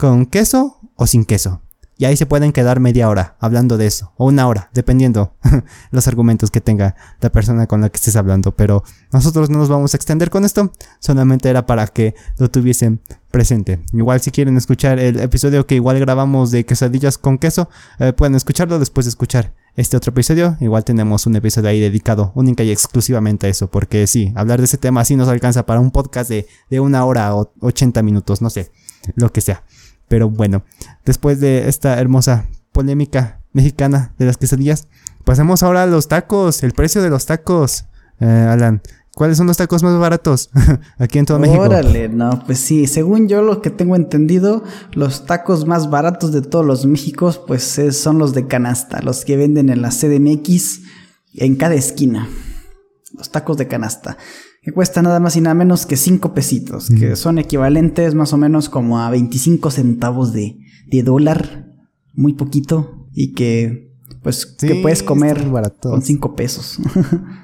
con 0.00 0.24
queso 0.24 0.80
o 0.96 1.06
sin 1.06 1.26
queso? 1.26 1.60
Y 1.98 2.06
ahí 2.06 2.16
se 2.16 2.24
pueden 2.24 2.52
quedar 2.52 2.80
media 2.80 3.10
hora 3.10 3.36
hablando 3.38 3.76
de 3.76 3.86
eso, 3.86 4.14
o 4.16 4.24
una 4.24 4.48
hora, 4.48 4.70
dependiendo 4.72 5.34
los 5.90 6.08
argumentos 6.08 6.50
que 6.50 6.62
tenga 6.62 6.96
la 7.20 7.30
persona 7.30 7.66
con 7.66 7.82
la 7.82 7.90
que 7.90 7.96
estés 7.96 8.16
hablando. 8.16 8.56
Pero 8.56 8.82
nosotros 9.12 9.50
no 9.50 9.58
nos 9.58 9.68
vamos 9.68 9.92
a 9.92 9.98
extender 9.98 10.30
con 10.30 10.46
esto, 10.46 10.72
solamente 11.00 11.50
era 11.50 11.66
para 11.66 11.86
que 11.86 12.14
lo 12.38 12.50
tuviesen 12.50 13.02
presente. 13.30 13.80
Igual 13.92 14.22
si 14.22 14.30
quieren 14.30 14.56
escuchar 14.56 14.98
el 14.98 15.20
episodio 15.20 15.66
que 15.66 15.74
igual 15.74 16.00
grabamos 16.00 16.50
de 16.50 16.64
quesadillas 16.64 17.18
con 17.18 17.36
queso, 17.36 17.68
eh, 17.98 18.14
pueden 18.14 18.34
escucharlo 18.34 18.78
después 18.78 19.04
de 19.04 19.10
escuchar 19.10 19.52
este 19.76 19.98
otro 19.98 20.12
episodio. 20.12 20.56
Igual 20.60 20.84
tenemos 20.84 21.26
un 21.26 21.36
episodio 21.36 21.68
ahí 21.68 21.80
dedicado 21.80 22.32
única 22.34 22.64
y 22.64 22.70
exclusivamente 22.70 23.46
a 23.46 23.50
eso, 23.50 23.70
porque 23.70 24.06
sí, 24.06 24.32
hablar 24.34 24.60
de 24.60 24.64
ese 24.64 24.78
tema 24.78 25.04
sí 25.04 25.16
nos 25.16 25.28
alcanza 25.28 25.66
para 25.66 25.80
un 25.80 25.90
podcast 25.90 26.30
de, 26.30 26.46
de 26.70 26.80
una 26.80 27.04
hora 27.04 27.36
o 27.36 27.52
80 27.60 28.02
minutos, 28.02 28.40
no 28.40 28.48
sé, 28.48 28.72
lo 29.16 29.30
que 29.30 29.42
sea. 29.42 29.64
Pero 30.10 30.28
bueno, 30.28 30.64
después 31.04 31.38
de 31.38 31.68
esta 31.68 32.00
hermosa 32.00 32.48
polémica 32.72 33.42
mexicana 33.52 34.12
de 34.18 34.26
las 34.26 34.36
quesadillas, 34.36 34.88
pasemos 35.24 35.62
ahora 35.62 35.84
a 35.84 35.86
los 35.86 36.08
tacos, 36.08 36.64
el 36.64 36.72
precio 36.72 37.00
de 37.00 37.10
los 37.10 37.26
tacos. 37.26 37.84
Eh, 38.18 38.26
Alan, 38.26 38.82
¿cuáles 39.14 39.36
son 39.38 39.46
los 39.46 39.56
tacos 39.56 39.84
más 39.84 39.96
baratos 40.00 40.50
aquí 40.98 41.20
en 41.20 41.26
todo 41.26 41.38
México? 41.38 41.60
Órale, 41.62 42.08
no, 42.08 42.42
pues 42.44 42.58
sí, 42.58 42.88
según 42.88 43.28
yo 43.28 43.40
lo 43.42 43.62
que 43.62 43.70
tengo 43.70 43.94
entendido, 43.94 44.64
los 44.94 45.26
tacos 45.26 45.64
más 45.64 45.90
baratos 45.90 46.32
de 46.32 46.42
todos 46.42 46.66
los 46.66 46.86
Méxicos, 46.86 47.40
pues 47.46 47.78
es- 47.78 47.96
son 47.96 48.18
los 48.18 48.34
de 48.34 48.48
canasta, 48.48 49.00
los 49.02 49.24
que 49.24 49.36
venden 49.36 49.68
en 49.70 49.80
la 49.80 49.90
CDMX 49.90 50.80
en 51.34 51.54
cada 51.54 51.74
esquina. 51.76 52.28
Los 53.16 53.30
tacos 53.30 53.56
de 53.58 53.68
canasta, 53.68 54.16
que 54.62 54.72
cuestan 54.72 55.04
nada 55.04 55.20
más 55.20 55.36
y 55.36 55.40
nada 55.40 55.54
menos 55.54 55.86
que 55.86 55.96
5 55.96 56.34
pesitos, 56.34 56.90
que 56.90 57.16
son 57.16 57.38
equivalentes 57.38 58.14
más 58.14 58.32
o 58.32 58.36
menos 58.36 58.68
como 58.68 59.00
a 59.00 59.10
25 59.10 59.70
centavos 59.70 60.32
de, 60.32 60.58
de 60.86 61.02
dólar, 61.02 61.66
muy 62.12 62.34
poquito, 62.34 63.06
y 63.12 63.32
que 63.32 63.90
pues 64.22 64.44
que 64.44 64.74
puedes 64.76 65.02
comer 65.02 65.46
con 65.80 66.02
5 66.02 66.36
pesos. 66.36 66.78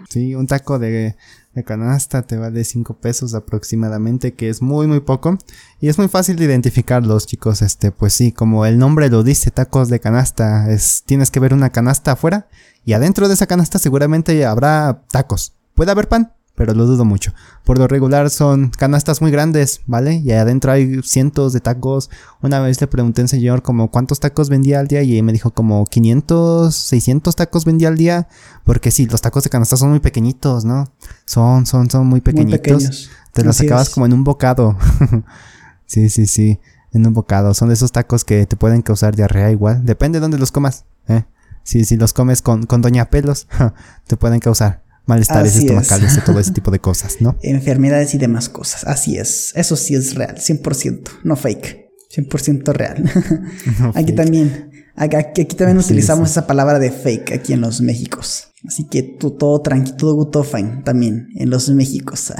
Sí, 0.08 0.36
un 0.36 0.46
taco 0.46 0.78
de, 0.78 1.16
de 1.52 1.64
canasta 1.64 2.22
te 2.22 2.36
vale 2.36 2.62
5 2.62 2.98
pesos 3.00 3.34
aproximadamente, 3.34 4.34
que 4.34 4.48
es 4.48 4.62
muy 4.62 4.86
muy 4.86 5.00
poco. 5.00 5.36
Y 5.80 5.88
es 5.88 5.98
muy 5.98 6.06
fácil 6.06 6.36
de 6.36 6.44
identificarlos, 6.44 7.26
chicos. 7.26 7.60
Este, 7.60 7.90
pues 7.90 8.12
sí, 8.12 8.30
como 8.30 8.66
el 8.66 8.78
nombre 8.78 9.10
lo 9.10 9.24
dice, 9.24 9.50
tacos 9.50 9.88
de 9.88 9.98
canasta. 9.98 10.70
Es, 10.70 11.02
tienes 11.04 11.32
que 11.32 11.40
ver 11.40 11.52
una 11.52 11.70
canasta 11.70 12.12
afuera 12.12 12.48
y 12.84 12.92
adentro 12.92 13.26
de 13.26 13.34
esa 13.34 13.48
canasta 13.48 13.80
seguramente 13.80 14.46
habrá 14.46 15.02
tacos. 15.10 15.54
Puede 15.74 15.90
haber 15.90 16.06
pan, 16.06 16.32
pero 16.56 16.74
lo 16.74 16.86
dudo 16.86 17.04
mucho. 17.04 17.32
Por 17.64 17.78
lo 17.78 17.86
regular 17.86 18.30
son 18.30 18.70
canastas 18.70 19.20
muy 19.20 19.30
grandes, 19.30 19.82
¿vale? 19.86 20.16
Y 20.16 20.32
adentro 20.32 20.72
hay 20.72 21.02
cientos 21.02 21.52
de 21.52 21.60
tacos. 21.60 22.10
Una 22.42 22.58
vez 22.60 22.80
le 22.80 22.86
pregunté 22.86 23.20
al 23.22 23.28
señor 23.28 23.62
como 23.62 23.90
cuántos 23.90 24.18
tacos 24.18 24.48
vendía 24.48 24.80
al 24.80 24.88
día 24.88 25.02
y 25.02 25.22
me 25.22 25.32
dijo 25.32 25.50
como 25.52 25.84
500, 25.84 26.74
600 26.74 27.36
tacos 27.36 27.64
vendía 27.64 27.88
al 27.88 27.96
día. 27.96 28.26
Porque 28.64 28.90
sí, 28.90 29.06
los 29.06 29.20
tacos 29.20 29.44
de 29.44 29.50
canasta 29.50 29.76
son 29.76 29.90
muy 29.90 30.00
pequeñitos, 30.00 30.64
¿no? 30.64 30.90
Son, 31.26 31.66
son, 31.66 31.90
son 31.90 32.06
muy 32.06 32.22
pequeñitos. 32.22 33.10
Te 33.32 33.44
los 33.44 33.60
acabas 33.60 33.90
como 33.90 34.06
en 34.06 34.14
un 34.14 34.24
bocado. 34.24 34.76
sí, 35.86 36.08
sí, 36.08 36.26
sí. 36.26 36.58
En 36.92 37.06
un 37.06 37.12
bocado. 37.12 37.52
Son 37.52 37.68
de 37.68 37.74
esos 37.74 37.92
tacos 37.92 38.24
que 38.24 38.46
te 38.46 38.56
pueden 38.56 38.80
causar 38.80 39.14
diarrea 39.14 39.50
igual. 39.50 39.84
Depende 39.84 40.16
de 40.16 40.22
dónde 40.22 40.38
los 40.38 40.50
comas. 40.50 40.86
¿eh? 41.06 41.24
Si, 41.62 41.84
si 41.84 41.96
los 41.96 42.14
comes 42.14 42.40
con, 42.40 42.64
con 42.64 42.80
Doña 42.80 43.10
Pelos, 43.10 43.46
te 44.06 44.16
pueden 44.16 44.40
causar 44.40 44.85
malestares 45.06 45.56
estomacales 45.56 46.16
y 46.16 46.20
todo 46.20 46.38
ese 46.38 46.50
tipo 46.52 46.70
de 46.70 46.80
cosas, 46.80 47.16
¿no? 47.20 47.36
Enfermedades 47.42 48.14
y 48.14 48.18
demás 48.18 48.48
cosas. 48.48 48.84
Así 48.84 49.16
es. 49.16 49.52
Eso 49.54 49.76
sí 49.76 49.94
es 49.94 50.14
real, 50.14 50.36
100%, 50.36 51.08
no 51.24 51.36
fake. 51.36 51.86
100% 52.14 52.72
real. 52.72 53.10
aquí 53.94 54.12
también, 54.12 54.70
aquí, 54.94 55.16
aquí 55.16 55.56
también 55.56 55.78
utilizamos 55.78 56.30
esa 56.30 56.46
palabra 56.46 56.78
de 56.78 56.90
fake 56.90 57.32
aquí 57.32 57.52
en 57.52 57.60
los 57.60 57.80
Méxicos. 57.80 58.48
Así 58.66 58.84
que 58.84 59.02
todo 59.02 59.60
tranquilo, 59.60 60.26
todo 60.26 60.42
fine 60.42 60.82
también 60.84 61.28
en 61.36 61.50
los 61.50 61.68
Méxicos. 61.70 62.32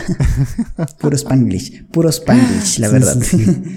puro 1.01 1.17
Spanglish, 1.17 1.87
puro 1.89 2.09
Spanglish, 2.09 2.79
la 2.79 2.89
verdad. 2.89 3.17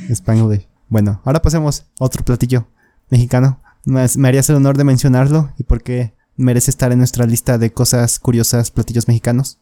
Spanglish. 0.10 0.68
Bueno, 0.88 1.22
ahora 1.26 1.42
pasemos 1.42 1.86
a 2.00 2.06
otro 2.06 2.24
platillo 2.24 2.68
mexicano. 3.10 3.62
Me, 3.86 4.06
me 4.18 4.28
harías 4.28 4.50
el 4.50 4.56
honor 4.56 4.78
de 4.78 4.84
mencionarlo 4.84 5.54
y 5.58 5.64
por 5.64 5.84
qué 5.84 6.14
merece 6.40 6.72
estar 6.72 6.92
en 6.92 7.00
nuestra 7.00 7.26
lista 7.26 7.58
de 7.58 7.72
cosas 7.72 8.20
curiosas, 8.20 8.72
platillos 8.72 9.08
mexicanos. 9.08 9.60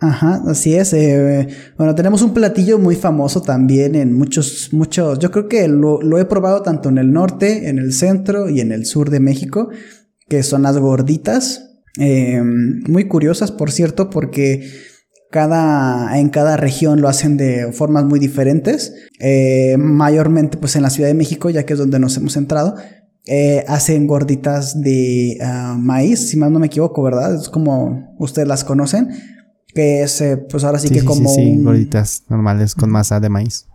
Ajá, 0.00 0.42
así 0.46 0.74
es. 0.74 0.92
Eh, 0.92 1.48
bueno, 1.76 1.94
tenemos 1.94 2.22
un 2.22 2.32
platillo 2.32 2.78
muy 2.78 2.94
famoso 2.94 3.42
también 3.42 3.96
en 3.96 4.12
muchos, 4.12 4.68
muchos, 4.72 5.18
yo 5.18 5.32
creo 5.32 5.48
que 5.48 5.66
lo, 5.66 6.18
he 6.18 6.24
probado 6.24 6.62
tanto 6.62 6.88
en 6.88 6.98
el 6.98 7.12
norte, 7.12 7.68
en 7.68 7.78
el 7.78 7.92
centro 7.92 8.48
y 8.48 8.60
en 8.60 8.70
el 8.70 8.86
sur 8.86 9.10
de 9.10 9.18
México, 9.18 9.70
que 10.28 10.42
son 10.42 10.62
las 10.62 10.78
gorditas. 10.78 11.64
Eh, 11.98 12.40
muy 12.42 13.08
curiosas, 13.08 13.50
por 13.50 13.72
cierto, 13.72 14.08
porque 14.08 14.70
cada, 15.30 16.18
en 16.18 16.28
cada 16.28 16.56
región 16.56 17.00
lo 17.00 17.08
hacen 17.08 17.36
de 17.36 17.72
formas 17.72 18.04
muy 18.04 18.20
diferentes. 18.20 18.94
Eh, 19.18 19.76
mayormente 19.78 20.58
pues 20.58 20.76
en 20.76 20.82
la 20.82 20.90
Ciudad 20.90 21.08
de 21.08 21.14
México, 21.14 21.50
ya 21.50 21.64
que 21.64 21.72
es 21.72 21.78
donde 21.78 21.98
nos 21.98 22.16
hemos 22.16 22.34
centrado. 22.34 22.76
Eh, 23.30 23.62
hacen 23.68 24.06
gorditas 24.06 24.80
de 24.80 25.36
ah, 25.42 25.76
maíz, 25.78 26.30
si 26.30 26.38
más 26.38 26.50
no 26.50 26.58
me 26.58 26.68
equivoco, 26.68 27.02
¿verdad? 27.02 27.34
Es 27.34 27.50
como 27.50 28.14
ustedes 28.18 28.48
las 28.48 28.64
conocen, 28.64 29.10
que 29.74 30.02
es, 30.02 30.22
eh, 30.22 30.38
pues 30.38 30.64
ahora 30.64 30.78
sí, 30.78 30.88
que 30.88 31.04
como... 31.04 31.28
Sí, 31.28 31.42
sí, 31.44 31.62
gorditas 31.62 32.22
normales 32.30 32.74
con 32.74 32.88
masa 32.88 33.20
de 33.20 33.28
maíz. 33.28 33.66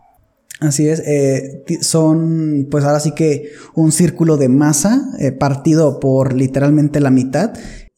Así 0.59 0.87
es, 0.87 1.03
eh, 1.05 1.63
son 1.81 2.67
pues 2.71 2.83
ahora 2.83 2.99
sí 2.99 3.11
que 3.11 3.49
un 3.75 3.91
círculo 3.91 4.37
de 4.37 4.49
masa 4.49 5.11
partido 5.39 5.99
por 5.99 6.33
literalmente 6.33 6.99
la 6.99 7.11
mitad 7.11 7.53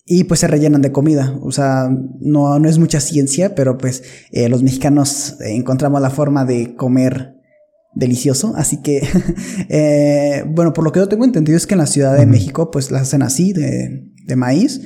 y 0.05 0.25
pues 0.25 0.41
se 0.41 0.47
rellenan 0.47 0.81
de 0.81 0.91
comida. 0.91 1.37
O 1.41 1.51
sea, 1.51 1.89
no, 2.19 2.59
no 2.59 2.67
es 2.67 2.79
mucha 2.79 2.99
ciencia, 2.99 3.55
pero 3.55 3.77
pues 3.77 4.03
los 4.49 4.63
mexicanos 4.63 5.37
encontramos 5.41 6.01
la 6.01 6.09
forma 6.09 6.43
de 6.43 6.75
comer 6.75 7.34
delicioso. 7.95 8.53
Así 8.55 8.81
que, 8.81 9.01
eh, 9.69 10.43
bueno, 10.47 10.73
por 10.73 10.83
lo 10.83 10.91
que 10.91 10.99
yo 10.99 11.07
tengo 11.07 11.25
entendido 11.25 11.57
es 11.57 11.65
que 11.65 11.73
en 11.73 11.79
la 11.79 11.87
Ciudad 11.87 12.15
de 12.17 12.25
México, 12.25 12.69
pues 12.69 12.91
las 12.91 13.03
hacen 13.03 13.23
así, 13.23 13.53
de, 13.53 14.11
de 14.25 14.35
maíz, 14.35 14.81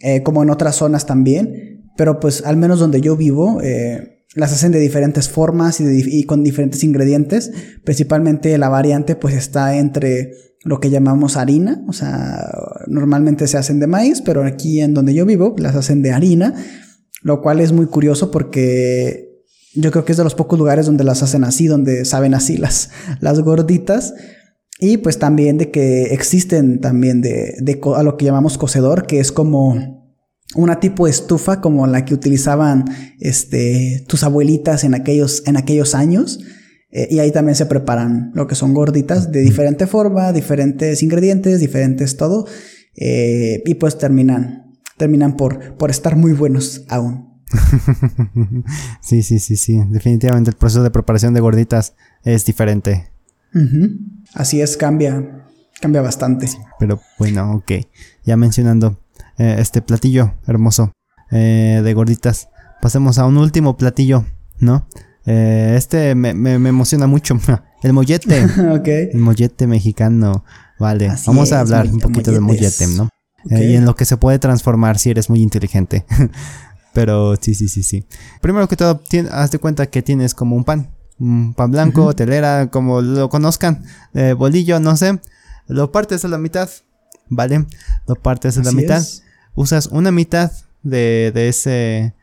eh, 0.00 0.22
como 0.22 0.42
en 0.42 0.50
otras 0.50 0.76
zonas 0.76 1.06
también. 1.06 1.92
Pero 1.96 2.20
pues 2.20 2.44
al 2.44 2.56
menos 2.56 2.80
donde 2.80 3.00
yo 3.00 3.16
vivo, 3.16 3.60
eh, 3.62 4.24
las 4.34 4.52
hacen 4.52 4.72
de 4.72 4.80
diferentes 4.80 5.28
formas 5.28 5.80
y, 5.80 5.84
y, 5.84 6.24
con 6.24 6.42
diferentes 6.42 6.82
ingredientes. 6.82 7.52
Principalmente 7.84 8.58
la 8.58 8.68
variante 8.68 9.16
pues 9.16 9.34
está 9.34 9.76
entre 9.76 10.32
lo 10.64 10.80
que 10.80 10.90
llamamos 10.90 11.36
harina. 11.36 11.82
O 11.88 11.92
sea, 11.92 12.50
normalmente 12.86 13.46
se 13.46 13.56
hacen 13.56 13.80
de 13.80 13.86
maíz, 13.86 14.20
pero 14.20 14.44
aquí 14.44 14.80
en 14.80 14.92
donde 14.92 15.14
yo 15.14 15.24
vivo 15.24 15.54
las 15.58 15.74
hacen 15.74 16.02
de 16.02 16.12
harina. 16.12 16.54
Lo 17.22 17.40
cual 17.40 17.60
es 17.60 17.72
muy 17.72 17.86
curioso 17.86 18.30
porque 18.30 19.26
yo 19.76 19.90
creo 19.90 20.04
que 20.04 20.12
es 20.12 20.18
de 20.18 20.24
los 20.24 20.34
pocos 20.34 20.58
lugares 20.58 20.86
donde 20.86 21.04
las 21.04 21.22
hacen 21.22 21.44
así, 21.44 21.66
donde 21.66 22.04
saben 22.04 22.34
así 22.34 22.56
las, 22.56 22.90
las 23.20 23.40
gorditas. 23.40 24.14
Y 24.78 24.98
pues 24.98 25.18
también 25.18 25.56
de 25.56 25.70
que 25.70 26.14
existen 26.14 26.80
también 26.80 27.22
de, 27.22 27.54
de 27.60 27.80
a 27.96 28.02
lo 28.02 28.16
que 28.16 28.26
llamamos 28.26 28.58
cocedor, 28.58 29.06
que 29.06 29.20
es 29.20 29.32
como 29.32 29.96
una 30.54 30.80
tipo 30.80 31.06
de 31.06 31.10
estufa 31.10 31.60
como 31.60 31.86
la 31.86 32.04
que 32.04 32.14
utilizaban 32.14 32.84
este, 33.18 34.04
tus 34.06 34.22
abuelitas 34.22 34.84
en 34.84 34.94
aquellos, 34.94 35.42
en 35.46 35.56
aquellos 35.56 35.94
años. 35.94 36.40
Eh, 36.90 37.08
y 37.10 37.18
ahí 37.18 37.32
también 37.32 37.56
se 37.56 37.66
preparan 37.66 38.32
lo 38.34 38.46
que 38.46 38.54
son 38.54 38.72
gorditas 38.72 39.32
de 39.32 39.40
diferente 39.40 39.86
forma, 39.86 40.32
diferentes 40.32 41.02
ingredientes, 41.02 41.60
diferentes 41.60 42.16
todo. 42.16 42.46
Eh, 42.96 43.62
y 43.66 43.74
pues 43.74 43.98
terminan, 43.98 44.78
terminan 44.96 45.36
por, 45.36 45.76
por 45.76 45.90
estar 45.90 46.16
muy 46.16 46.32
buenos 46.32 46.84
aún. 46.88 47.35
sí, 49.00 49.22
sí, 49.22 49.38
sí, 49.38 49.56
sí. 49.56 49.80
Definitivamente 49.88 50.50
el 50.50 50.56
proceso 50.56 50.82
de 50.82 50.90
preparación 50.90 51.34
de 51.34 51.40
gorditas 51.40 51.94
es 52.24 52.44
diferente. 52.44 53.08
Así 54.34 54.60
es, 54.60 54.76
cambia. 54.76 55.44
Cambia 55.80 56.02
bastante. 56.02 56.48
pero 56.78 57.00
bueno, 57.18 57.54
ok. 57.54 57.72
Ya 58.24 58.36
mencionando 58.36 58.98
eh, 59.38 59.56
este 59.58 59.82
platillo 59.82 60.34
hermoso 60.46 60.92
eh, 61.30 61.82
de 61.84 61.94
gorditas, 61.94 62.48
pasemos 62.80 63.18
a 63.18 63.26
un 63.26 63.36
último 63.36 63.76
platillo, 63.76 64.24
¿no? 64.58 64.88
Eh, 65.26 65.74
este 65.76 66.14
me, 66.14 66.30
emociona 66.30 67.06
mucho. 67.06 67.38
El 67.82 67.92
mollete. 67.92 68.38
El 69.12 69.18
mollete 69.18 69.66
mexicano. 69.66 70.44
Vale, 70.78 71.12
vamos 71.26 71.52
a 71.52 71.60
hablar 71.60 71.86
un 71.86 72.00
poquito 72.00 72.30
del 72.30 72.40
mollete, 72.40 72.86
¿no? 72.88 73.08
y 73.48 73.76
en 73.76 73.84
lo 73.84 73.94
que 73.94 74.04
se 74.04 74.16
puede 74.16 74.40
transformar 74.40 74.98
si 74.98 75.10
eres 75.10 75.30
muy 75.30 75.40
inteligente. 75.40 76.04
Pero 76.96 77.36
sí, 77.38 77.54
sí, 77.54 77.68
sí, 77.68 77.82
sí. 77.82 78.06
Primero 78.40 78.66
que 78.68 78.76
todo, 78.76 79.02
haz 79.30 79.50
de 79.50 79.58
cuenta 79.58 79.84
que 79.84 80.00
tienes 80.00 80.34
como 80.34 80.56
un 80.56 80.64
pan. 80.64 80.94
Un 81.18 81.52
pan 81.52 81.70
blanco, 81.70 82.14
telera, 82.14 82.70
como 82.70 83.02
lo 83.02 83.28
conozcan. 83.28 83.84
Eh, 84.14 84.32
bolillo, 84.32 84.80
no 84.80 84.96
sé. 84.96 85.20
Lo 85.66 85.92
partes 85.92 86.24
a 86.24 86.28
la 86.28 86.38
mitad. 86.38 86.70
¿Vale? 87.28 87.66
Lo 88.06 88.14
partes 88.14 88.56
a 88.56 88.62
la 88.62 88.72
mitad. 88.72 89.04
Usas 89.54 89.88
una 89.88 90.10
mitad 90.10 90.50
de, 90.82 91.32
de 91.34 91.48
ese. 91.50 92.14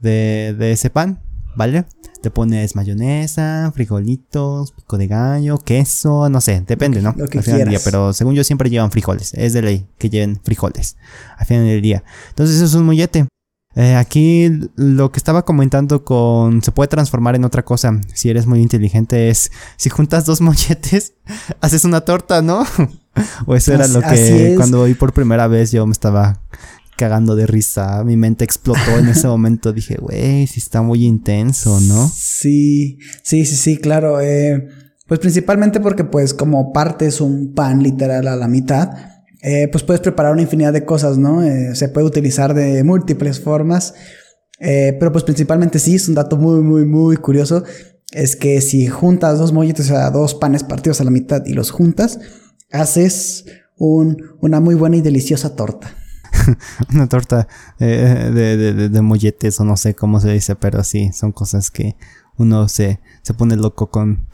De, 0.00 0.56
de 0.58 0.72
ese 0.72 0.88
pan. 0.88 1.20
¿Vale? 1.54 1.84
Te 2.22 2.30
pones 2.30 2.74
mayonesa, 2.74 3.70
frijolitos, 3.74 4.72
pico 4.72 4.96
de 4.96 5.08
gallo, 5.08 5.58
queso, 5.58 6.30
no 6.30 6.40
sé, 6.40 6.64
depende, 6.66 7.02
¿no? 7.02 7.14
Lo 7.18 7.28
que 7.28 7.38
al 7.38 7.44
final 7.44 7.60
del 7.60 7.68
día, 7.68 7.80
pero 7.84 8.14
según 8.14 8.34
yo 8.34 8.44
siempre 8.44 8.70
llevan 8.70 8.90
frijoles, 8.92 9.34
es 9.34 9.52
de 9.52 9.60
ley 9.60 9.86
que 9.98 10.08
lleven 10.08 10.40
frijoles 10.42 10.96
al 11.36 11.44
final 11.44 11.66
del 11.66 11.82
día. 11.82 12.04
Entonces 12.30 12.56
eso 12.56 12.64
es 12.64 12.74
un 12.74 12.86
mollete. 12.86 13.26
Eh, 13.74 13.94
aquí 13.94 14.50
lo 14.76 15.10
que 15.10 15.18
estaba 15.18 15.46
comentando 15.46 16.04
con 16.04 16.62
se 16.62 16.72
puede 16.72 16.88
transformar 16.88 17.36
en 17.36 17.44
otra 17.44 17.64
cosa 17.64 17.98
si 18.12 18.28
eres 18.28 18.46
muy 18.46 18.60
inteligente 18.60 19.30
es 19.30 19.50
si 19.78 19.88
juntas 19.88 20.26
dos 20.26 20.40
molletes 20.42 21.14
haces 21.60 21.84
una 21.84 22.02
torta, 22.02 22.42
¿no? 22.42 22.66
o 23.46 23.54
eso 23.54 23.72
era 23.72 23.88
lo 23.88 24.00
que 24.02 24.54
cuando 24.56 24.82
oí 24.82 24.94
por 24.94 25.12
primera 25.14 25.46
vez 25.46 25.72
yo 25.72 25.86
me 25.86 25.92
estaba 25.92 26.40
cagando 26.96 27.34
de 27.34 27.46
risa, 27.46 28.04
mi 28.04 28.16
mente 28.16 28.44
explotó 28.44 28.98
en 28.98 29.08
ese 29.08 29.26
momento, 29.26 29.72
dije, 29.72 29.96
güey, 29.96 30.46
sí 30.46 30.60
está 30.60 30.82
muy 30.82 31.04
intenso, 31.04 31.80
¿no? 31.80 32.08
Sí, 32.14 32.98
sí, 33.22 33.44
sí, 33.46 33.56
sí, 33.56 33.78
claro, 33.78 34.20
eh, 34.20 34.68
pues 35.06 35.18
principalmente 35.18 35.80
porque 35.80 36.04
pues 36.04 36.34
como 36.34 36.72
partes 36.72 37.20
un 37.20 37.54
pan 37.54 37.82
literal 37.82 38.28
a 38.28 38.36
la 38.36 38.48
mitad, 38.48 38.90
eh, 39.42 39.66
pues 39.72 39.82
puedes 39.82 40.00
preparar 40.00 40.32
una 40.32 40.42
infinidad 40.42 40.72
de 40.72 40.84
cosas, 40.84 41.18
¿no? 41.18 41.42
Eh, 41.42 41.74
se 41.74 41.88
puede 41.88 42.06
utilizar 42.06 42.54
de 42.54 42.84
múltiples 42.84 43.40
formas, 43.40 43.94
eh, 44.60 44.96
pero 45.00 45.10
pues 45.10 45.24
principalmente 45.24 45.80
sí, 45.80 45.96
es 45.96 46.08
un 46.08 46.14
dato 46.14 46.36
muy, 46.36 46.60
muy, 46.60 46.84
muy 46.84 47.16
curioso, 47.16 47.64
es 48.12 48.36
que 48.36 48.60
si 48.60 48.86
juntas 48.86 49.40
dos 49.40 49.52
molletes, 49.52 49.86
o 49.86 49.88
sea, 49.88 50.10
dos 50.12 50.36
panes 50.36 50.62
partidos 50.62 51.00
a 51.00 51.04
la 51.04 51.10
mitad 51.10 51.44
y 51.44 51.54
los 51.54 51.72
juntas, 51.72 52.20
haces 52.70 53.46
una 53.76 54.60
muy 54.60 54.76
buena 54.76 54.96
y 54.96 55.00
deliciosa 55.00 55.56
torta. 55.56 55.92
una 56.94 57.08
torta 57.08 57.48
de, 57.80 59.00
molletes 59.02 59.58
o 59.58 59.64
no 59.64 59.76
sé 59.76 59.94
cómo 59.94 60.20
se 60.20 60.30
dice, 60.30 60.54
pero 60.54 60.84
sí, 60.84 61.10
son 61.12 61.32
cosas 61.32 61.72
que 61.72 61.96
uno 62.36 62.68
se, 62.68 63.00
se 63.22 63.34
pone 63.34 63.56
loco 63.56 63.90
con, 63.90 64.28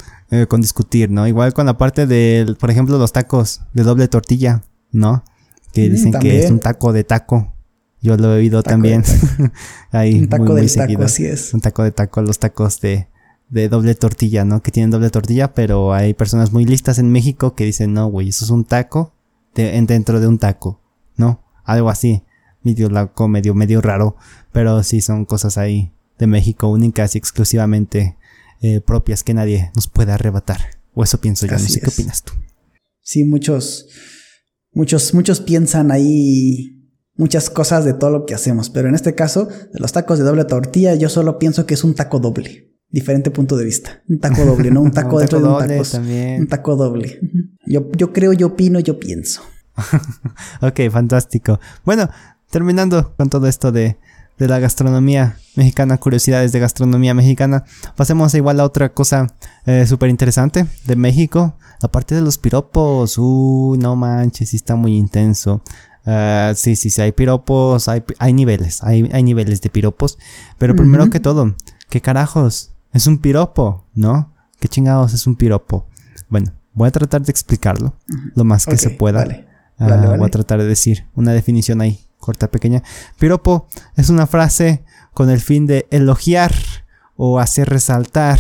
con 0.48 0.60
discutir, 0.60 1.10
¿no? 1.10 1.26
Igual 1.26 1.54
con 1.54 1.64
la 1.64 1.78
parte 1.78 2.06
de, 2.06 2.54
por 2.60 2.70
ejemplo, 2.70 2.98
los 2.98 3.12
tacos 3.12 3.62
de 3.72 3.84
doble 3.84 4.06
tortilla. 4.08 4.64
¿No? 4.92 5.24
Que 5.72 5.88
mm, 5.88 5.92
dicen 5.92 6.12
que 6.20 6.44
es 6.44 6.50
un 6.50 6.60
taco 6.60 6.92
de 6.92 7.04
taco. 7.04 7.54
Yo 8.00 8.16
lo 8.16 8.34
he 8.34 8.38
oído 8.38 8.62
también. 8.62 9.02
Ahí, 9.90 10.20
un 10.20 10.28
taco 10.28 10.54
de 10.54 10.68
taco, 10.68 11.02
así 11.02 11.26
es. 11.26 11.52
Un 11.52 11.60
taco 11.60 11.82
de 11.82 11.90
taco, 11.90 12.22
los 12.22 12.38
tacos 12.38 12.80
de, 12.80 13.08
de 13.48 13.68
doble 13.68 13.94
tortilla, 13.94 14.44
¿no? 14.44 14.62
Que 14.62 14.70
tienen 14.70 14.90
doble 14.90 15.10
tortilla, 15.10 15.54
pero 15.54 15.92
hay 15.92 16.14
personas 16.14 16.52
muy 16.52 16.64
listas 16.64 16.98
en 16.98 17.10
México 17.10 17.54
que 17.54 17.64
dicen, 17.64 17.92
no, 17.92 18.06
güey, 18.08 18.28
eso 18.28 18.44
es 18.44 18.50
un 18.50 18.64
taco 18.64 19.14
dentro 19.54 20.20
de 20.20 20.28
un 20.28 20.38
taco, 20.38 20.80
¿no? 21.16 21.42
Algo 21.64 21.90
así, 21.90 22.22
medio 22.62 22.88
loco, 22.88 23.28
medio, 23.28 23.54
medio 23.54 23.80
raro, 23.80 24.16
pero 24.52 24.82
sí 24.82 25.00
son 25.00 25.24
cosas 25.24 25.58
ahí 25.58 25.92
de 26.18 26.26
México 26.26 26.68
únicas 26.68 27.14
y 27.14 27.18
exclusivamente 27.18 28.16
eh, 28.60 28.80
propias 28.80 29.24
que 29.24 29.34
nadie 29.34 29.70
nos 29.74 29.88
puede 29.88 30.12
arrebatar. 30.12 30.60
O 30.94 31.04
eso 31.04 31.20
pienso 31.20 31.46
yo, 31.46 31.52
no 31.52 31.58
sé 31.58 31.80
qué 31.80 31.88
opinas 31.88 32.22
tú. 32.22 32.32
Sí, 33.00 33.24
muchos, 33.24 33.86
muchos, 34.72 35.14
muchos 35.14 35.40
piensan 35.40 35.90
ahí 35.90 36.78
muchas 37.18 37.50
cosas 37.50 37.84
de 37.84 37.92
todo 37.92 38.10
lo 38.10 38.26
que 38.26 38.34
hacemos, 38.34 38.70
pero 38.70 38.88
en 38.88 38.94
este 38.94 39.14
caso, 39.14 39.46
de 39.46 39.78
los 39.78 39.92
tacos 39.92 40.18
de 40.18 40.24
doble 40.24 40.44
tortilla, 40.44 40.94
yo 40.94 41.08
solo 41.08 41.38
pienso 41.38 41.66
que 41.66 41.74
es 41.74 41.84
un 41.84 41.94
taco 41.94 42.20
doble. 42.20 42.72
Diferente 42.90 43.30
punto 43.30 43.56
de 43.58 43.66
vista. 43.66 44.02
Un 44.08 44.18
taco 44.18 44.46
doble, 44.46 44.70
no 44.70 44.80
un 44.80 44.90
taco 44.92 45.18
dentro 45.18 45.40
de 45.40 45.48
un 45.48 45.58
taco. 45.58 45.82
También. 45.90 46.40
Un 46.40 46.46
taco 46.46 46.74
doble. 46.76 47.20
Yo, 47.66 47.90
yo 47.92 48.14
creo, 48.14 48.32
yo 48.32 48.46
opino, 48.46 48.80
yo 48.80 48.98
pienso. 48.98 49.42
ok, 50.62 50.80
fantástico. 50.90 51.60
Bueno, 51.84 52.08
terminando 52.50 53.14
con 53.16 53.28
todo 53.28 53.46
esto 53.46 53.72
de, 53.72 53.98
de 54.38 54.48
la 54.48 54.58
gastronomía 54.58 55.36
mexicana, 55.56 55.98
curiosidades 55.98 56.52
de 56.52 56.60
gastronomía 56.60 57.14
mexicana, 57.14 57.64
pasemos 57.96 58.34
igual 58.34 58.60
a 58.60 58.64
otra 58.64 58.90
cosa 58.90 59.26
eh, 59.66 59.86
súper 59.86 60.10
interesante 60.10 60.66
de 60.84 60.96
México. 60.96 61.54
Aparte 61.82 62.14
de 62.14 62.22
los 62.22 62.38
piropos, 62.38 63.18
uy, 63.18 63.78
no 63.78 63.96
manches, 63.96 64.50
sí 64.50 64.56
está 64.56 64.76
muy 64.76 64.96
intenso. 64.96 65.62
Ah, 66.06 66.52
sí, 66.56 66.74
sí, 66.74 66.88
sí, 66.88 67.02
hay 67.02 67.12
piropos, 67.12 67.88
hay, 67.88 68.02
hay 68.18 68.32
niveles, 68.32 68.82
hay, 68.82 69.08
hay, 69.12 69.22
niveles 69.22 69.60
de 69.60 69.68
piropos. 69.68 70.18
Pero 70.56 70.74
primero 70.74 71.10
que 71.10 71.20
todo, 71.20 71.54
¿qué 71.90 72.00
carajos? 72.00 72.70
Es 72.92 73.06
un 73.06 73.18
piropo, 73.18 73.84
¿no? 73.94 74.32
¿Qué 74.58 74.68
chingados 74.68 75.12
es 75.12 75.26
un 75.26 75.36
piropo? 75.36 75.86
Bueno, 76.30 76.52
voy 76.72 76.88
a 76.88 76.92
tratar 76.92 77.22
de 77.22 77.30
explicarlo 77.30 77.94
lo 78.34 78.44
más 78.44 78.64
que 78.64 78.78
se 78.78 78.90
pueda. 78.90 79.26
Ah, 79.78 80.14
voy 80.16 80.26
a 80.26 80.30
tratar 80.30 80.60
de 80.60 80.66
decir 80.66 81.06
una 81.14 81.32
definición 81.32 81.80
ahí, 81.82 82.00
corta, 82.18 82.50
pequeña. 82.50 82.82
Piropo 83.18 83.66
es 83.96 84.10
una 84.10 84.26
frase 84.26 84.84
con 85.14 85.30
el 85.30 85.40
fin 85.40 85.66
de 85.66 85.86
elogiar 85.90 86.52
o 87.16 87.40
hacer 87.40 87.68
resaltar, 87.68 88.38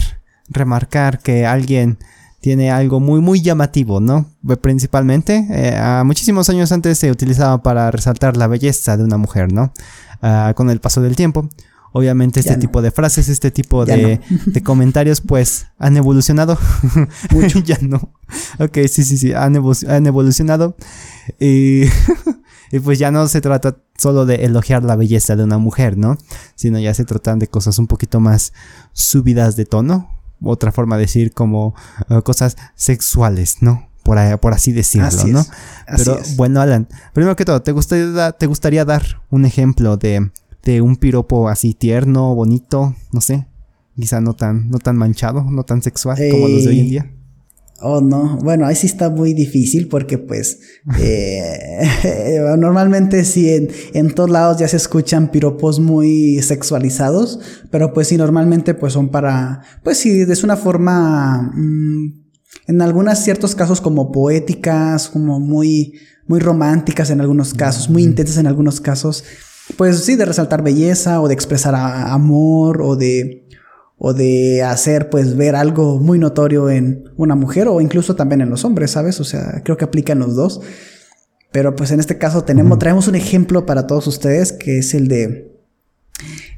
remarcar 0.48 1.20
que 1.20 1.46
alguien 1.46 1.98
tiene 2.40 2.70
algo 2.70 3.00
muy 3.00 3.20
muy 3.20 3.42
llamativo, 3.42 4.00
¿no? 4.00 4.26
Principalmente, 4.60 5.46
eh, 5.50 5.76
a 5.76 6.04
muchísimos 6.04 6.48
años 6.48 6.70
antes 6.70 6.98
se 6.98 7.10
utilizaba 7.10 7.62
para 7.62 7.90
resaltar 7.90 8.36
la 8.36 8.46
belleza 8.46 8.96
de 8.96 9.04
una 9.04 9.16
mujer, 9.16 9.52
¿no? 9.52 9.72
Ah, 10.22 10.52
con 10.56 10.70
el 10.70 10.80
paso 10.80 11.00
del 11.00 11.16
tiempo, 11.16 11.48
obviamente 11.92 12.40
este 12.40 12.56
tipo 12.56 12.82
de 12.82 12.90
frases, 12.90 13.28
este 13.28 13.50
tipo 13.50 13.84
de, 13.86 14.20
comentarios, 14.64 15.20
pues 15.20 15.66
han 15.78 15.96
evolucionado. 15.96 16.58
Mucho. 17.30 17.58
ya 17.64 17.78
no. 17.80 18.12
Ok, 18.58 18.78
sí, 18.88 19.04
sí, 19.04 19.18
sí, 19.18 19.32
han, 19.32 19.56
evolucionado. 20.06 20.76
Y, 21.38 21.84
y, 22.72 22.80
pues 22.82 22.98
ya 22.98 23.10
no 23.10 23.26
se 23.28 23.40
trata 23.40 23.78
solo 23.96 24.26
de 24.26 24.46
elogiar 24.46 24.84
la 24.84 24.96
belleza 24.96 25.36
de 25.36 25.44
una 25.44 25.58
mujer, 25.58 25.96
¿no? 25.96 26.18
Sino 26.54 26.78
ya 26.78 26.94
se 26.94 27.04
tratan 27.04 27.38
de 27.38 27.48
cosas 27.48 27.78
un 27.78 27.86
poquito 27.86 28.20
más 28.20 28.52
subidas 28.92 29.56
de 29.56 29.64
tono, 29.64 30.10
otra 30.42 30.72
forma 30.72 30.96
de 30.96 31.02
decir 31.02 31.32
como 31.32 31.74
eh, 32.08 32.22
cosas 32.22 32.56
sexuales, 32.74 33.56
¿no? 33.60 33.88
Por, 34.04 34.16
por 34.40 34.54
así 34.54 34.72
decirlo, 34.72 35.26
¿no? 35.26 35.44
Pero 35.96 36.18
bueno, 36.36 36.62
Alan, 36.62 36.88
primero 37.12 37.36
que 37.36 37.44
todo, 37.44 37.60
¿te 37.60 37.72
gustaría, 37.72 38.32
¿te 38.32 38.46
gustaría 38.46 38.86
dar 38.86 39.20
un 39.28 39.44
ejemplo 39.44 39.98
de, 39.98 40.30
de 40.64 40.80
un 40.80 40.96
piropo 40.96 41.48
así 41.48 41.74
tierno, 41.74 42.34
bonito, 42.34 42.94
no 43.12 43.20
sé? 43.20 43.46
Quizá 43.96 44.20
no 44.20 44.34
tan, 44.34 44.68
no 44.70 44.78
tan 44.78 44.96
manchado, 44.96 45.42
no 45.42 45.64
tan 45.64 45.82
sexual 45.82 46.18
como 46.30 46.48
los 46.48 46.64
de 46.64 46.70
hoy 46.70 46.80
en 46.80 46.88
día. 46.88 47.18
Oh, 47.80 48.00
no. 48.00 48.38
Bueno, 48.42 48.66
ahí 48.66 48.74
sí 48.74 48.86
está 48.86 49.08
muy 49.08 49.34
difícil 49.34 49.86
porque 49.86 50.18
pues 50.18 50.60
eh, 50.98 52.40
normalmente 52.58 53.24
sí 53.24 53.50
en, 53.50 53.68
en, 53.94 54.14
todos 54.14 54.30
lados 54.30 54.58
ya 54.58 54.66
se 54.66 54.76
escuchan 54.76 55.30
piropos 55.30 55.78
muy 55.78 56.42
sexualizados, 56.42 57.38
pero 57.70 57.92
pues 57.92 58.08
sí 58.08 58.16
normalmente 58.16 58.74
pues 58.74 58.94
son 58.94 59.10
para, 59.10 59.62
pues 59.84 59.98
sí, 59.98 60.22
es 60.22 60.42
una 60.42 60.56
forma, 60.56 61.52
mm, 61.54 62.28
en 62.66 62.82
algunos 62.82 63.18
ciertos 63.20 63.54
casos 63.54 63.80
como 63.80 64.10
poéticas, 64.10 65.08
como 65.08 65.38
muy, 65.38 65.94
muy 66.26 66.40
románticas 66.40 67.10
en 67.10 67.20
algunos 67.20 67.54
casos, 67.54 67.88
muy 67.88 68.02
intensas 68.02 68.38
en 68.38 68.48
algunos 68.48 68.80
casos, 68.80 69.24
pues 69.76 70.04
sí, 70.04 70.16
de 70.16 70.24
resaltar 70.24 70.62
belleza 70.62 71.20
o 71.20 71.28
de 71.28 71.34
expresar 71.34 71.74
amor 71.74 72.82
o 72.82 72.96
de 72.96 73.44
o 73.98 74.14
de 74.14 74.62
hacer 74.62 75.10
pues 75.10 75.36
ver 75.36 75.56
algo 75.56 75.98
muy 75.98 76.18
notorio 76.18 76.70
en 76.70 77.10
una 77.16 77.34
mujer 77.34 77.66
o 77.66 77.80
incluso 77.80 78.14
también 78.14 78.40
en 78.40 78.48
los 78.48 78.64
hombres, 78.64 78.92
¿sabes? 78.92 79.18
O 79.20 79.24
sea, 79.24 79.60
creo 79.64 79.76
que 79.76 79.84
aplica 79.84 80.12
en 80.12 80.20
los 80.20 80.36
dos. 80.36 80.60
Pero 81.50 81.74
pues 81.74 81.90
en 81.90 81.98
este 81.98 82.18
caso 82.18 82.44
tenemos, 82.44 82.78
traemos 82.78 83.08
un 83.08 83.16
ejemplo 83.16 83.66
para 83.66 83.86
todos 83.86 84.06
ustedes 84.06 84.52
que 84.52 84.78
es 84.78 84.94
el 84.94 85.08
de 85.08 85.58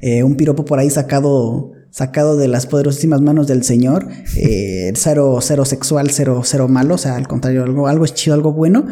eh, 0.01 0.23
un 0.23 0.35
piropo 0.35 0.65
por 0.65 0.79
ahí 0.79 0.89
sacado, 0.89 1.71
sacado 1.89 2.37
de 2.37 2.47
las 2.47 2.67
poderosísimas 2.67 3.21
manos 3.21 3.47
del 3.47 3.63
Señor, 3.63 4.07
eh, 4.35 4.91
cero, 4.95 5.39
cero 5.41 5.65
sexual, 5.65 6.09
cero, 6.11 6.41
cero 6.43 6.67
malo, 6.67 6.95
o 6.95 6.97
sea, 6.97 7.15
al 7.15 7.27
contrario, 7.27 7.63
algo, 7.63 7.87
algo 7.87 8.05
es 8.05 8.13
chido, 8.13 8.33
algo 8.33 8.53
bueno. 8.53 8.87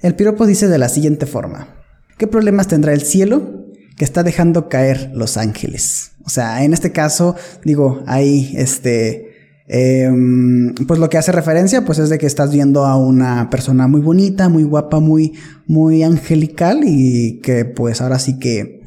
El 0.00 0.14
piropo 0.14 0.46
dice 0.46 0.68
de 0.68 0.78
la 0.78 0.88
siguiente 0.88 1.26
forma, 1.26 1.83
¿qué 2.18 2.26
problemas 2.26 2.68
tendrá 2.68 2.92
el 2.92 3.02
cielo 3.02 3.64
que 3.96 4.04
está 4.04 4.22
dejando 4.22 4.68
caer 4.68 5.10
los 5.14 5.36
ángeles? 5.36 6.12
O 6.24 6.30
sea, 6.30 6.64
en 6.64 6.72
este 6.72 6.92
caso, 6.92 7.36
digo, 7.64 8.02
hay 8.06 8.54
este. 8.56 9.30
Em, 9.66 10.74
pues 10.86 11.00
lo 11.00 11.08
que 11.08 11.16
hace 11.16 11.32
referencia, 11.32 11.86
pues 11.86 11.98
es 11.98 12.10
de 12.10 12.18
que 12.18 12.26
estás 12.26 12.52
viendo 12.52 12.84
a 12.84 12.96
una 12.96 13.48
persona 13.48 13.88
muy 13.88 14.02
bonita, 14.02 14.50
muy 14.50 14.62
guapa, 14.62 15.00
muy, 15.00 15.32
muy 15.66 16.02
angelical 16.02 16.82
y 16.84 17.40
que 17.40 17.64
pues 17.64 18.02
ahora 18.02 18.18
sí 18.18 18.38
que, 18.38 18.82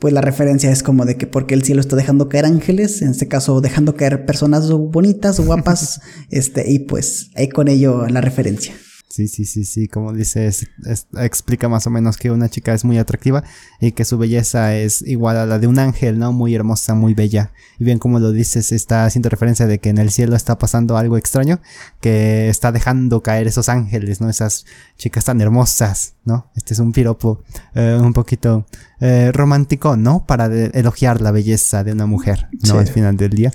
pues 0.00 0.12
la 0.12 0.20
referencia 0.20 0.70
es 0.72 0.82
como 0.82 1.04
de 1.04 1.16
que 1.16 1.28
porque 1.28 1.54
el 1.54 1.62
cielo 1.62 1.80
está 1.80 1.94
dejando 1.94 2.28
caer 2.28 2.44
ángeles, 2.44 3.02
en 3.02 3.10
este 3.10 3.28
caso 3.28 3.60
dejando 3.60 3.94
caer 3.94 4.26
personas 4.26 4.68
bonitas, 4.68 5.38
guapas, 5.38 6.00
este, 6.30 6.72
y 6.72 6.80
pues 6.80 7.30
ahí 7.36 7.48
con 7.48 7.68
ello 7.68 8.08
la 8.08 8.20
referencia. 8.20 8.74
Sí, 9.16 9.28
sí, 9.28 9.46
sí, 9.46 9.64
sí, 9.64 9.88
como 9.88 10.12
dices, 10.12 10.68
explica 11.16 11.70
más 11.70 11.86
o 11.86 11.90
menos 11.90 12.18
que 12.18 12.30
una 12.30 12.50
chica 12.50 12.74
es 12.74 12.84
muy 12.84 12.98
atractiva 12.98 13.44
y 13.80 13.92
que 13.92 14.04
su 14.04 14.18
belleza 14.18 14.76
es 14.76 15.00
igual 15.00 15.38
a 15.38 15.46
la 15.46 15.58
de 15.58 15.66
un 15.66 15.78
ángel, 15.78 16.18
¿no? 16.18 16.32
Muy 16.32 16.54
hermosa, 16.54 16.92
muy 16.94 17.14
bella. 17.14 17.50
Y 17.78 17.84
bien 17.84 17.98
como 17.98 18.18
lo 18.18 18.30
dices, 18.30 18.72
está 18.72 19.06
haciendo 19.06 19.30
referencia 19.30 19.66
de 19.66 19.78
que 19.78 19.88
en 19.88 19.96
el 19.96 20.10
cielo 20.10 20.36
está 20.36 20.58
pasando 20.58 20.98
algo 20.98 21.16
extraño, 21.16 21.62
que 22.02 22.50
está 22.50 22.72
dejando 22.72 23.22
caer 23.22 23.46
esos 23.46 23.70
ángeles, 23.70 24.20
¿no? 24.20 24.28
Esas 24.28 24.66
chicas 24.98 25.24
tan 25.24 25.40
hermosas, 25.40 26.15
¿no? 26.26 26.50
Este 26.54 26.74
es 26.74 26.80
un 26.80 26.92
piropo 26.92 27.42
eh, 27.74 27.98
un 28.00 28.12
poquito 28.12 28.66
eh, 29.00 29.30
romántico, 29.32 29.96
¿no? 29.96 30.26
Para 30.26 30.46
elogiar 30.46 31.20
la 31.20 31.30
belleza 31.30 31.84
de 31.84 31.92
una 31.92 32.06
mujer, 32.06 32.48
¿no? 32.66 32.78
Al 32.78 32.88
final 32.88 33.16
del 33.16 33.30
día. 33.30 33.52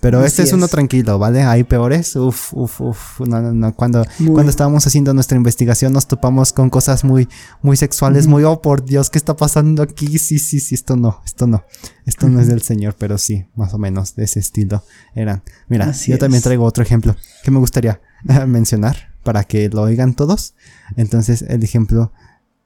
Pero 0.00 0.24
este 0.24 0.42
es, 0.42 0.52
uno 0.54 0.66
tranquilo, 0.66 1.18
¿vale? 1.18 1.42
Hay 1.42 1.64
peores. 1.64 2.16
Uf, 2.16 2.54
uf, 2.54 2.80
uf. 2.80 3.20
No, 3.20 3.42
no, 3.42 3.52
no. 3.52 3.74
Cuando, 3.74 4.04
cuando 4.32 4.50
estábamos 4.50 4.86
haciendo 4.86 5.12
nuestra 5.12 5.36
investigación 5.36 5.92
nos 5.92 6.06
topamos 6.06 6.54
con 6.54 6.70
cosas 6.70 7.04
muy, 7.04 7.28
muy 7.60 7.76
sexuales, 7.76 8.26
muy, 8.26 8.44
oh, 8.44 8.62
por 8.62 8.84
Dios, 8.84 9.10
¿qué 9.10 9.18
está 9.18 9.36
pasando 9.36 9.82
aquí? 9.82 10.18
Sí, 10.18 10.38
sí, 10.38 10.60
sí, 10.60 10.74
esto 10.74 10.96
no, 10.96 11.20
esto 11.26 11.46
no. 11.46 11.64
Esto 12.06 12.28
no 12.28 12.40
es 12.40 12.48
del 12.48 12.62
Señor, 12.62 12.96
pero 12.98 13.18
sí, 13.18 13.46
más 13.56 13.74
o 13.74 13.78
menos 13.78 14.14
de 14.14 14.24
ese 14.24 14.40
estilo 14.40 14.82
eran. 15.14 15.42
Mira, 15.68 15.92
yo 15.92 16.18
también 16.18 16.42
traigo 16.42 16.64
otro 16.64 16.82
ejemplo 16.82 17.14
que 17.44 17.50
me 17.50 17.58
gustaría 17.58 18.00
mencionar 18.46 19.09
para 19.22 19.44
que 19.44 19.68
lo 19.68 19.82
oigan 19.82 20.14
todos. 20.14 20.54
Entonces, 20.96 21.42
el 21.42 21.62
ejemplo 21.62 22.12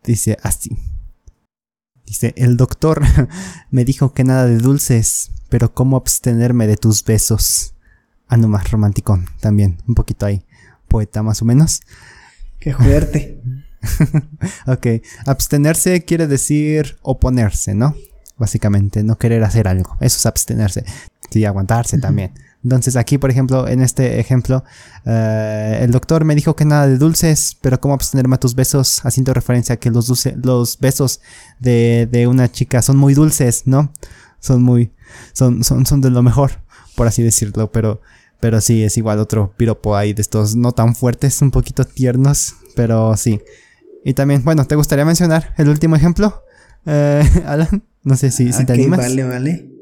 dice 0.02 0.38
así. 0.42 0.78
Dice, 2.06 2.34
el 2.36 2.56
doctor 2.56 3.02
me 3.70 3.84
dijo 3.84 4.12
que 4.12 4.24
nada 4.24 4.46
de 4.46 4.58
dulces 4.58 5.30
pero 5.54 5.72
cómo 5.72 5.96
abstenerme 5.96 6.66
de 6.66 6.76
tus 6.76 7.04
besos. 7.04 7.74
Ah, 8.26 8.36
no 8.36 8.48
más 8.48 8.72
romanticón 8.72 9.28
también, 9.38 9.78
un 9.86 9.94
poquito 9.94 10.26
ahí, 10.26 10.44
poeta 10.88 11.22
más 11.22 11.42
o 11.42 11.44
menos. 11.44 11.82
Qué 12.58 12.74
fuerte. 12.74 13.40
ok, 14.66 14.86
abstenerse 15.26 16.04
quiere 16.04 16.26
decir 16.26 16.96
oponerse, 17.02 17.72
¿no? 17.72 17.94
Básicamente, 18.36 19.04
no 19.04 19.16
querer 19.16 19.44
hacer 19.44 19.68
algo. 19.68 19.96
Eso 20.00 20.18
es 20.18 20.26
abstenerse. 20.26 20.84
Y 21.30 21.44
aguantarse 21.44 21.98
también. 21.98 22.32
Entonces 22.64 22.96
aquí, 22.96 23.18
por 23.18 23.30
ejemplo, 23.30 23.68
en 23.68 23.82
este 23.82 24.18
ejemplo, 24.18 24.64
eh, 25.04 25.80
el 25.82 25.90
doctor 25.90 26.24
me 26.24 26.34
dijo 26.34 26.56
que 26.56 26.64
nada 26.64 26.86
de 26.88 26.96
dulces, 26.96 27.58
pero 27.60 27.78
cómo 27.78 27.92
abstenerme 27.92 28.36
a 28.36 28.40
tus 28.40 28.54
besos, 28.54 29.04
haciendo 29.04 29.34
referencia 29.34 29.74
a 29.74 29.76
que 29.76 29.90
los, 29.90 30.26
los 30.42 30.78
besos 30.78 31.20
de, 31.60 32.08
de, 32.10 32.26
una 32.26 32.50
chica 32.50 32.80
son 32.80 32.96
muy 32.96 33.12
dulces, 33.12 33.66
¿no? 33.66 33.92
Son 34.40 34.62
muy, 34.62 34.92
son, 35.34 35.62
son, 35.62 35.84
son 35.84 36.00
de 36.00 36.08
lo 36.08 36.22
mejor, 36.22 36.52
por 36.96 37.06
así 37.06 37.22
decirlo, 37.22 37.70
pero, 37.70 38.00
pero 38.40 38.62
sí, 38.62 38.82
es 38.82 38.96
igual 38.96 39.18
otro 39.18 39.52
piropo 39.56 39.94
ahí 39.94 40.14
de 40.14 40.22
estos 40.22 40.56
no 40.56 40.72
tan 40.72 40.94
fuertes, 40.94 41.42
un 41.42 41.50
poquito 41.50 41.84
tiernos, 41.84 42.54
pero 42.74 43.14
sí. 43.18 43.42
Y 44.06 44.14
también, 44.14 44.42
bueno, 44.42 44.64
¿te 44.66 44.74
gustaría 44.74 45.04
mencionar 45.04 45.52
el 45.58 45.68
último 45.68 45.96
ejemplo 45.96 46.42
Eh, 46.86 47.22
Alan, 47.46 47.82
no 48.02 48.16
sé 48.16 48.30
si, 48.30 48.52
si 48.52 48.64
te 48.64 48.72
animas. 48.72 49.00
Vale, 49.00 49.24
vale. 49.24 49.73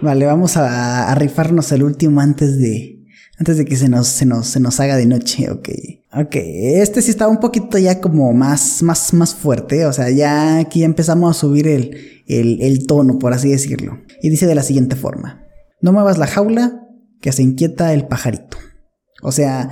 Vale, 0.00 0.26
vamos 0.26 0.56
a, 0.56 1.14
rifarnos 1.14 1.72
el 1.72 1.82
último 1.82 2.20
antes 2.20 2.58
de. 2.58 3.04
Antes 3.38 3.58
de 3.58 3.66
que 3.66 3.76
se 3.76 3.88
nos, 3.90 4.08
se 4.08 4.24
nos, 4.24 4.46
se 4.46 4.60
nos 4.60 4.80
haga 4.80 4.96
de 4.96 5.04
noche, 5.04 5.50
ok. 5.50 5.68
Ok, 6.14 6.36
este 6.36 7.02
sí 7.02 7.10
está 7.10 7.28
un 7.28 7.38
poquito 7.38 7.76
ya 7.76 8.00
como 8.00 8.32
más, 8.32 8.82
más, 8.82 9.12
más 9.12 9.34
fuerte. 9.34 9.84
O 9.84 9.92
sea, 9.92 10.08
ya 10.10 10.58
aquí 10.58 10.84
empezamos 10.84 11.36
a 11.36 11.38
subir 11.38 11.68
el, 11.68 12.22
el, 12.26 12.62
el 12.62 12.86
tono, 12.86 13.18
por 13.18 13.34
así 13.34 13.50
decirlo. 13.50 13.98
Y 14.22 14.30
dice 14.30 14.46
de 14.46 14.54
la 14.54 14.62
siguiente 14.62 14.96
forma. 14.96 15.44
No 15.82 15.92
muevas 15.92 16.16
la 16.16 16.26
jaula, 16.26 16.86
que 17.20 17.32
se 17.32 17.42
inquieta 17.42 17.92
el 17.92 18.06
pajarito. 18.06 18.56
O 19.22 19.32
sea, 19.32 19.70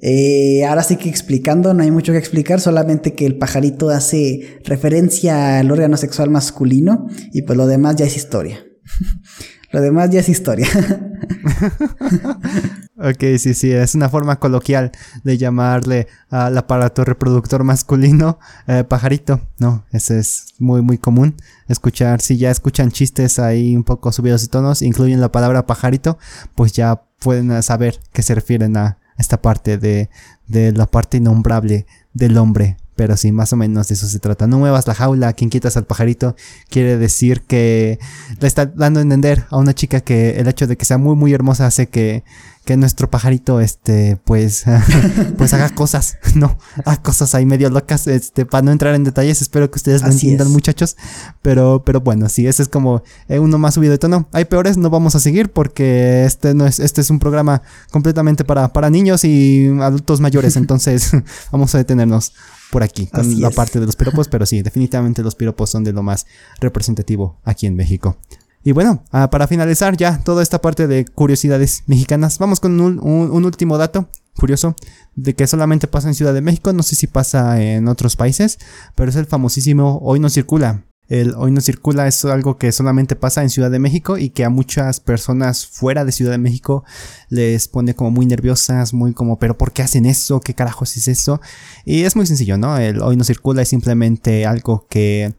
eh, 0.00 0.64
ahora 0.64 0.82
sí 0.82 0.96
que 0.96 1.08
explicando, 1.08 1.72
no 1.72 1.82
hay 1.82 1.90
mucho 1.90 2.12
que 2.12 2.18
explicar, 2.18 2.60
solamente 2.60 3.14
que 3.14 3.26
el 3.26 3.38
pajarito 3.38 3.88
hace 3.90 4.58
referencia 4.64 5.58
al 5.58 5.70
órgano 5.70 5.96
sexual 5.96 6.30
masculino 6.30 7.06
y 7.32 7.42
pues 7.42 7.56
lo 7.56 7.66
demás 7.66 7.96
ya 7.96 8.04
es 8.04 8.16
historia. 8.16 8.64
lo 9.72 9.80
demás 9.80 10.10
ya 10.10 10.20
es 10.20 10.28
historia. 10.28 10.68
ok, 12.96 13.38
sí, 13.38 13.54
sí, 13.54 13.72
es 13.72 13.94
una 13.94 14.08
forma 14.08 14.38
coloquial 14.38 14.92
de 15.22 15.38
llamarle 15.38 16.08
al 16.30 16.56
aparato 16.56 17.04
reproductor 17.04 17.64
masculino 17.64 18.38
eh, 18.66 18.84
pajarito. 18.84 19.40
No, 19.58 19.84
ese 19.92 20.18
es 20.18 20.54
muy, 20.58 20.82
muy 20.82 20.98
común. 20.98 21.36
Escuchar, 21.68 22.20
si 22.20 22.36
ya 22.36 22.50
escuchan 22.50 22.90
chistes 22.90 23.38
ahí 23.38 23.76
un 23.76 23.84
poco 23.84 24.12
subidos 24.12 24.42
de 24.42 24.48
tonos, 24.48 24.82
incluyen 24.82 25.20
la 25.20 25.32
palabra 25.32 25.66
pajarito, 25.66 26.18
pues 26.54 26.72
ya 26.72 27.02
pueden 27.18 27.62
saber 27.62 27.98
que 28.12 28.22
se 28.22 28.34
refieren 28.34 28.76
a 28.76 28.98
esta 29.18 29.40
parte 29.40 29.78
de, 29.78 30.10
de 30.46 30.72
la 30.72 30.86
parte 30.86 31.16
innombrable 31.16 31.86
del 32.12 32.36
hombre. 32.36 32.76
Pero 32.96 33.16
sí, 33.16 33.32
más 33.32 33.52
o 33.52 33.56
menos 33.56 33.88
de 33.88 33.94
eso 33.94 34.06
se 34.06 34.18
trata. 34.20 34.46
No 34.46 34.58
muevas 34.58 34.86
la 34.86 34.94
jaula, 34.94 35.32
quien 35.32 35.50
quitas 35.50 35.76
al 35.76 35.84
pajarito, 35.84 36.36
quiere 36.70 36.96
decir 36.96 37.42
que 37.42 37.98
le 38.40 38.46
está 38.46 38.66
dando 38.66 39.00
a 39.00 39.02
entender 39.02 39.44
a 39.50 39.56
una 39.56 39.74
chica 39.74 40.00
que 40.00 40.38
el 40.38 40.48
hecho 40.48 40.66
de 40.66 40.76
que 40.76 40.84
sea 40.84 40.98
muy, 40.98 41.16
muy 41.16 41.32
hermosa 41.32 41.66
hace 41.66 41.88
que 41.88 42.24
que 42.64 42.78
nuestro 42.78 43.10
pajarito, 43.10 43.60
este, 43.60 44.18
pues, 44.24 44.64
pues 45.38 45.52
haga 45.52 45.68
cosas, 45.70 46.16
¿no? 46.34 46.56
Haga 46.84 47.02
cosas 47.02 47.34
ahí 47.34 47.44
medio 47.44 47.68
locas, 47.68 48.06
este, 48.06 48.46
para 48.46 48.62
no 48.62 48.72
entrar 48.72 48.94
en 48.94 49.04
detalles, 49.04 49.42
espero 49.42 49.70
que 49.70 49.76
ustedes 49.76 50.02
lo 50.02 50.08
entiendan, 50.08 50.50
muchachos. 50.50 50.96
Pero, 51.42 51.82
pero 51.84 52.00
bueno, 52.00 52.28
sí, 52.28 52.46
ese 52.46 52.62
es 52.62 52.68
como 52.68 53.02
eh, 53.28 53.38
uno 53.38 53.58
más 53.58 53.74
subido 53.74 53.92
de 53.92 53.98
tono. 53.98 54.28
Hay 54.32 54.46
peores, 54.46 54.78
no 54.78 54.88
vamos 54.88 55.14
a 55.14 55.20
seguir 55.20 55.52
porque 55.52 56.24
este 56.24 56.54
no 56.54 56.66
es, 56.66 56.80
este 56.80 57.02
es 57.02 57.10
un 57.10 57.18
programa 57.18 57.62
completamente 57.90 58.44
para, 58.44 58.72
para 58.72 58.88
niños 58.88 59.24
y 59.24 59.68
adultos 59.80 60.20
mayores, 60.20 60.56
entonces 60.56 61.10
vamos 61.52 61.74
a 61.74 61.78
detenernos 61.78 62.32
por 62.74 62.82
aquí 62.82 63.06
con 63.06 63.40
la 63.40 63.50
parte 63.50 63.78
de 63.78 63.86
los 63.86 63.94
piropos, 63.94 64.26
pero 64.26 64.46
sí, 64.46 64.60
definitivamente 64.60 65.22
los 65.22 65.36
piropos 65.36 65.70
son 65.70 65.84
de 65.84 65.92
lo 65.92 66.02
más 66.02 66.26
representativo 66.60 67.38
aquí 67.44 67.68
en 67.68 67.76
México. 67.76 68.18
Y 68.64 68.72
bueno, 68.72 69.04
ah, 69.12 69.30
para 69.30 69.46
finalizar 69.46 69.96
ya 69.96 70.18
toda 70.24 70.42
esta 70.42 70.60
parte 70.60 70.88
de 70.88 71.04
curiosidades 71.04 71.84
mexicanas, 71.86 72.36
vamos 72.40 72.58
con 72.58 72.80
un, 72.80 73.44
último 73.44 73.78
dato 73.78 74.08
curioso 74.36 74.74
de 75.14 75.34
que 75.34 75.46
solamente 75.46 75.86
pasa 75.86 76.08
en 76.08 76.14
Ciudad 76.14 76.34
de 76.34 76.40
México, 76.40 76.72
no 76.72 76.82
sé 76.82 76.96
si 76.96 77.06
pasa 77.06 77.62
en 77.62 77.86
otros 77.86 78.16
países, 78.16 78.58
pero 78.96 79.08
es 79.08 79.14
el 79.14 79.26
famosísimo 79.26 80.00
Hoy 80.02 80.18
no 80.18 80.28
circula. 80.28 80.82
El 81.08 81.34
hoy 81.36 81.50
no 81.50 81.60
circula 81.60 82.06
es 82.06 82.24
algo 82.24 82.56
que 82.56 82.72
solamente 82.72 83.14
pasa 83.14 83.42
en 83.42 83.50
Ciudad 83.50 83.70
de 83.70 83.78
México 83.78 84.16
y 84.16 84.30
que 84.30 84.44
a 84.44 84.50
muchas 84.50 85.00
personas 85.00 85.66
fuera 85.66 86.04
de 86.04 86.12
Ciudad 86.12 86.32
de 86.32 86.38
México 86.38 86.84
les 87.28 87.68
pone 87.68 87.94
como 87.94 88.10
muy 88.10 88.26
nerviosas, 88.26 88.94
muy 88.94 89.12
como, 89.12 89.38
pero 89.38 89.58
¿por 89.58 89.72
qué 89.72 89.82
hacen 89.82 90.06
eso? 90.06 90.40
¿Qué 90.40 90.54
carajos 90.54 90.96
es 90.96 91.08
eso? 91.08 91.40
Y 91.84 92.04
es 92.04 92.16
muy 92.16 92.26
sencillo, 92.26 92.56
¿no? 92.56 92.78
El 92.78 93.02
hoy 93.02 93.16
no 93.16 93.24
circula 93.24 93.62
es 93.62 93.68
simplemente 93.68 94.46
algo 94.46 94.86
que, 94.88 95.34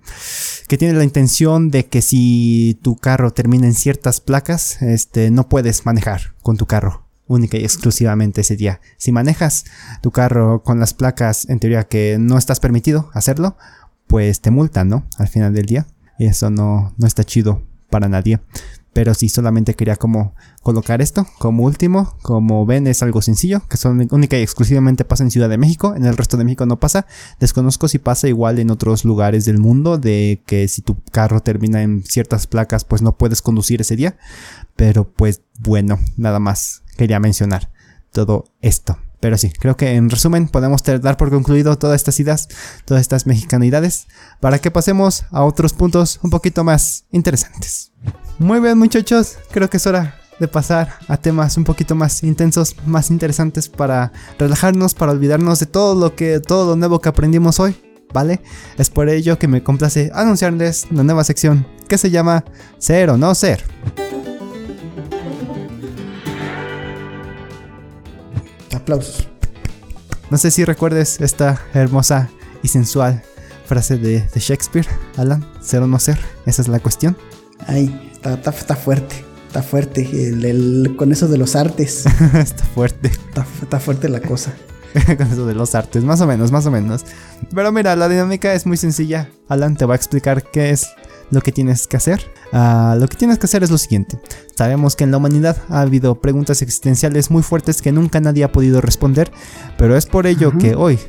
que 0.67 0.77
tiene 0.77 0.93
la 0.93 1.03
intención 1.03 1.71
de 1.71 1.87
que 1.87 2.01
si 2.01 2.79
tu 2.83 2.95
carro 2.95 3.31
termina 3.31 3.65
en 3.65 3.73
ciertas 3.73 4.21
placas, 4.21 4.81
este, 4.81 5.31
no 5.31 5.49
puedes 5.49 5.85
manejar 5.85 6.35
con 6.43 6.57
tu 6.57 6.67
carro 6.67 7.05
única 7.27 7.57
y 7.57 7.63
exclusivamente 7.63 8.41
ese 8.41 8.55
día. 8.55 8.81
Si 8.97 9.11
manejas 9.11 9.65
tu 10.01 10.11
carro 10.11 10.63
con 10.63 10.79
las 10.79 10.93
placas 10.93 11.49
en 11.49 11.59
teoría 11.59 11.85
que 11.85 12.17
no 12.19 12.37
estás 12.37 12.59
permitido 12.59 13.09
hacerlo, 13.13 13.57
pues 14.15 14.39
te 14.39 14.49
multan, 14.49 14.87
¿no? 14.87 15.05
Al 15.17 15.27
final 15.27 15.53
del 15.53 15.65
día. 15.65 15.87
Y 16.17 16.27
eso 16.27 16.49
no, 16.49 16.93
no 16.97 17.05
está 17.05 17.25
chido 17.25 17.63
para 17.89 18.07
nadie. 18.07 18.39
Pero 18.93 19.13
sí, 19.13 19.27
solamente 19.27 19.73
quería 19.73 19.97
como 19.97 20.35
colocar 20.63 21.01
esto 21.01 21.27
como 21.37 21.63
último. 21.65 22.15
Como 22.21 22.65
ven, 22.65 22.87
es 22.87 23.03
algo 23.03 23.21
sencillo, 23.21 23.63
que 23.67 23.75
son 23.75 24.07
única 24.11 24.39
y 24.39 24.41
exclusivamente 24.41 25.03
pasa 25.03 25.25
en 25.25 25.31
Ciudad 25.31 25.49
de 25.49 25.57
México. 25.57 25.95
En 25.97 26.05
el 26.05 26.15
resto 26.15 26.37
de 26.37 26.45
México 26.45 26.65
no 26.65 26.79
pasa. 26.79 27.07
Desconozco 27.41 27.89
si 27.89 27.99
pasa 27.99 28.29
igual 28.29 28.57
en 28.59 28.71
otros 28.71 29.03
lugares 29.03 29.43
del 29.43 29.57
mundo, 29.57 29.97
de 29.97 30.41
que 30.45 30.69
si 30.69 30.81
tu 30.81 30.95
carro 31.11 31.41
termina 31.41 31.83
en 31.83 32.01
ciertas 32.05 32.47
placas, 32.47 32.85
pues 32.85 33.01
no 33.01 33.17
puedes 33.17 33.41
conducir 33.41 33.81
ese 33.81 33.97
día. 33.97 34.15
Pero 34.77 35.11
pues 35.11 35.41
bueno, 35.59 35.99
nada 36.15 36.39
más 36.39 36.83
quería 36.95 37.19
mencionar 37.19 37.69
todo 38.13 38.45
esto. 38.61 38.97
Pero 39.19 39.37
sí, 39.37 39.51
creo 39.51 39.77
que 39.77 39.95
en 39.95 40.09
resumen 40.09 40.47
podemos 40.47 40.83
dar 40.83 41.17
por 41.17 41.29
concluido 41.29 41.77
todas 41.77 41.95
estas 41.95 42.19
ideas, 42.19 42.47
todas 42.85 43.01
estas 43.01 43.25
mexicanidades, 43.25 44.07
para 44.39 44.59
que 44.59 44.71
pasemos 44.71 45.25
a 45.31 45.43
otros 45.43 45.73
puntos 45.73 46.19
un 46.23 46.29
poquito 46.29 46.63
más 46.63 47.05
interesantes. 47.11 47.91
Muy 48.37 48.59
bien 48.59 48.77
muchachos, 48.77 49.37
creo 49.51 49.69
que 49.69 49.77
es 49.77 49.87
hora 49.87 50.19
de 50.39 50.47
pasar 50.47 50.89
a 51.07 51.17
temas 51.17 51.57
un 51.57 51.63
poquito 51.63 51.95
más 51.95 52.23
intensos, 52.23 52.75
más 52.85 53.09
interesantes 53.09 53.69
para 53.69 54.11
relajarnos, 54.37 54.93
para 54.93 55.13
olvidarnos 55.13 55.59
de 55.59 55.65
todo 55.65 55.95
lo 55.95 56.15
que, 56.15 56.39
todo 56.39 56.71
lo 56.71 56.75
nuevo 56.75 56.99
que 56.99 57.09
aprendimos 57.09 57.59
hoy, 57.59 57.75
¿vale? 58.13 58.41
Es 58.77 58.89
por 58.89 59.09
ello 59.09 59.39
que 59.39 59.47
me 59.47 59.63
complace 59.63 60.11
anunciarles 60.13 60.87
la 60.91 61.03
nueva 61.03 61.23
sección 61.23 61.65
que 61.87 61.97
se 61.97 62.11
llama 62.11 62.43
Ser 62.77 63.09
o 63.09 63.17
no 63.17 63.33
ser. 63.35 63.63
Aplausos. 68.85 69.27
No 70.29 70.37
sé 70.37 70.51
si 70.51 70.63
recuerdes 70.63 71.19
esta 71.19 71.59
hermosa 71.73 72.29
y 72.61 72.67
sensual 72.67 73.23
frase 73.65 73.97
de, 73.97 74.23
Shakespeare, 74.35 74.85
Alan, 75.17 75.43
ser 75.59 75.81
o 75.81 75.87
no 75.87 75.97
ser, 75.97 76.19
esa 76.45 76.61
es 76.61 76.67
la 76.67 76.79
cuestión. 76.79 77.17
Ay, 77.65 78.11
está, 78.13 78.51
fuerte, 78.75 79.25
está 79.47 79.63
fuerte, 79.63 80.93
con 80.95 81.11
eso 81.11 81.27
de 81.27 81.39
los 81.39 81.55
artes. 81.55 82.05
está 82.35 82.63
fuerte. 82.63 83.11
Está, 83.63 83.79
fuerte 83.79 84.07
la 84.07 84.19
cosa. 84.19 84.53
con 85.17 85.31
eso 85.31 85.47
de 85.47 85.55
los 85.55 85.73
artes, 85.73 86.03
más 86.03 86.21
o 86.21 86.27
menos, 86.27 86.51
más 86.51 86.67
o 86.67 86.71
menos. 86.71 87.05
Pero 87.55 87.71
mira, 87.71 87.95
la 87.95 88.07
dinámica 88.07 88.53
es 88.53 88.67
muy 88.67 88.77
sencilla. 88.77 89.31
Alan 89.47 89.75
te 89.75 89.85
va 89.85 89.95
a 89.95 89.97
explicar 89.97 90.43
qué 90.43 90.69
es 90.69 90.85
lo 91.31 91.41
que 91.41 91.51
tienes 91.51 91.87
que 91.87 91.97
hacer. 91.97 92.21
Ah, 92.51 92.95
lo 92.99 93.07
que 93.07 93.17
tienes 93.17 93.39
que 93.39 93.45
hacer 93.45 93.63
es 93.63 93.71
lo 93.71 93.77
siguiente. 93.77 94.19
Sabemos 94.55 94.95
que 94.95 95.03
en 95.03 95.11
la 95.11 95.17
humanidad 95.17 95.57
ha 95.69 95.81
habido 95.81 96.15
preguntas 96.21 96.61
existenciales 96.61 97.31
muy 97.31 97.43
fuertes 97.43 97.81
que 97.81 97.91
nunca 97.91 98.19
nadie 98.19 98.43
ha 98.43 98.51
podido 98.51 98.81
responder, 98.81 99.31
pero 99.77 99.97
es 99.97 100.05
por 100.05 100.27
ello 100.27 100.57
que 100.57 100.75
hoy, 100.75 100.99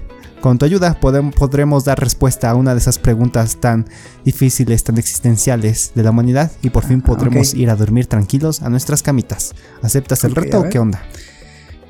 con 0.41 0.59
tu 0.59 0.64
ayuda, 0.64 0.99
podremos 1.01 1.85
dar 1.85 2.01
respuesta 2.01 2.51
a 2.51 2.55
una 2.55 2.73
de 2.73 2.79
esas 2.79 2.99
preguntas 2.99 3.57
tan 3.57 3.87
difíciles, 4.25 4.85
tan 4.85 4.99
existenciales 4.99 5.93
de 5.95 6.03
la 6.03 6.11
humanidad 6.11 6.51
y 6.62 6.71
por 6.71 6.85
fin 6.85 7.03
podremos 7.03 7.55
ir 7.55 7.71
a 7.71 7.77
dormir 7.77 8.07
tranquilos 8.07 8.62
a 8.62 8.71
nuestras 8.71 9.03
camitas. 9.03 9.55
¿Aceptas 9.83 10.25
el 10.25 10.35
reto 10.35 10.61
o 10.61 10.69
qué 10.69 10.79
onda? 10.79 11.03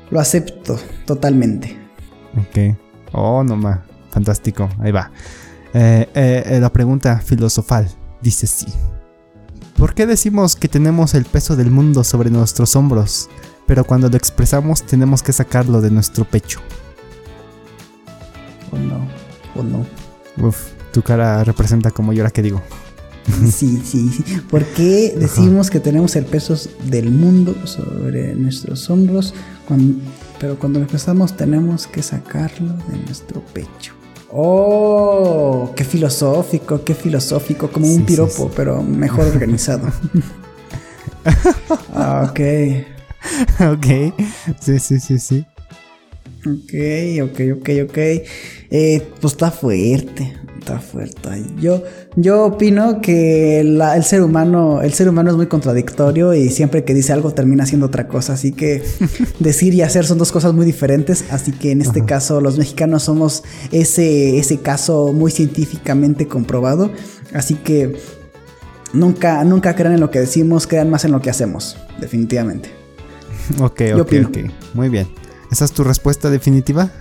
Lo 0.09 0.19
acepto 0.19 0.79
totalmente. 1.05 1.77
Ok. 2.37 2.77
Oh, 3.13 3.43
no 3.43 3.57
más. 3.57 3.79
Fantástico. 4.11 4.69
Ahí 4.79 4.91
va. 4.91 5.11
Eh, 5.73 6.07
eh, 6.15 6.43
eh, 6.45 6.59
la 6.59 6.71
pregunta 6.71 7.19
filosofal 7.19 7.87
dice 8.21 8.47
sí. 8.47 8.67
¿Por 9.77 9.93
qué 9.93 10.07
decimos 10.07 10.55
que 10.55 10.67
tenemos 10.67 11.13
el 11.13 11.25
peso 11.25 11.55
del 11.55 11.69
mundo 11.69 12.03
sobre 12.03 12.29
nuestros 12.29 12.75
hombros, 12.75 13.29
pero 13.67 13.83
cuando 13.83 14.09
lo 14.09 14.17
expresamos 14.17 14.83
tenemos 14.83 15.21
que 15.21 15.33
sacarlo 15.33 15.81
de 15.81 15.91
nuestro 15.91 16.25
pecho? 16.25 16.59
Oh 18.71 18.77
no, 18.77 19.07
oh 19.55 19.63
no. 19.63 19.85
Uf, 20.45 20.71
tu 20.91 21.01
cara 21.01 21.43
representa 21.43 21.91
como 21.91 22.13
yo 22.13 22.23
ahora 22.23 22.31
que 22.31 22.41
digo. 22.41 22.61
Sí, 23.51 23.81
sí. 23.83 24.23
¿Por 24.49 24.63
qué 24.63 25.13
decimos 25.17 25.69
que 25.69 25.81
tenemos 25.81 26.15
el 26.15 26.25
peso 26.25 26.55
del 26.85 27.11
mundo 27.11 27.67
sobre 27.67 28.33
nuestros 28.35 28.89
hombros, 28.89 29.33
pero 30.39 30.57
cuando 30.57 30.79
lo 30.79 30.85
expresamos 30.85 31.35
tenemos 31.35 31.87
que 31.87 32.01
sacarlo 32.01 32.73
de 32.89 32.97
nuestro 33.05 33.41
pecho? 33.41 33.96
Oh, 34.31 35.71
qué 35.75 35.83
filosófico, 35.83 36.83
qué 36.83 36.93
filosófico, 36.93 37.69
como 37.71 37.87
un 37.87 38.05
piropo, 38.05 38.51
pero 38.55 38.81
mejor 38.83 39.27
organizado. 39.33 39.91
Ah, 41.93 42.29
ok. 42.29 42.39
ok. 43.73 44.13
Sí, 44.61 44.79
sí, 44.79 44.99
sí, 44.99 45.19
sí. 45.19 45.45
Ok, 46.45 47.29
ok, 47.29 47.39
ok, 47.59 47.69
ok. 47.89 47.97
Eh, 47.97 49.05
pues 49.19 49.33
está 49.33 49.51
fuerte 49.51 50.37
está 50.67 50.79
fuerte. 50.79 51.45
Yo, 51.59 51.83
yo 52.15 52.45
opino 52.45 53.01
que 53.01 53.59
el 53.61 54.03
ser 54.03 54.21
humano, 54.21 54.81
el 54.81 54.93
ser 54.93 55.07
humano 55.07 55.31
es 55.31 55.37
muy 55.37 55.47
contradictorio 55.47 56.33
y 56.33 56.49
siempre 56.49 56.83
que 56.83 56.93
dice 56.93 57.13
algo 57.13 57.31
termina 57.31 57.63
haciendo 57.63 57.87
otra 57.87 58.07
cosa. 58.07 58.33
Así 58.33 58.51
que 58.51 58.83
decir 59.39 59.73
y 59.73 59.81
hacer 59.81 60.05
son 60.05 60.17
dos 60.17 60.31
cosas 60.31 60.53
muy 60.53 60.65
diferentes. 60.65 61.25
Así 61.31 61.51
que 61.51 61.71
en 61.71 61.81
este 61.81 62.03
caso 62.05 62.41
los 62.41 62.57
mexicanos 62.57 63.03
somos 63.03 63.43
ese, 63.71 64.37
ese 64.37 64.59
caso 64.59 65.13
muy 65.13 65.31
científicamente 65.31 66.27
comprobado. 66.27 66.91
Así 67.33 67.55
que 67.55 67.97
nunca, 68.93 69.43
nunca 69.43 69.75
crean 69.75 69.93
en 69.93 70.01
lo 70.01 70.11
que 70.11 70.19
decimos, 70.19 70.67
crean 70.67 70.89
más 70.89 71.05
en 71.05 71.11
lo 71.11 71.21
que 71.21 71.29
hacemos, 71.29 71.77
definitivamente. 71.99 72.69
Ok, 73.61 73.81
ok, 73.97 74.13
ok. 74.27 74.37
Muy 74.73 74.89
bien. 74.89 75.07
¿Esa 75.49 75.63
es 75.63 75.71
tu 75.71 75.85
respuesta 75.85 76.29
definitiva? 76.29 76.91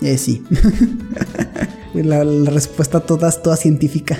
Eh, 0.00 0.16
sí. 0.16 0.42
la, 2.02 2.24
respuesta 2.50 3.00
toda, 3.00 3.30
toda 3.30 3.56
científica. 3.56 4.18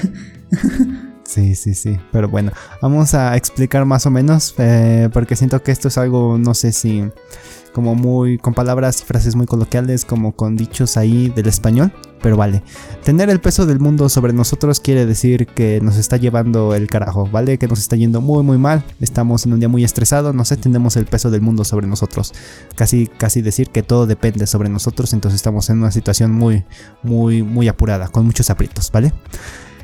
Sí, 1.27 1.57
sí, 1.57 1.75
sí. 1.75 1.99
Pero 2.13 2.29
bueno, 2.29 2.53
vamos 2.81 3.13
a 3.13 3.37
explicar 3.37 3.85
más 3.85 4.07
o 4.07 4.11
menos, 4.13 4.55
eh, 4.59 5.09
porque 5.13 5.35
siento 5.35 5.61
que 5.61 5.73
esto 5.73 5.89
es 5.89 5.99
algo, 5.99 6.39
no 6.39 6.55
sé 6.55 6.71
si 6.71 7.05
como 7.73 7.95
muy 7.95 8.39
con 8.39 8.55
palabras 8.55 9.03
y 9.03 9.05
frases 9.05 9.35
muy 9.37 9.45
coloquiales, 9.45 10.05
como 10.05 10.37
con 10.37 10.57
dichos 10.57 10.97
ahí 10.97 11.29
del 11.29 11.49
español. 11.49 11.93
Pero 12.27 12.37
vale, 12.37 12.65
tener 13.05 13.31
el 13.31 13.39
peso 13.39 13.67
del 13.67 13.79
mundo 13.79 14.09
sobre 14.09 14.33
nosotros 14.33 14.81
quiere 14.81 15.07
decir 15.07 15.47
que 15.47 15.79
nos 15.81 15.97
está 15.97 16.17
llevando 16.17 16.75
el 16.75 16.89
carajo, 16.89 17.29
¿vale? 17.31 17.57
Que 17.57 17.69
nos 17.69 17.79
está 17.79 17.95
yendo 17.95 18.21
muy 18.21 18.43
muy 18.43 18.59
mal, 18.59 18.83
estamos 19.01 19.47
en 19.47 19.53
un 19.53 19.61
día 19.61 19.69
muy 19.69 19.85
estresado, 19.85 20.33
no 20.33 20.45
sé, 20.45 20.57
tenemos 20.57 20.97
el 20.97 21.07
peso 21.07 21.31
del 21.31 21.41
mundo 21.41 21.63
sobre 21.63 21.87
nosotros. 21.87 22.35
Casi 22.75 23.07
casi 23.07 23.43
decir 23.43 23.71
que 23.71 23.85
todo 23.85 24.09
depende 24.09 24.49
sobre 24.49 24.69
nosotros, 24.69 25.13
entonces 25.13 25.37
estamos 25.37 25.71
en 25.71 25.79
una 25.79 25.93
situación 25.93 26.33
muy 26.33 26.65
muy 27.05 27.45
muy 27.45 27.69
apurada, 27.69 28.09
con 28.09 28.27
muchos 28.27 28.51
aprietos, 28.51 28.91
¿vale? 28.91 29.13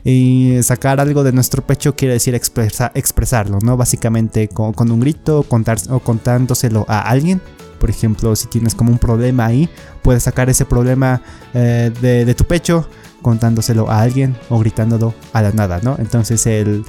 Y 0.02 0.58
sacar 0.64 0.98
algo 0.98 1.22
de 1.22 1.30
nuestro 1.30 1.64
pecho 1.64 1.94
quiere 1.94 2.14
decir 2.14 2.34
expresarlo, 2.34 3.60
¿no? 3.62 3.76
Básicamente 3.76 4.48
con, 4.48 4.90
un 4.90 4.98
grito 4.98 5.44
contar, 5.44 5.78
o 5.90 6.00
contándoselo 6.00 6.86
a 6.88 7.02
alguien. 7.02 7.40
Por 7.82 7.90
ejemplo, 7.90 8.36
si 8.36 8.46
tienes 8.46 8.76
como 8.76 8.92
un 8.92 8.98
problema 8.98 9.44
ahí, 9.44 9.68
puedes 10.02 10.22
sacar 10.22 10.48
ese 10.48 10.64
problema 10.64 11.20
eh, 11.52 11.90
de, 12.00 12.32
tu 12.36 12.44
pecho 12.44 12.88
contándoselo 13.22 13.90
a 13.90 14.00
alguien 14.00 14.36
o 14.50 14.60
gritándolo 14.60 15.14
a 15.32 15.42
la 15.42 15.50
nada, 15.50 15.80
¿no? 15.82 15.96
Entonces 15.98 16.46
el, 16.46 16.84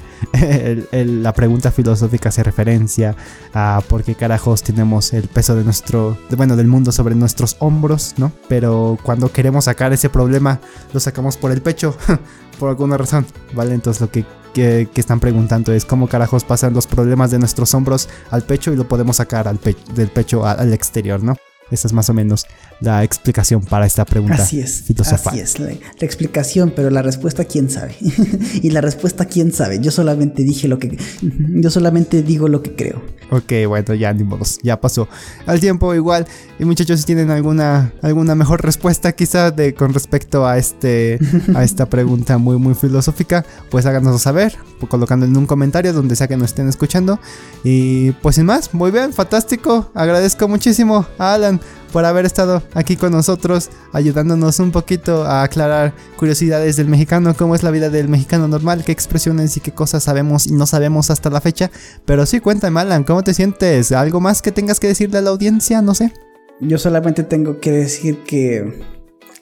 la 0.92 1.32
pregunta 1.32 1.72
filosófica 1.72 2.28
hace 2.28 2.44
referencia 2.44 3.16
a 3.52 3.82
por 3.88 4.04
qué 4.04 4.14
carajos 4.14 4.62
tenemos 4.62 5.12
el 5.14 5.26
peso 5.26 5.56
de 5.56 5.64
nuestro, 5.64 6.16
bueno, 6.36 6.54
del 6.54 6.68
mundo 6.68 6.92
sobre 6.92 7.16
nuestros 7.16 7.56
hombros, 7.58 8.14
¿no? 8.16 8.30
Pero 8.48 8.96
cuando 9.02 9.32
queremos 9.32 9.64
sacar 9.64 9.92
ese 9.92 10.10
problema, 10.10 10.60
lo 10.92 11.00
sacamos 11.00 11.36
por 11.36 11.50
el 11.50 11.60
pecho, 11.60 11.96
por 12.60 12.68
alguna 12.68 12.96
razón, 12.96 13.26
¿vale? 13.52 13.74
Entonces 13.74 14.00
lo 14.00 14.12
que, 14.12 14.24
están 14.62 15.20
preguntando 15.20 15.72
es 15.72 15.84
cómo 15.84 16.08
carajos 16.08 16.44
pasan 16.44 16.74
los 16.74 16.86
problemas 16.86 17.30
de 17.30 17.38
nuestros 17.38 17.74
hombros 17.74 18.08
al 18.30 18.42
pecho 18.42 18.72
y 18.72 18.76
lo 18.76 18.88
podemos 18.88 19.16
sacar 19.16 19.48
al 19.48 19.58
del 19.94 20.08
pecho 20.08 20.46
al 20.46 20.72
exterior, 20.72 21.22
¿no? 21.22 21.36
Esa 21.70 21.88
es 21.88 21.92
más 21.92 22.10
o 22.10 22.14
menos 22.14 22.46
la 22.80 23.02
explicación 23.04 23.62
para 23.62 23.86
esta 23.86 24.04
pregunta 24.04 24.42
así 24.42 24.60
es, 24.60 24.84
Así 25.00 25.40
es, 25.40 25.58
la, 25.58 25.72
explicación, 26.00 26.72
pero 26.74 26.90
la 26.90 27.02
respuesta 27.02 27.44
quién 27.44 27.70
sabe. 27.70 27.96
y 28.62 28.70
la 28.70 28.80
respuesta 28.80 29.24
quién 29.24 29.52
sabe. 29.52 29.80
Yo 29.80 29.90
solamente 29.90 30.44
dije 30.44 30.68
lo 30.68 30.78
que... 30.78 30.96
Yo 31.22 31.70
solamente 31.70 32.22
digo 32.22 32.48
lo 32.48 32.62
que 32.62 32.74
creo. 32.74 33.02
Ok, 33.30 33.52
bueno, 33.66 33.94
ya 33.94 34.12
ni 34.12 34.22
modos, 34.22 34.58
ya 34.62 34.80
pasó. 34.80 35.08
Al 35.46 35.60
tiempo 35.60 35.94
igual. 35.94 36.26
Y 36.58 36.64
muchachos, 36.64 37.00
si 37.00 37.06
tienen 37.06 37.30
alguna, 37.30 37.92
alguna 38.02 38.34
mejor 38.34 38.62
respuesta 38.62 39.12
quizá 39.12 39.50
de, 39.50 39.74
con 39.74 39.94
respecto 39.94 40.46
a, 40.46 40.58
este, 40.58 41.18
a 41.54 41.64
esta 41.64 41.86
pregunta 41.88 42.38
muy, 42.38 42.58
muy 42.58 42.74
filosófica, 42.74 43.44
pues 43.70 43.86
háganoslo 43.86 44.18
saber, 44.18 44.56
colocando 44.88 45.26
en 45.26 45.36
un 45.36 45.46
comentario 45.46 45.92
donde 45.92 46.14
sea 46.16 46.28
que 46.28 46.36
nos 46.36 46.50
estén 46.50 46.68
escuchando. 46.68 47.18
Y 47.64 48.12
pues 48.12 48.36
sin 48.36 48.46
más, 48.46 48.74
muy 48.74 48.90
bien, 48.90 49.12
fantástico. 49.12 49.90
Agradezco 49.94 50.46
muchísimo 50.46 51.06
a 51.18 51.34
Alan 51.34 51.53
por 51.92 52.04
haber 52.04 52.26
estado 52.26 52.62
aquí 52.74 52.96
con 52.96 53.12
nosotros, 53.12 53.70
ayudándonos 53.92 54.58
un 54.58 54.72
poquito 54.72 55.24
a 55.24 55.42
aclarar 55.42 55.94
curiosidades 56.16 56.76
del 56.76 56.88
mexicano, 56.88 57.34
cómo 57.36 57.54
es 57.54 57.62
la 57.62 57.70
vida 57.70 57.90
del 57.90 58.08
mexicano 58.08 58.48
normal, 58.48 58.84
qué 58.84 58.92
expresiones 58.92 59.56
y 59.56 59.60
qué 59.60 59.72
cosas 59.72 60.04
sabemos 60.04 60.46
y 60.46 60.52
no 60.52 60.66
sabemos 60.66 61.10
hasta 61.10 61.30
la 61.30 61.40
fecha. 61.40 61.70
Pero 62.04 62.26
sí, 62.26 62.40
cuéntame, 62.40 62.80
Alan, 62.80 63.04
¿cómo 63.04 63.22
te 63.22 63.34
sientes? 63.34 63.92
¿Algo 63.92 64.20
más 64.20 64.42
que 64.42 64.52
tengas 64.52 64.80
que 64.80 64.88
decirle 64.88 65.18
a 65.18 65.22
la 65.22 65.30
audiencia? 65.30 65.82
No 65.82 65.94
sé. 65.94 66.12
Yo 66.60 66.78
solamente 66.78 67.22
tengo 67.22 67.60
que 67.60 67.72
decir 67.72 68.22
que, 68.24 68.82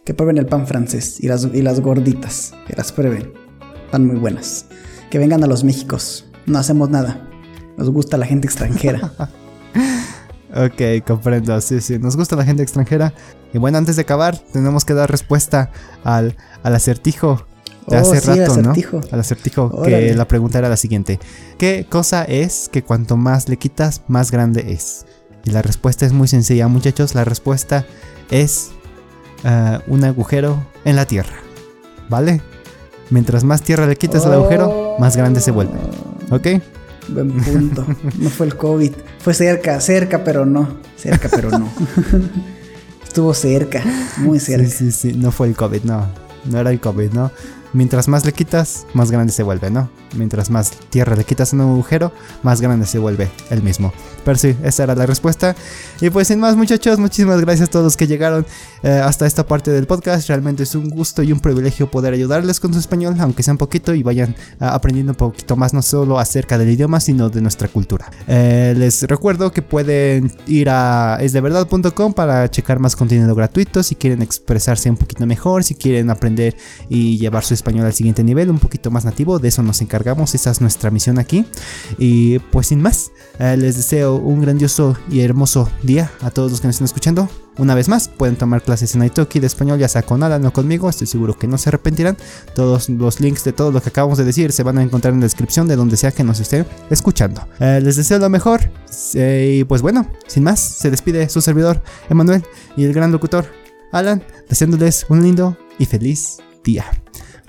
que 0.04 0.14
prueben 0.14 0.38
el 0.38 0.46
pan 0.46 0.66
francés 0.66 1.18
y 1.20 1.28
las, 1.28 1.48
y 1.52 1.62
las 1.62 1.80
gorditas, 1.80 2.54
que 2.66 2.74
las 2.76 2.92
prueben. 2.92 3.32
Están 3.84 4.06
muy 4.06 4.16
buenas. 4.16 4.66
Que 5.10 5.18
vengan 5.18 5.44
a 5.44 5.46
los 5.46 5.64
Méxicos. 5.64 6.26
No 6.46 6.58
hacemos 6.58 6.90
nada. 6.90 7.28
Nos 7.76 7.90
gusta 7.90 8.16
la 8.16 8.26
gente 8.26 8.46
extranjera. 8.46 9.12
Ok, 10.54 11.06
comprendo. 11.06 11.60
Sí, 11.60 11.80
sí, 11.80 11.98
nos 11.98 12.16
gusta 12.16 12.36
la 12.36 12.44
gente 12.44 12.62
extranjera. 12.62 13.14
Y 13.52 13.58
bueno, 13.58 13.78
antes 13.78 13.96
de 13.96 14.02
acabar, 14.02 14.36
tenemos 14.36 14.84
que 14.84 14.94
dar 14.94 15.10
respuesta 15.10 15.70
al, 16.04 16.36
acertijo 16.62 17.46
de 17.86 17.96
hace 17.96 18.18
oh, 18.18 18.34
rato, 18.34 18.62
¿no? 18.62 18.72
Al 19.10 19.20
acertijo, 19.20 19.82
que 19.82 20.14
la 20.14 20.28
pregunta 20.28 20.58
era 20.58 20.68
la 20.68 20.76
siguiente: 20.76 21.18
¿Qué 21.58 21.86
cosa 21.88 22.24
es 22.24 22.68
que 22.70 22.82
cuanto 22.82 23.16
más 23.16 23.48
le 23.48 23.56
quitas, 23.56 24.02
más 24.08 24.30
grande 24.30 24.72
es? 24.72 25.06
Y 25.44 25.50
la 25.50 25.62
respuesta 25.62 26.06
es 26.06 26.12
muy 26.12 26.28
sencilla, 26.28 26.68
muchachos. 26.68 27.14
La 27.14 27.24
respuesta 27.24 27.86
es 28.30 28.70
uh, 29.44 29.90
un 29.92 30.04
agujero 30.04 30.64
en 30.84 30.96
la 30.96 31.06
tierra. 31.06 31.34
¿Vale? 32.08 32.42
Mientras 33.10 33.42
más 33.42 33.62
tierra 33.62 33.86
le 33.86 33.96
quitas 33.96 34.24
al 34.26 34.34
agujero, 34.34 34.96
más 34.98 35.16
grande 35.16 35.40
se 35.40 35.50
vuelve. 35.50 35.78
¿Ok? 36.30 36.62
Buen 37.08 37.32
punto. 37.32 37.86
No 38.18 38.30
fue 38.30 38.46
el 38.46 38.56
COVID. 38.56 38.92
Fue 39.18 39.34
cerca, 39.34 39.80
cerca, 39.80 40.22
pero 40.24 40.46
no. 40.46 40.78
Cerca, 40.96 41.28
pero 41.28 41.50
no. 41.50 41.68
Estuvo 43.06 43.34
cerca, 43.34 43.82
muy 44.18 44.40
cerca. 44.40 44.68
Sí, 44.68 44.90
sí, 44.90 45.10
sí. 45.10 45.18
No 45.18 45.32
fue 45.32 45.48
el 45.48 45.56
COVID, 45.56 45.82
no. 45.82 46.06
No 46.44 46.58
era 46.58 46.70
el 46.70 46.80
COVID, 46.80 47.12
¿no? 47.12 47.30
Mientras 47.72 48.08
más 48.08 48.24
le 48.24 48.32
quitas, 48.32 48.86
más 48.94 49.10
grande 49.10 49.32
se 49.32 49.42
vuelve, 49.42 49.70
¿no? 49.70 49.88
Mientras 50.14 50.50
más 50.50 50.72
tierra 50.90 51.16
le 51.16 51.24
quitas 51.24 51.52
en 51.52 51.60
un 51.62 51.72
agujero, 51.72 52.12
más 52.42 52.60
grande 52.60 52.86
se 52.86 52.98
vuelve 52.98 53.30
el 53.50 53.62
mismo. 53.62 53.92
Pero 54.24 54.38
sí, 54.38 54.54
esa 54.62 54.84
era 54.84 54.94
la 54.94 55.06
respuesta. 55.06 55.56
Y 56.00 56.10
pues 56.10 56.28
sin 56.28 56.38
más 56.38 56.56
muchachos, 56.56 56.98
muchísimas 56.98 57.40
gracias 57.40 57.68
a 57.68 57.70
todos 57.70 57.84
los 57.84 57.96
que 57.96 58.06
llegaron 58.06 58.46
eh, 58.82 58.90
hasta 58.90 59.26
esta 59.26 59.46
parte 59.46 59.70
del 59.70 59.86
podcast. 59.86 60.28
Realmente 60.28 60.62
es 60.62 60.74
un 60.74 60.90
gusto 60.90 61.22
y 61.22 61.32
un 61.32 61.40
privilegio 61.40 61.90
poder 61.90 62.14
ayudarles 62.14 62.60
con 62.60 62.72
su 62.72 62.78
español, 62.78 63.16
aunque 63.18 63.42
sea 63.42 63.52
un 63.52 63.58
poquito 63.58 63.94
y 63.94 64.02
vayan 64.02 64.36
uh, 64.60 64.66
aprendiendo 64.66 65.12
un 65.12 65.16
poquito 65.16 65.56
más, 65.56 65.72
no 65.74 65.82
solo 65.82 66.18
acerca 66.18 66.58
del 66.58 66.70
idioma, 66.70 67.00
sino 67.00 67.30
de 67.30 67.40
nuestra 67.40 67.68
cultura. 67.68 68.10
Eh, 68.28 68.74
les 68.76 69.02
recuerdo 69.04 69.52
que 69.52 69.62
pueden 69.62 70.32
ir 70.46 70.68
a 70.70 71.18
esdeverdad.com 71.20 72.12
para 72.12 72.50
checar 72.50 72.78
más 72.78 72.96
contenido 72.96 73.34
gratuito 73.34 73.82
si 73.82 73.94
quieren 73.94 74.22
expresarse 74.22 74.90
un 74.90 74.96
poquito 74.96 75.26
mejor, 75.26 75.64
si 75.64 75.74
quieren 75.74 76.10
aprender 76.10 76.56
y 76.88 77.18
llevar 77.18 77.44
su 77.44 77.54
español 77.62 77.86
al 77.86 77.92
siguiente 77.92 78.24
nivel, 78.24 78.50
un 78.50 78.58
poquito 78.58 78.90
más 78.90 79.04
nativo, 79.04 79.38
de 79.38 79.48
eso 79.48 79.62
nos 79.62 79.80
encargamos, 79.80 80.34
esa 80.34 80.50
es 80.50 80.60
nuestra 80.60 80.90
misión 80.90 81.18
aquí. 81.18 81.46
Y 81.96 82.40
pues 82.50 82.66
sin 82.66 82.82
más, 82.82 83.12
eh, 83.38 83.56
les 83.56 83.76
deseo 83.76 84.16
un 84.16 84.40
grandioso 84.40 84.96
y 85.08 85.20
hermoso 85.20 85.70
día 85.82 86.10
a 86.20 86.30
todos 86.30 86.50
los 86.50 86.60
que 86.60 86.66
nos 86.66 86.74
están 86.74 86.86
escuchando. 86.86 87.28
Una 87.58 87.74
vez 87.74 87.88
más, 87.88 88.08
pueden 88.08 88.36
tomar 88.36 88.62
clases 88.62 88.94
en 88.94 89.04
Italki 89.04 89.38
de 89.38 89.46
español, 89.46 89.78
ya 89.78 89.86
sea 89.86 90.02
con 90.02 90.22
Alan 90.22 90.44
o 90.46 90.52
conmigo, 90.52 90.88
estoy 90.88 91.06
seguro 91.06 91.38
que 91.38 91.46
no 91.46 91.58
se 91.58 91.68
arrepentirán. 91.68 92.16
Todos 92.54 92.88
los 92.88 93.20
links 93.20 93.44
de 93.44 93.52
todo 93.52 93.70
lo 93.70 93.80
que 93.80 93.90
acabamos 93.90 94.18
de 94.18 94.24
decir 94.24 94.52
se 94.52 94.62
van 94.62 94.78
a 94.78 94.82
encontrar 94.82 95.14
en 95.14 95.20
la 95.20 95.26
descripción 95.26 95.68
de 95.68 95.76
donde 95.76 95.96
sea 95.96 96.10
que 96.10 96.24
nos 96.24 96.40
estén 96.40 96.66
escuchando. 96.90 97.46
Eh, 97.60 97.80
les 97.82 97.96
deseo 97.96 98.18
lo 98.18 98.30
mejor 98.30 98.70
eh, 99.14 99.58
y 99.60 99.64
pues 99.64 99.82
bueno, 99.82 100.08
sin 100.26 100.42
más, 100.42 100.60
se 100.60 100.90
despide 100.90 101.28
su 101.28 101.40
servidor 101.40 101.82
Emanuel 102.08 102.42
y 102.76 102.84
el 102.84 102.92
gran 102.94 103.12
locutor 103.12 103.46
Alan, 103.92 104.24
deseándoles 104.48 105.06
un 105.10 105.22
lindo 105.22 105.56
y 105.78 105.84
feliz 105.84 106.38
día. 106.64 106.86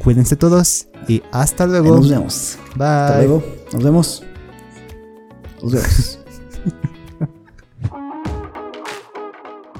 Cuídense 0.01 0.35
todos 0.35 0.87
y 1.07 1.21
hasta 1.31 1.65
luego. 1.65 1.95
Nos 1.97 2.09
vemos. 2.09 2.57
Bye. 2.75 2.87
Hasta 2.87 3.17
luego. 3.19 3.43
Nos 3.73 3.83
vemos. 3.83 4.23
Nos 5.61 5.71
vemos. 5.71 6.19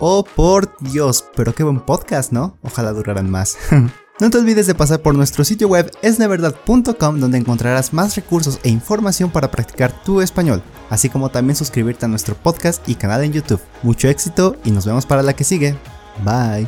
Oh, 0.06 0.26
por 0.26 0.70
Dios, 0.82 1.24
pero 1.34 1.56
qué 1.56 1.64
buen 1.64 1.80
podcast, 1.80 2.34
¿no? 2.34 2.58
Ojalá 2.62 2.92
duraran 2.92 3.30
más. 3.30 3.56
no 4.20 4.30
te 4.30 4.38
olvides 4.38 4.68
de 4.68 4.76
pasar 4.76 5.02
por 5.02 5.16
nuestro 5.16 5.46
sitio 5.46 5.70
web 5.70 5.90
esneverdad.com 6.02 7.22
donde 7.22 7.38
encontrarás 7.38 7.94
más 7.94 8.14
recursos 8.18 8.60
e 8.64 8.70
información 8.70 9.32
para 9.32 9.50
practicar 9.50 10.04
tu 10.04 10.20
español, 10.20 10.62
así 10.90 11.08
como 11.08 11.30
también 11.30 11.56
suscribirte 11.56 12.04
a 12.04 12.10
nuestro 12.10 12.36
podcast 12.36 12.84
y 12.90 12.96
canal 12.96 13.24
en 13.24 13.32
YouTube. 13.32 13.62
Mucho 13.82 14.10
éxito 14.10 14.58
y 14.66 14.72
nos 14.72 14.86
vemos 14.86 15.06
para 15.06 15.24
la 15.24 15.38
que 15.38 15.46
sigue. 15.46 15.78
Bye. 16.26 16.68